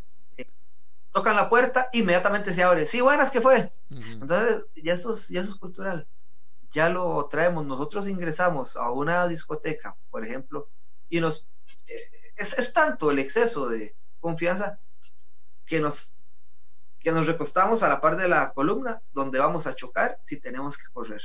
tocan 1.11 1.35
la 1.35 1.49
puerta, 1.49 1.89
inmediatamente 1.93 2.53
se 2.53 2.63
abre. 2.63 2.85
Sí, 2.85 3.01
buenas, 3.01 3.31
¿qué 3.31 3.41
fue? 3.41 3.71
Entonces, 3.89 4.65
ya 4.75 4.93
esto, 4.93 5.13
es, 5.13 5.27
ya 5.29 5.41
es 5.41 5.55
cultural. 5.55 6.07
Ya 6.71 6.89
lo 6.89 7.25
traemos. 7.25 7.65
Nosotros 7.65 8.07
ingresamos 8.07 8.77
a 8.77 8.91
una 8.91 9.27
discoteca, 9.27 9.95
por 10.11 10.25
ejemplo, 10.25 10.69
y 11.09 11.19
nos. 11.19 11.47
Eh, 11.87 11.99
es, 12.37 12.73
tanto 12.73 13.11
el 13.11 13.19
exceso 13.19 13.67
de 13.67 13.95
confianza 14.19 14.79
que 15.65 15.79
nos, 15.79 16.13
que 16.99 17.11
nos 17.11 17.27
recostamos 17.27 17.83
a 17.83 17.89
la 17.89 18.01
par 18.01 18.17
de 18.17 18.27
la 18.27 18.51
columna 18.53 19.01
donde 19.13 19.39
vamos 19.39 19.67
a 19.67 19.75
chocar 19.75 20.19
si 20.25 20.37
tenemos 20.37 20.77
que 20.77 20.85
correr. 20.93 21.21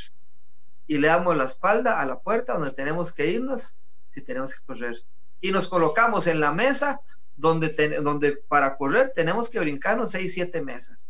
Y 0.86 0.98
le 0.98 1.08
damos 1.08 1.36
la 1.36 1.44
espalda 1.44 2.00
a 2.00 2.06
la 2.06 2.18
puerta 2.20 2.54
donde 2.54 2.72
tenemos 2.72 3.12
que 3.12 3.26
irnos 3.26 3.76
si 4.10 4.22
tenemos 4.22 4.54
que 4.54 4.64
correr. 4.64 5.02
Y 5.40 5.52
nos 5.52 5.68
colocamos 5.68 6.26
en 6.26 6.40
la 6.40 6.52
mesa 6.52 7.00
donde, 7.36 8.42
para 8.48 8.76
correr 8.76 9.12
tenemos 9.14 9.48
que 9.48 9.60
brincarnos 9.60 10.10
6, 10.10 10.32
7 10.34 10.62
mesas. 10.62 11.08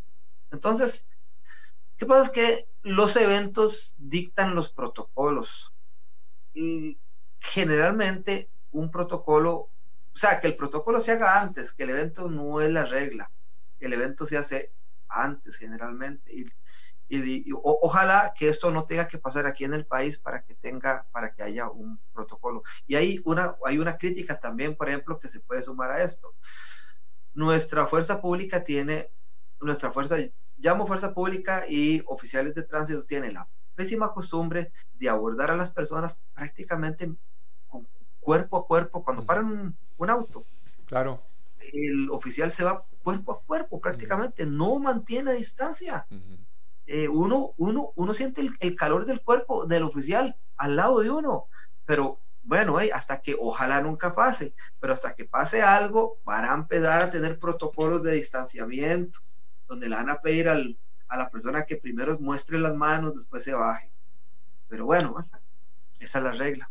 Entonces, 0.50 1.06
¿qué 1.96 2.06
pasa? 2.06 2.26
Es 2.26 2.30
que 2.30 2.68
los 2.82 3.16
eventos 3.16 3.94
dictan 3.98 4.54
los 4.54 4.72
protocolos. 4.72 5.72
Y 6.52 6.98
generalmente 7.40 8.48
un 8.70 8.90
protocolo, 8.90 9.52
o 9.52 9.70
sea, 10.16 10.40
que 10.40 10.46
el 10.46 10.56
protocolo 10.56 11.00
se 11.00 11.12
haga 11.12 11.40
antes, 11.40 11.72
que 11.72 11.82
el 11.82 11.90
evento 11.90 12.28
no 12.28 12.60
es 12.60 12.70
la 12.70 12.86
regla. 12.86 13.30
El 13.80 13.92
evento 13.92 14.26
se 14.26 14.38
hace 14.38 14.72
antes 15.08 15.56
generalmente. 15.56 16.44
Y, 17.16 17.50
ojalá 17.62 18.34
que 18.36 18.48
esto 18.48 18.70
no 18.70 18.84
tenga 18.84 19.08
que 19.08 19.18
pasar 19.18 19.46
aquí 19.46 19.64
en 19.64 19.74
el 19.74 19.86
país 19.86 20.18
para 20.18 20.42
que 20.42 20.54
tenga, 20.54 21.06
para 21.12 21.32
que 21.32 21.42
haya 21.42 21.68
un 21.68 21.98
protocolo. 22.12 22.62
Y 22.86 22.96
hay 22.96 23.20
una, 23.24 23.56
hay 23.64 23.78
una 23.78 23.96
crítica 23.98 24.38
también, 24.38 24.76
por 24.76 24.88
ejemplo, 24.88 25.18
que 25.18 25.28
se 25.28 25.40
puede 25.40 25.62
sumar 25.62 25.90
a 25.90 26.02
esto. 26.02 26.34
Nuestra 27.34 27.86
fuerza 27.86 28.20
pública 28.20 28.64
tiene, 28.64 29.10
nuestra 29.60 29.90
fuerza, 29.90 30.16
llamo 30.56 30.86
fuerza 30.86 31.12
pública 31.12 31.64
y 31.68 32.02
oficiales 32.06 32.54
de 32.54 32.62
tránsito 32.62 33.02
tienen 33.02 33.34
la 33.34 33.48
pésima 33.74 34.12
costumbre 34.12 34.72
de 34.94 35.08
abordar 35.08 35.50
a 35.50 35.56
las 35.56 35.72
personas 35.72 36.20
prácticamente 36.32 37.12
con 37.66 37.86
cuerpo 38.20 38.56
a 38.56 38.66
cuerpo 38.66 39.04
cuando 39.04 39.26
paran 39.26 39.76
un, 39.96 40.10
auto. 40.10 40.44
Claro. 40.86 41.22
El 41.72 42.10
oficial 42.10 42.52
se 42.52 42.62
va 42.62 42.84
cuerpo 43.02 43.32
a 43.32 43.40
cuerpo 43.40 43.80
prácticamente, 43.80 44.46
no 44.46 44.78
mantiene 44.78 45.32
distancia. 45.32 46.06
Eh, 46.86 47.08
uno, 47.08 47.54
uno, 47.56 47.92
uno 47.94 48.14
siente 48.14 48.42
el, 48.60 48.76
calor 48.76 49.06
del 49.06 49.22
cuerpo 49.22 49.66
del 49.66 49.84
oficial 49.84 50.36
al 50.56 50.76
lado 50.76 51.00
de 51.00 51.10
uno, 51.10 51.48
pero 51.86 52.20
bueno, 52.42 52.76
hasta 52.92 53.22
que 53.22 53.36
ojalá 53.40 53.80
nunca 53.80 54.14
pase, 54.14 54.54
pero 54.80 54.92
hasta 54.92 55.14
que 55.14 55.24
pase 55.24 55.62
algo, 55.62 56.18
van 56.24 56.44
a 56.44 56.54
empezar 56.54 57.02
a 57.02 57.10
tener 57.10 57.38
protocolos 57.38 58.02
de 58.02 58.12
distanciamiento, 58.12 59.20
donde 59.66 59.88
le 59.88 59.96
van 59.96 60.10
a 60.10 60.20
pedir 60.20 60.48
al, 60.48 60.78
a 61.08 61.16
la 61.16 61.30
persona 61.30 61.64
que 61.64 61.76
primero 61.76 62.18
muestre 62.20 62.58
las 62.58 62.74
manos, 62.74 63.14
después 63.14 63.42
se 63.42 63.54
baje. 63.54 63.90
Pero 64.68 64.84
bueno, 64.84 65.16
esa 66.00 66.18
es 66.18 66.24
la 66.24 66.32
regla. 66.32 66.70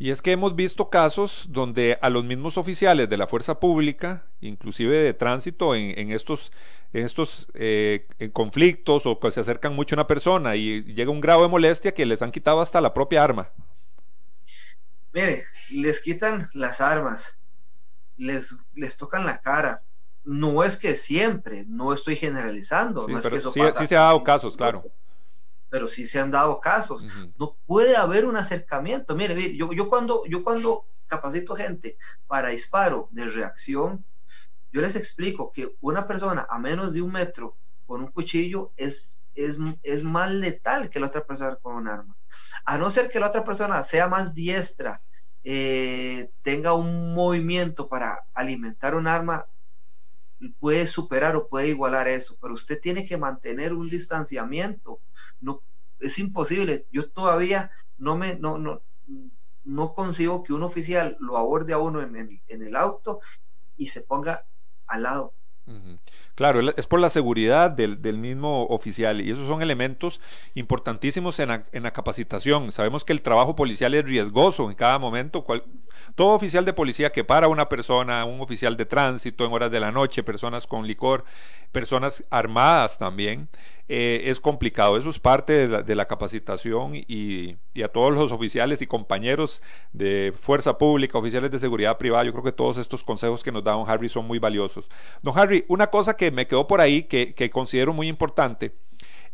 Y 0.00 0.10
es 0.10 0.22
que 0.22 0.32
hemos 0.32 0.56
visto 0.56 0.88
casos 0.88 1.44
donde 1.50 1.98
a 2.00 2.08
los 2.08 2.24
mismos 2.24 2.56
oficiales 2.56 3.10
de 3.10 3.18
la 3.18 3.26
fuerza 3.26 3.60
pública, 3.60 4.24
inclusive 4.40 4.96
de 4.96 5.12
tránsito, 5.12 5.74
en, 5.74 6.10
estos, 6.10 6.52
estos 6.94 7.48
eh, 7.52 8.08
conflictos 8.32 9.04
o 9.04 9.20
que 9.20 9.30
se 9.30 9.40
acercan 9.40 9.76
mucho 9.76 9.94
a 9.94 9.98
una 9.98 10.06
persona 10.06 10.56
y 10.56 10.84
llega 10.84 11.10
un 11.10 11.20
grado 11.20 11.42
de 11.42 11.48
molestia 11.48 11.92
que 11.92 12.06
les 12.06 12.22
han 12.22 12.32
quitado 12.32 12.62
hasta 12.62 12.80
la 12.80 12.94
propia 12.94 13.22
arma. 13.22 13.50
Mire, 15.12 15.44
les 15.70 16.00
quitan 16.00 16.48
las 16.54 16.80
armas, 16.80 17.36
les, 18.16 18.58
les 18.74 18.96
tocan 18.96 19.26
la 19.26 19.42
cara. 19.42 19.82
No 20.24 20.64
es 20.64 20.78
que 20.78 20.94
siempre, 20.94 21.66
no 21.68 21.92
estoy 21.92 22.16
generalizando. 22.16 23.06
no 23.06 23.18
es 23.18 23.26
que 23.26 23.36
eso 23.36 23.52
sí, 23.52 23.60
sí 23.76 23.86
se 23.86 23.98
ha 23.98 24.00
dado 24.00 24.24
casos, 24.24 24.56
claro 24.56 24.82
pero 25.70 25.88
sí 25.88 26.06
se 26.06 26.20
han 26.20 26.30
dado 26.30 26.60
casos. 26.60 27.06
No 27.38 27.56
puede 27.66 27.96
haber 27.96 28.26
un 28.26 28.36
acercamiento. 28.36 29.16
Mire, 29.16 29.56
yo, 29.56 29.72
yo, 29.72 29.88
cuando, 29.88 30.24
yo 30.26 30.44
cuando 30.44 30.84
capacito 31.06 31.56
gente 31.56 31.96
para 32.26 32.48
disparo 32.48 33.08
de 33.12 33.26
reacción, 33.26 34.04
yo 34.72 34.80
les 34.82 34.96
explico 34.96 35.50
que 35.50 35.74
una 35.80 36.06
persona 36.06 36.46
a 36.48 36.58
menos 36.58 36.92
de 36.92 37.02
un 37.02 37.12
metro 37.12 37.56
con 37.86 38.02
un 38.02 38.08
cuchillo 38.08 38.72
es, 38.76 39.22
es, 39.34 39.58
es 39.82 40.04
más 40.04 40.30
letal 40.30 40.90
que 40.90 41.00
la 41.00 41.06
otra 41.06 41.24
persona 41.24 41.56
con 41.56 41.74
un 41.74 41.88
arma. 41.88 42.16
A 42.64 42.78
no 42.78 42.90
ser 42.90 43.08
que 43.08 43.18
la 43.18 43.28
otra 43.28 43.44
persona 43.44 43.82
sea 43.82 44.08
más 44.08 44.34
diestra, 44.34 45.02
eh, 45.42 46.30
tenga 46.42 46.74
un 46.74 47.14
movimiento 47.14 47.88
para 47.88 48.24
alimentar 48.34 48.94
un 48.94 49.08
arma, 49.08 49.46
puede 50.58 50.86
superar 50.86 51.36
o 51.36 51.48
puede 51.48 51.68
igualar 51.68 52.08
eso, 52.08 52.36
pero 52.40 52.54
usted 52.54 52.80
tiene 52.80 53.06
que 53.06 53.18
mantener 53.18 53.72
un 53.72 53.88
distanciamiento 53.88 55.00
no, 55.40 55.62
es 55.98 56.18
imposible. 56.18 56.86
Yo 56.90 57.10
todavía 57.10 57.70
no 57.98 58.16
me, 58.16 58.36
no, 58.36 58.58
no, 58.58 58.82
no 59.64 59.92
consigo 59.92 60.42
que 60.42 60.52
un 60.52 60.62
oficial 60.62 61.16
lo 61.20 61.36
aborde 61.36 61.72
a 61.72 61.78
uno 61.78 62.02
en 62.02 62.16
el, 62.16 62.42
en 62.48 62.62
el 62.62 62.76
auto 62.76 63.20
y 63.76 63.88
se 63.88 64.02
ponga 64.02 64.46
al 64.86 65.02
lado. 65.02 65.34
Claro, 66.34 66.60
es 66.70 66.86
por 66.86 67.00
la 67.00 67.10
seguridad 67.10 67.70
del, 67.70 68.00
del, 68.00 68.16
mismo 68.16 68.64
oficial 68.66 69.20
y 69.20 69.30
esos 69.30 69.46
son 69.46 69.60
elementos 69.60 70.20
importantísimos 70.54 71.38
en 71.38 71.48
la, 71.48 71.64
en 71.72 71.82
la, 71.82 71.92
capacitación. 71.92 72.72
Sabemos 72.72 73.04
que 73.04 73.12
el 73.12 73.20
trabajo 73.20 73.54
policial 73.54 73.92
es 73.92 74.04
riesgoso 74.04 74.70
en 74.70 74.74
cada 74.74 74.98
momento. 74.98 75.44
Cual, 75.44 75.64
todo 76.14 76.28
oficial 76.28 76.64
de 76.64 76.72
policía 76.72 77.12
que 77.12 77.24
para 77.24 77.48
una 77.48 77.68
persona, 77.68 78.24
un 78.24 78.40
oficial 78.40 78.76
de 78.76 78.86
tránsito 78.86 79.44
en 79.44 79.52
horas 79.52 79.70
de 79.70 79.80
la 79.80 79.92
noche, 79.92 80.22
personas 80.22 80.66
con 80.66 80.86
licor, 80.86 81.24
personas 81.72 82.24
armadas 82.30 82.98
también, 82.98 83.48
eh, 83.92 84.30
es 84.30 84.38
complicado. 84.38 84.96
Eso 84.96 85.10
es 85.10 85.18
parte 85.18 85.66
de 85.66 85.94
la, 85.96 86.04
capacitación 86.04 86.92
y, 86.94 87.56
a 87.82 87.88
todos 87.88 88.14
los 88.14 88.30
oficiales 88.30 88.80
y 88.82 88.86
compañeros 88.86 89.60
de 89.92 90.32
fuerza 90.40 90.78
pública, 90.78 91.18
oficiales 91.18 91.50
de 91.50 91.58
seguridad 91.58 91.98
privada, 91.98 92.22
yo 92.22 92.30
creo 92.30 92.44
que 92.44 92.52
todos 92.52 92.78
estos 92.78 93.02
consejos 93.02 93.42
que 93.42 93.50
nos 93.50 93.64
da 93.64 93.72
don 93.72 93.90
Harry 93.90 94.08
son 94.08 94.28
muy 94.28 94.38
valiosos. 94.38 94.88
Don 95.22 95.36
Harry, 95.36 95.64
una 95.66 95.88
cosa 95.88 96.16
que 96.16 96.30
me 96.30 96.46
quedó 96.46 96.68
por 96.68 96.80
ahí 96.80 97.02
que, 97.02 97.50
considero 97.50 97.92
muy 97.92 98.06
importante, 98.06 98.76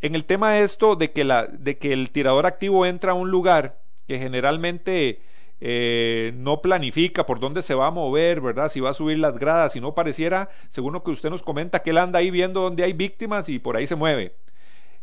en 0.01 0.15
el 0.15 0.25
tema 0.25 0.53
de 0.53 0.63
esto 0.63 0.97
de 0.97 1.13
que, 1.13 1.25
la, 1.25 1.45
de 1.45 1.77
que 1.77 1.93
el 1.93 2.11
tirador 2.11 2.47
activo 2.47 2.87
entra 2.87 3.13
a 3.13 3.15
un 3.15 3.31
lugar 3.31 3.79
que 4.09 4.19
generalmente 4.19 5.21
eh, 5.61 6.33
no 6.35 6.63
planifica 6.63 7.27
por 7.27 7.41
dónde 7.41 7.61
se 7.61 7.75
va 7.75 7.89
a 7.89 7.91
mover, 7.91 8.41
¿verdad? 8.41 8.71
Si 8.71 8.81
va 8.81 8.89
a 8.89 8.95
subir 8.95 9.19
las 9.19 9.39
gradas, 9.39 9.73
si 9.73 9.83
no 9.83 9.95
pareciera, 9.95 10.49
según 10.69 10.95
lo 10.95 11.03
que 11.03 11.11
usted 11.11 11.29
nos 11.29 11.43
comenta, 11.43 11.83
que 11.83 11.91
él 11.91 11.99
anda 11.99 12.21
ahí 12.21 12.31
viendo 12.31 12.63
dónde 12.63 12.85
hay 12.85 12.95
víctimas 12.95 13.51
y 13.51 13.59
por 13.59 13.77
ahí 13.77 13.87
se 13.87 13.97
mueve. 13.97 14.35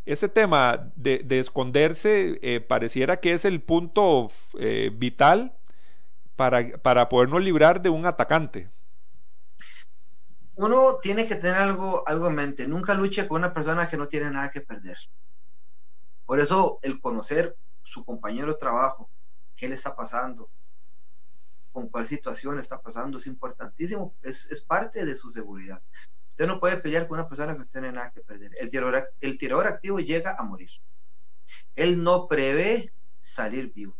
Ese 0.06 0.28
tema 0.28 0.90
de, 0.96 1.24
esconderse 1.38 2.38
eh, 2.42 2.60
pareciera 2.60 3.20
que 3.20 3.32
es 3.32 3.44
el 3.46 3.62
punto 3.62 4.28
eh, 4.58 4.90
vital 4.92 5.54
para, 6.36 6.76
para 6.78 7.08
podernos 7.08 7.42
librar 7.42 7.80
de 7.80 7.88
un 7.88 8.04
atacante. 8.04 8.68
uno 10.56 10.98
tiene 11.00 11.26
que 11.26 11.36
tener 11.36 11.56
algo, 11.56 12.06
algo 12.06 12.28
en 12.28 12.34
mente. 12.34 12.68
Nunca 12.68 12.94
luche 12.94 13.26
con 13.26 13.38
una 13.38 13.54
persona 13.54 13.88
que 13.88 13.96
no 13.96 14.06
tiene 14.06 14.30
nada 14.30 14.50
que 14.50 14.60
perder. 14.60 14.98
Por 16.26 16.38
eso 16.38 16.78
el 16.82 17.00
conocer 17.00 17.56
su 17.82 18.04
compañero 18.04 18.48
de 18.48 18.58
trabajo, 18.58 19.08
qué 19.56 19.68
le 19.68 19.74
está 19.74 19.96
pasando, 19.96 20.50
con 21.72 21.88
cuál 21.88 22.06
situación 22.06 22.58
está 22.58 22.80
pasando, 22.80 23.18
es 23.18 23.26
importantísimo, 23.26 24.14
es, 24.22 24.50
es 24.50 24.60
parte 24.60 25.04
de 25.04 25.14
su 25.14 25.30
seguridad. 25.30 25.80
Usted 26.34 26.48
no 26.48 26.58
puede 26.58 26.78
pelear 26.78 27.06
con 27.06 27.20
una 27.20 27.28
persona 27.28 27.52
que 27.52 27.60
no 27.60 27.66
tiene 27.66 27.92
nada 27.92 28.10
que 28.10 28.20
perder. 28.20 28.50
El 28.58 28.68
tirador, 28.68 29.08
el 29.20 29.38
tirador 29.38 29.68
activo 29.68 30.00
llega 30.00 30.34
a 30.36 30.42
morir. 30.42 30.68
Él 31.76 32.02
no 32.02 32.26
prevé 32.26 32.92
salir 33.20 33.72
vivo. 33.72 33.94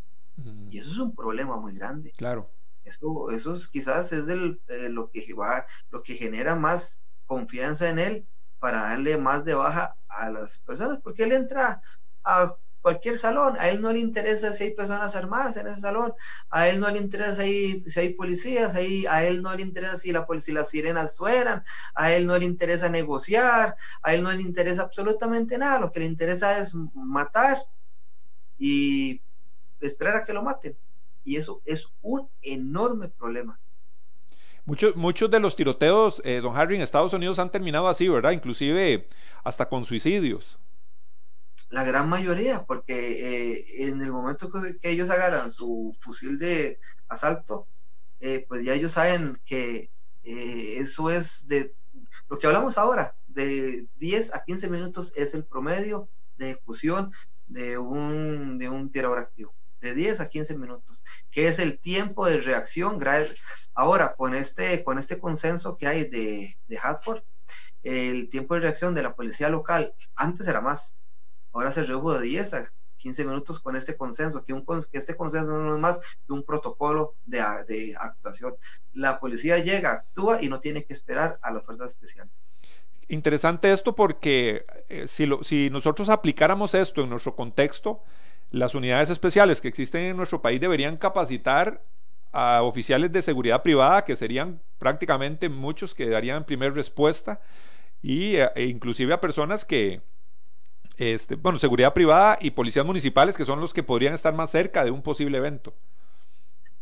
Y 0.68 0.78
eso 0.78 0.90
es 0.90 0.98
un 0.98 1.14
problema 1.14 1.56
muy 1.58 1.74
grande. 1.74 2.10
Claro. 2.16 2.50
Eso, 2.84 3.30
eso 3.30 3.54
es, 3.54 3.68
quizás 3.68 4.12
es 4.12 4.26
del, 4.26 4.60
eh, 4.66 4.88
lo, 4.88 5.12
que 5.12 5.32
va, 5.32 5.64
lo 5.90 6.02
que 6.02 6.14
genera 6.14 6.56
más 6.56 7.00
confianza 7.24 7.88
en 7.88 8.00
él 8.00 8.26
para 8.58 8.82
darle 8.82 9.16
más 9.16 9.44
de 9.44 9.54
baja 9.54 9.96
a 10.08 10.28
las 10.28 10.60
personas, 10.62 11.00
porque 11.00 11.22
él 11.22 11.32
entra 11.32 11.82
a 12.24 12.56
cualquier 12.84 13.16
salón, 13.16 13.56
a 13.58 13.70
él 13.70 13.80
no 13.80 13.90
le 13.94 13.98
interesa 13.98 14.52
si 14.52 14.64
hay 14.64 14.70
personas 14.72 15.16
armadas 15.16 15.56
en 15.56 15.68
ese 15.68 15.80
salón, 15.80 16.12
a 16.50 16.68
él 16.68 16.78
no 16.80 16.90
le 16.90 16.98
interesa 16.98 17.36
si 17.36 17.82
hay, 17.96 18.10
policías, 18.10 18.74
ahí, 18.74 19.06
a 19.06 19.24
él 19.24 19.40
no 19.40 19.54
le 19.56 19.62
interesa 19.62 19.96
si, 19.96 20.12
la, 20.12 20.26
si 20.38 20.52
las 20.52 20.68
sirenas 20.68 21.16
suenan, 21.16 21.64
a 21.94 22.12
él 22.12 22.26
no 22.26 22.38
le 22.38 22.44
interesa 22.44 22.90
negociar, 22.90 23.74
a 24.02 24.12
él 24.12 24.22
no 24.22 24.30
le 24.30 24.42
interesa 24.42 24.82
absolutamente 24.82 25.56
nada, 25.56 25.80
lo 25.80 25.92
que 25.92 26.00
le 26.00 26.04
interesa 26.04 26.58
es 26.58 26.74
matar 26.92 27.64
y 28.58 29.22
esperar 29.80 30.16
a 30.16 30.24
que 30.24 30.34
lo 30.34 30.42
maten. 30.42 30.76
Y 31.24 31.36
eso 31.36 31.62
es 31.64 31.88
un 32.02 32.28
enorme 32.42 33.08
problema. 33.08 33.58
Muchos, 34.66 34.94
muchos 34.94 35.30
de 35.30 35.40
los 35.40 35.56
tiroteos, 35.56 36.20
eh, 36.22 36.40
don 36.42 36.54
Harry, 36.54 36.76
en 36.76 36.82
Estados 36.82 37.14
Unidos 37.14 37.38
han 37.38 37.50
terminado 37.50 37.88
así, 37.88 38.08
¿verdad? 38.08 38.32
Inclusive 38.32 39.08
hasta 39.42 39.70
con 39.70 39.86
suicidios. 39.86 40.58
La 41.74 41.82
gran 41.82 42.08
mayoría, 42.08 42.64
porque 42.66 42.94
eh, 42.94 43.84
en 43.88 44.00
el 44.00 44.12
momento 44.12 44.48
que, 44.50 44.78
ellos 44.88 45.10
agarran 45.10 45.50
su 45.50 45.96
fusil 46.00 46.38
de 46.38 46.78
asalto, 47.08 47.66
eh, 48.20 48.44
pues 48.48 48.62
ya 48.64 48.74
ellos 48.74 48.92
saben 48.92 49.40
que 49.44 49.90
eso 50.22 51.10
es 51.10 51.46
de 51.48 51.74
lo 52.28 52.38
que 52.38 52.46
hablamos 52.46 52.78
ahora, 52.78 53.16
de 53.26 53.88
10 53.96 54.34
a 54.34 54.44
15 54.44 54.70
minutos 54.70 55.12
es 55.16 55.34
el 55.34 55.44
promedio 55.44 56.08
de 56.38 56.52
ejecución 56.52 57.12
de 57.48 57.76
un, 57.76 58.56
de 58.56 58.68
un 58.68 58.90
tirador 58.92 59.18
activo 59.18 59.52
de 59.80 59.94
10 59.94 60.20
a 60.20 60.28
15 60.28 60.56
minutos, 60.56 61.02
que 61.30 61.48
es 61.48 61.58
el 61.58 61.78
tiempo 61.78 62.26
de 62.26 62.40
reacción. 62.40 62.98
Ahora, 63.74 64.14
con 64.16 64.34
este, 64.34 64.82
con 64.82 64.98
este 64.98 65.18
consenso 65.18 65.76
que 65.76 65.86
hay 65.86 66.08
de, 66.08 66.56
de 66.68 66.78
Hartford, 66.78 67.22
el 67.82 68.30
tiempo 68.30 68.54
de 68.54 68.60
reacción 68.60 68.94
de 68.94 69.02
la 69.02 69.14
policía 69.14 69.50
local 69.50 69.94
antes 70.16 70.48
era 70.48 70.62
más, 70.62 70.96
ahora 71.54 71.70
se 71.70 71.84
redujo 71.84 72.18
de 72.18 72.26
10 72.26 72.54
a 72.54 72.64
15 72.98 73.24
minutos 73.24 73.60
con 73.60 73.76
este 73.76 73.96
consenso, 73.96 74.44
que, 74.44 74.54
este 74.92 75.16
consenso 75.16 75.58
no 75.58 75.74
es 75.74 75.80
más 75.80 75.98
que 76.26 76.32
un 76.32 76.42
protocolo 76.42 77.14
de, 77.26 77.94
actuación. 77.98 78.54
La 78.92 79.20
policía 79.20 79.58
llega, 79.58 79.92
actúa 79.92 80.42
y 80.42 80.48
no 80.48 80.60
tiene 80.60 80.84
que 80.84 80.92
esperar 80.92 81.38
a 81.42 81.52
las 81.52 81.64
fuerzas 81.64 81.92
especiales. 81.92 82.40
Interesante 83.08 83.70
esto 83.70 83.94
porque 83.94 84.64
eh, 84.88 85.06
si 85.06 85.70
nosotros 85.70 86.08
aplicáramos 86.08 86.74
esto 86.74 87.02
en 87.02 87.10
nuestro 87.10 87.36
contexto, 87.36 88.02
las 88.50 88.74
unidades 88.74 89.10
especiales 89.10 89.60
que 89.60 89.68
existen 89.68 90.02
en 90.02 90.16
nuestro 90.16 90.40
país 90.40 90.60
deberían 90.60 90.96
capacitar 90.96 91.82
a 92.32 92.62
oficiales 92.62 93.12
de 93.12 93.22
seguridad 93.22 93.62
privada, 93.62 94.04
que 94.04 94.16
serían 94.16 94.60
prácticamente 94.78 95.48
muchos 95.48 95.94
que 95.94 96.08
darían 96.08 96.44
primer 96.44 96.74
respuesta, 96.74 97.40
y, 98.02 98.36
eh, 98.36 98.50
e 98.54 98.64
inclusive 98.64 99.12
a 99.12 99.20
personas 99.20 99.64
que, 99.64 100.00
este, 100.96 101.34
bueno, 101.34 101.58
seguridad 101.58 101.92
privada 101.92 102.38
y 102.40 102.50
policías 102.50 102.86
municipales, 102.86 103.36
que 103.36 103.44
son 103.44 103.60
los 103.60 103.74
que 103.74 103.82
podrían 103.82 104.14
estar 104.14 104.34
más 104.34 104.50
cerca 104.50 104.84
de 104.84 104.90
un 104.90 105.02
posible 105.02 105.38
evento. 105.38 105.74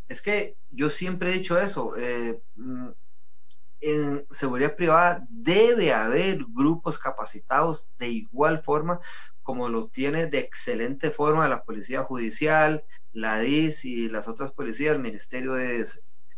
Es 0.08 0.20
que 0.20 0.56
yo 0.70 0.90
siempre 0.90 1.30
he 1.30 1.38
dicho 1.38 1.58
eso. 1.58 1.94
Eh, 1.96 2.40
mm, 2.56 2.88
en 3.80 4.24
seguridad 4.30 4.76
privada 4.76 5.26
debe 5.28 5.92
haber 5.92 6.44
grupos 6.54 6.98
capacitados 6.98 7.88
de 7.98 8.08
igual 8.08 8.62
forma 8.62 9.00
como 9.42 9.68
lo 9.68 9.88
tiene 9.88 10.26
de 10.26 10.38
excelente 10.38 11.10
forma 11.10 11.48
la 11.48 11.64
Policía 11.64 12.04
Judicial, 12.04 12.84
la 13.12 13.40
DIS 13.40 13.84
y 13.84 14.08
las 14.08 14.28
otras 14.28 14.52
policías, 14.52 14.94
el 14.94 15.02
Ministerio 15.02 15.54
de 15.54 15.84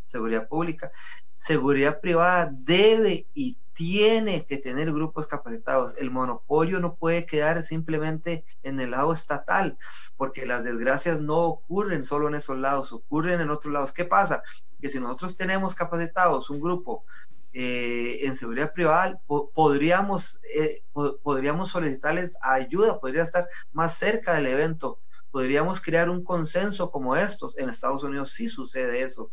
Seguridad 0.04 0.48
Pública. 0.48 0.90
Seguridad 1.36 2.00
privada 2.00 2.50
debe 2.50 3.26
y 3.34 3.58
tiene 3.74 4.46
que 4.46 4.58
tener 4.58 4.92
grupos 4.92 5.26
capacitados. 5.26 5.96
El 5.98 6.10
monopolio 6.10 6.80
no 6.80 6.94
puede 6.94 7.26
quedar 7.26 7.62
simplemente 7.62 8.44
en 8.62 8.80
el 8.80 8.92
lado 8.92 9.12
estatal, 9.12 9.76
porque 10.16 10.46
las 10.46 10.64
desgracias 10.64 11.20
no 11.20 11.38
ocurren 11.38 12.04
solo 12.04 12.28
en 12.28 12.36
esos 12.36 12.56
lados, 12.56 12.92
ocurren 12.92 13.40
en 13.40 13.50
otros 13.50 13.72
lados. 13.72 13.92
¿Qué 13.92 14.04
pasa? 14.04 14.42
Que 14.80 14.88
si 14.88 15.00
nosotros 15.00 15.36
tenemos 15.36 15.74
capacitados 15.74 16.50
un 16.50 16.60
grupo 16.60 17.04
eh, 17.52 18.20
en 18.22 18.34
seguridad 18.36 18.72
privada, 18.72 19.20
podríamos, 19.26 20.40
eh, 20.56 20.82
podríamos 21.22 21.70
solicitarles 21.70 22.36
ayuda, 22.40 22.98
podría 23.00 23.22
estar 23.22 23.48
más 23.72 23.94
cerca 23.94 24.34
del 24.34 24.46
evento, 24.46 25.00
podríamos 25.30 25.80
crear 25.80 26.10
un 26.10 26.24
consenso 26.24 26.90
como 26.90 27.16
estos. 27.16 27.58
En 27.58 27.68
Estados 27.68 28.04
Unidos 28.04 28.32
sí 28.32 28.48
sucede 28.48 29.02
eso. 29.02 29.30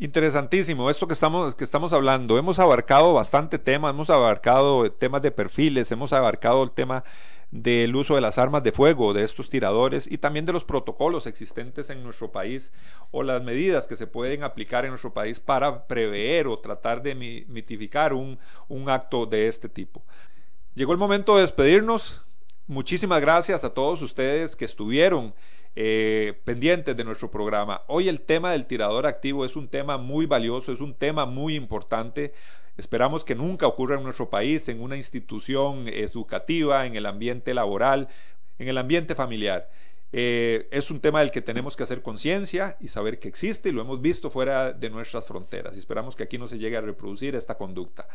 Interesantísimo, 0.00 0.90
esto 0.90 1.08
que 1.08 1.14
estamos, 1.14 1.56
que 1.56 1.64
estamos 1.64 1.92
hablando. 1.92 2.38
Hemos 2.38 2.60
abarcado 2.60 3.14
bastante 3.14 3.58
temas, 3.58 3.90
hemos 3.90 4.10
abarcado 4.10 4.92
temas 4.92 5.22
de 5.22 5.32
perfiles, 5.32 5.90
hemos 5.90 6.12
abarcado 6.12 6.62
el 6.62 6.70
tema 6.70 7.02
del 7.50 7.96
uso 7.96 8.14
de 8.14 8.20
las 8.20 8.38
armas 8.38 8.62
de 8.62 8.70
fuego 8.70 9.12
de 9.12 9.24
estos 9.24 9.50
tiradores 9.50 10.06
y 10.06 10.18
también 10.18 10.44
de 10.46 10.52
los 10.52 10.64
protocolos 10.64 11.26
existentes 11.26 11.90
en 11.90 12.04
nuestro 12.04 12.30
país 12.30 12.70
o 13.10 13.24
las 13.24 13.42
medidas 13.42 13.88
que 13.88 13.96
se 13.96 14.06
pueden 14.06 14.44
aplicar 14.44 14.84
en 14.84 14.90
nuestro 14.90 15.12
país 15.12 15.40
para 15.40 15.88
prever 15.88 16.46
o 16.46 16.60
tratar 16.60 17.02
de 17.02 17.16
mitificar 17.16 18.12
un, 18.12 18.38
un 18.68 18.88
acto 18.90 19.26
de 19.26 19.48
este 19.48 19.68
tipo. 19.68 20.04
Llegó 20.76 20.92
el 20.92 20.98
momento 20.98 21.34
de 21.34 21.42
despedirnos. 21.42 22.24
Muchísimas 22.68 23.20
gracias 23.20 23.64
a 23.64 23.74
todos 23.74 24.00
ustedes 24.00 24.54
que 24.54 24.64
estuvieron 24.64 25.34
eh, 25.76 26.40
pendientes 26.44 26.96
de 26.96 27.04
nuestro 27.04 27.30
programa. 27.30 27.82
Hoy 27.86 28.08
el 28.08 28.20
tema 28.20 28.52
del 28.52 28.66
tirador 28.66 29.06
activo 29.06 29.44
es 29.44 29.56
un 29.56 29.68
tema 29.68 29.98
muy 29.98 30.26
valioso, 30.26 30.72
es 30.72 30.80
un 30.80 30.94
tema 30.94 31.26
muy 31.26 31.54
importante 31.54 32.32
Esperamos 32.78 33.24
que 33.24 33.34
nunca 33.34 33.66
ocurra 33.66 33.96
en 33.96 34.04
nuestro 34.04 34.30
país, 34.30 34.68
en 34.68 34.80
una 34.80 34.96
institución 34.96 35.88
educativa, 35.88 36.86
en 36.86 36.94
el 36.94 37.06
ambiente 37.06 37.52
laboral, 37.52 38.08
en 38.56 38.68
el 38.68 38.78
ambiente 38.78 39.16
familiar. 39.16 39.68
Eh, 40.12 40.68
es 40.70 40.88
un 40.88 41.00
tema 41.00 41.18
del 41.18 41.32
que 41.32 41.42
tenemos 41.42 41.76
que 41.76 41.82
hacer 41.82 42.02
conciencia 42.02 42.76
y 42.80 42.86
saber 42.86 43.18
que 43.18 43.26
existe 43.26 43.68
y 43.68 43.72
lo 43.72 43.82
hemos 43.82 44.00
visto 44.00 44.30
fuera 44.30 44.72
de 44.72 44.90
nuestras 44.90 45.26
fronteras. 45.26 45.74
Y 45.74 45.80
esperamos 45.80 46.14
que 46.14 46.22
aquí 46.22 46.38
no 46.38 46.46
se 46.46 46.58
llegue 46.58 46.76
a 46.76 46.80
reproducir 46.80 47.34
esta 47.34 47.58
conducta. 47.58 48.06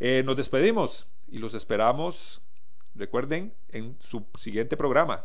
Eh, 0.00 0.24
nos 0.26 0.36
despedimos 0.36 1.06
y 1.30 1.38
los 1.38 1.54
esperamos, 1.54 2.42
recuerden, 2.96 3.54
en 3.68 3.96
su 4.00 4.26
siguiente 4.36 4.76
programa. 4.76 5.24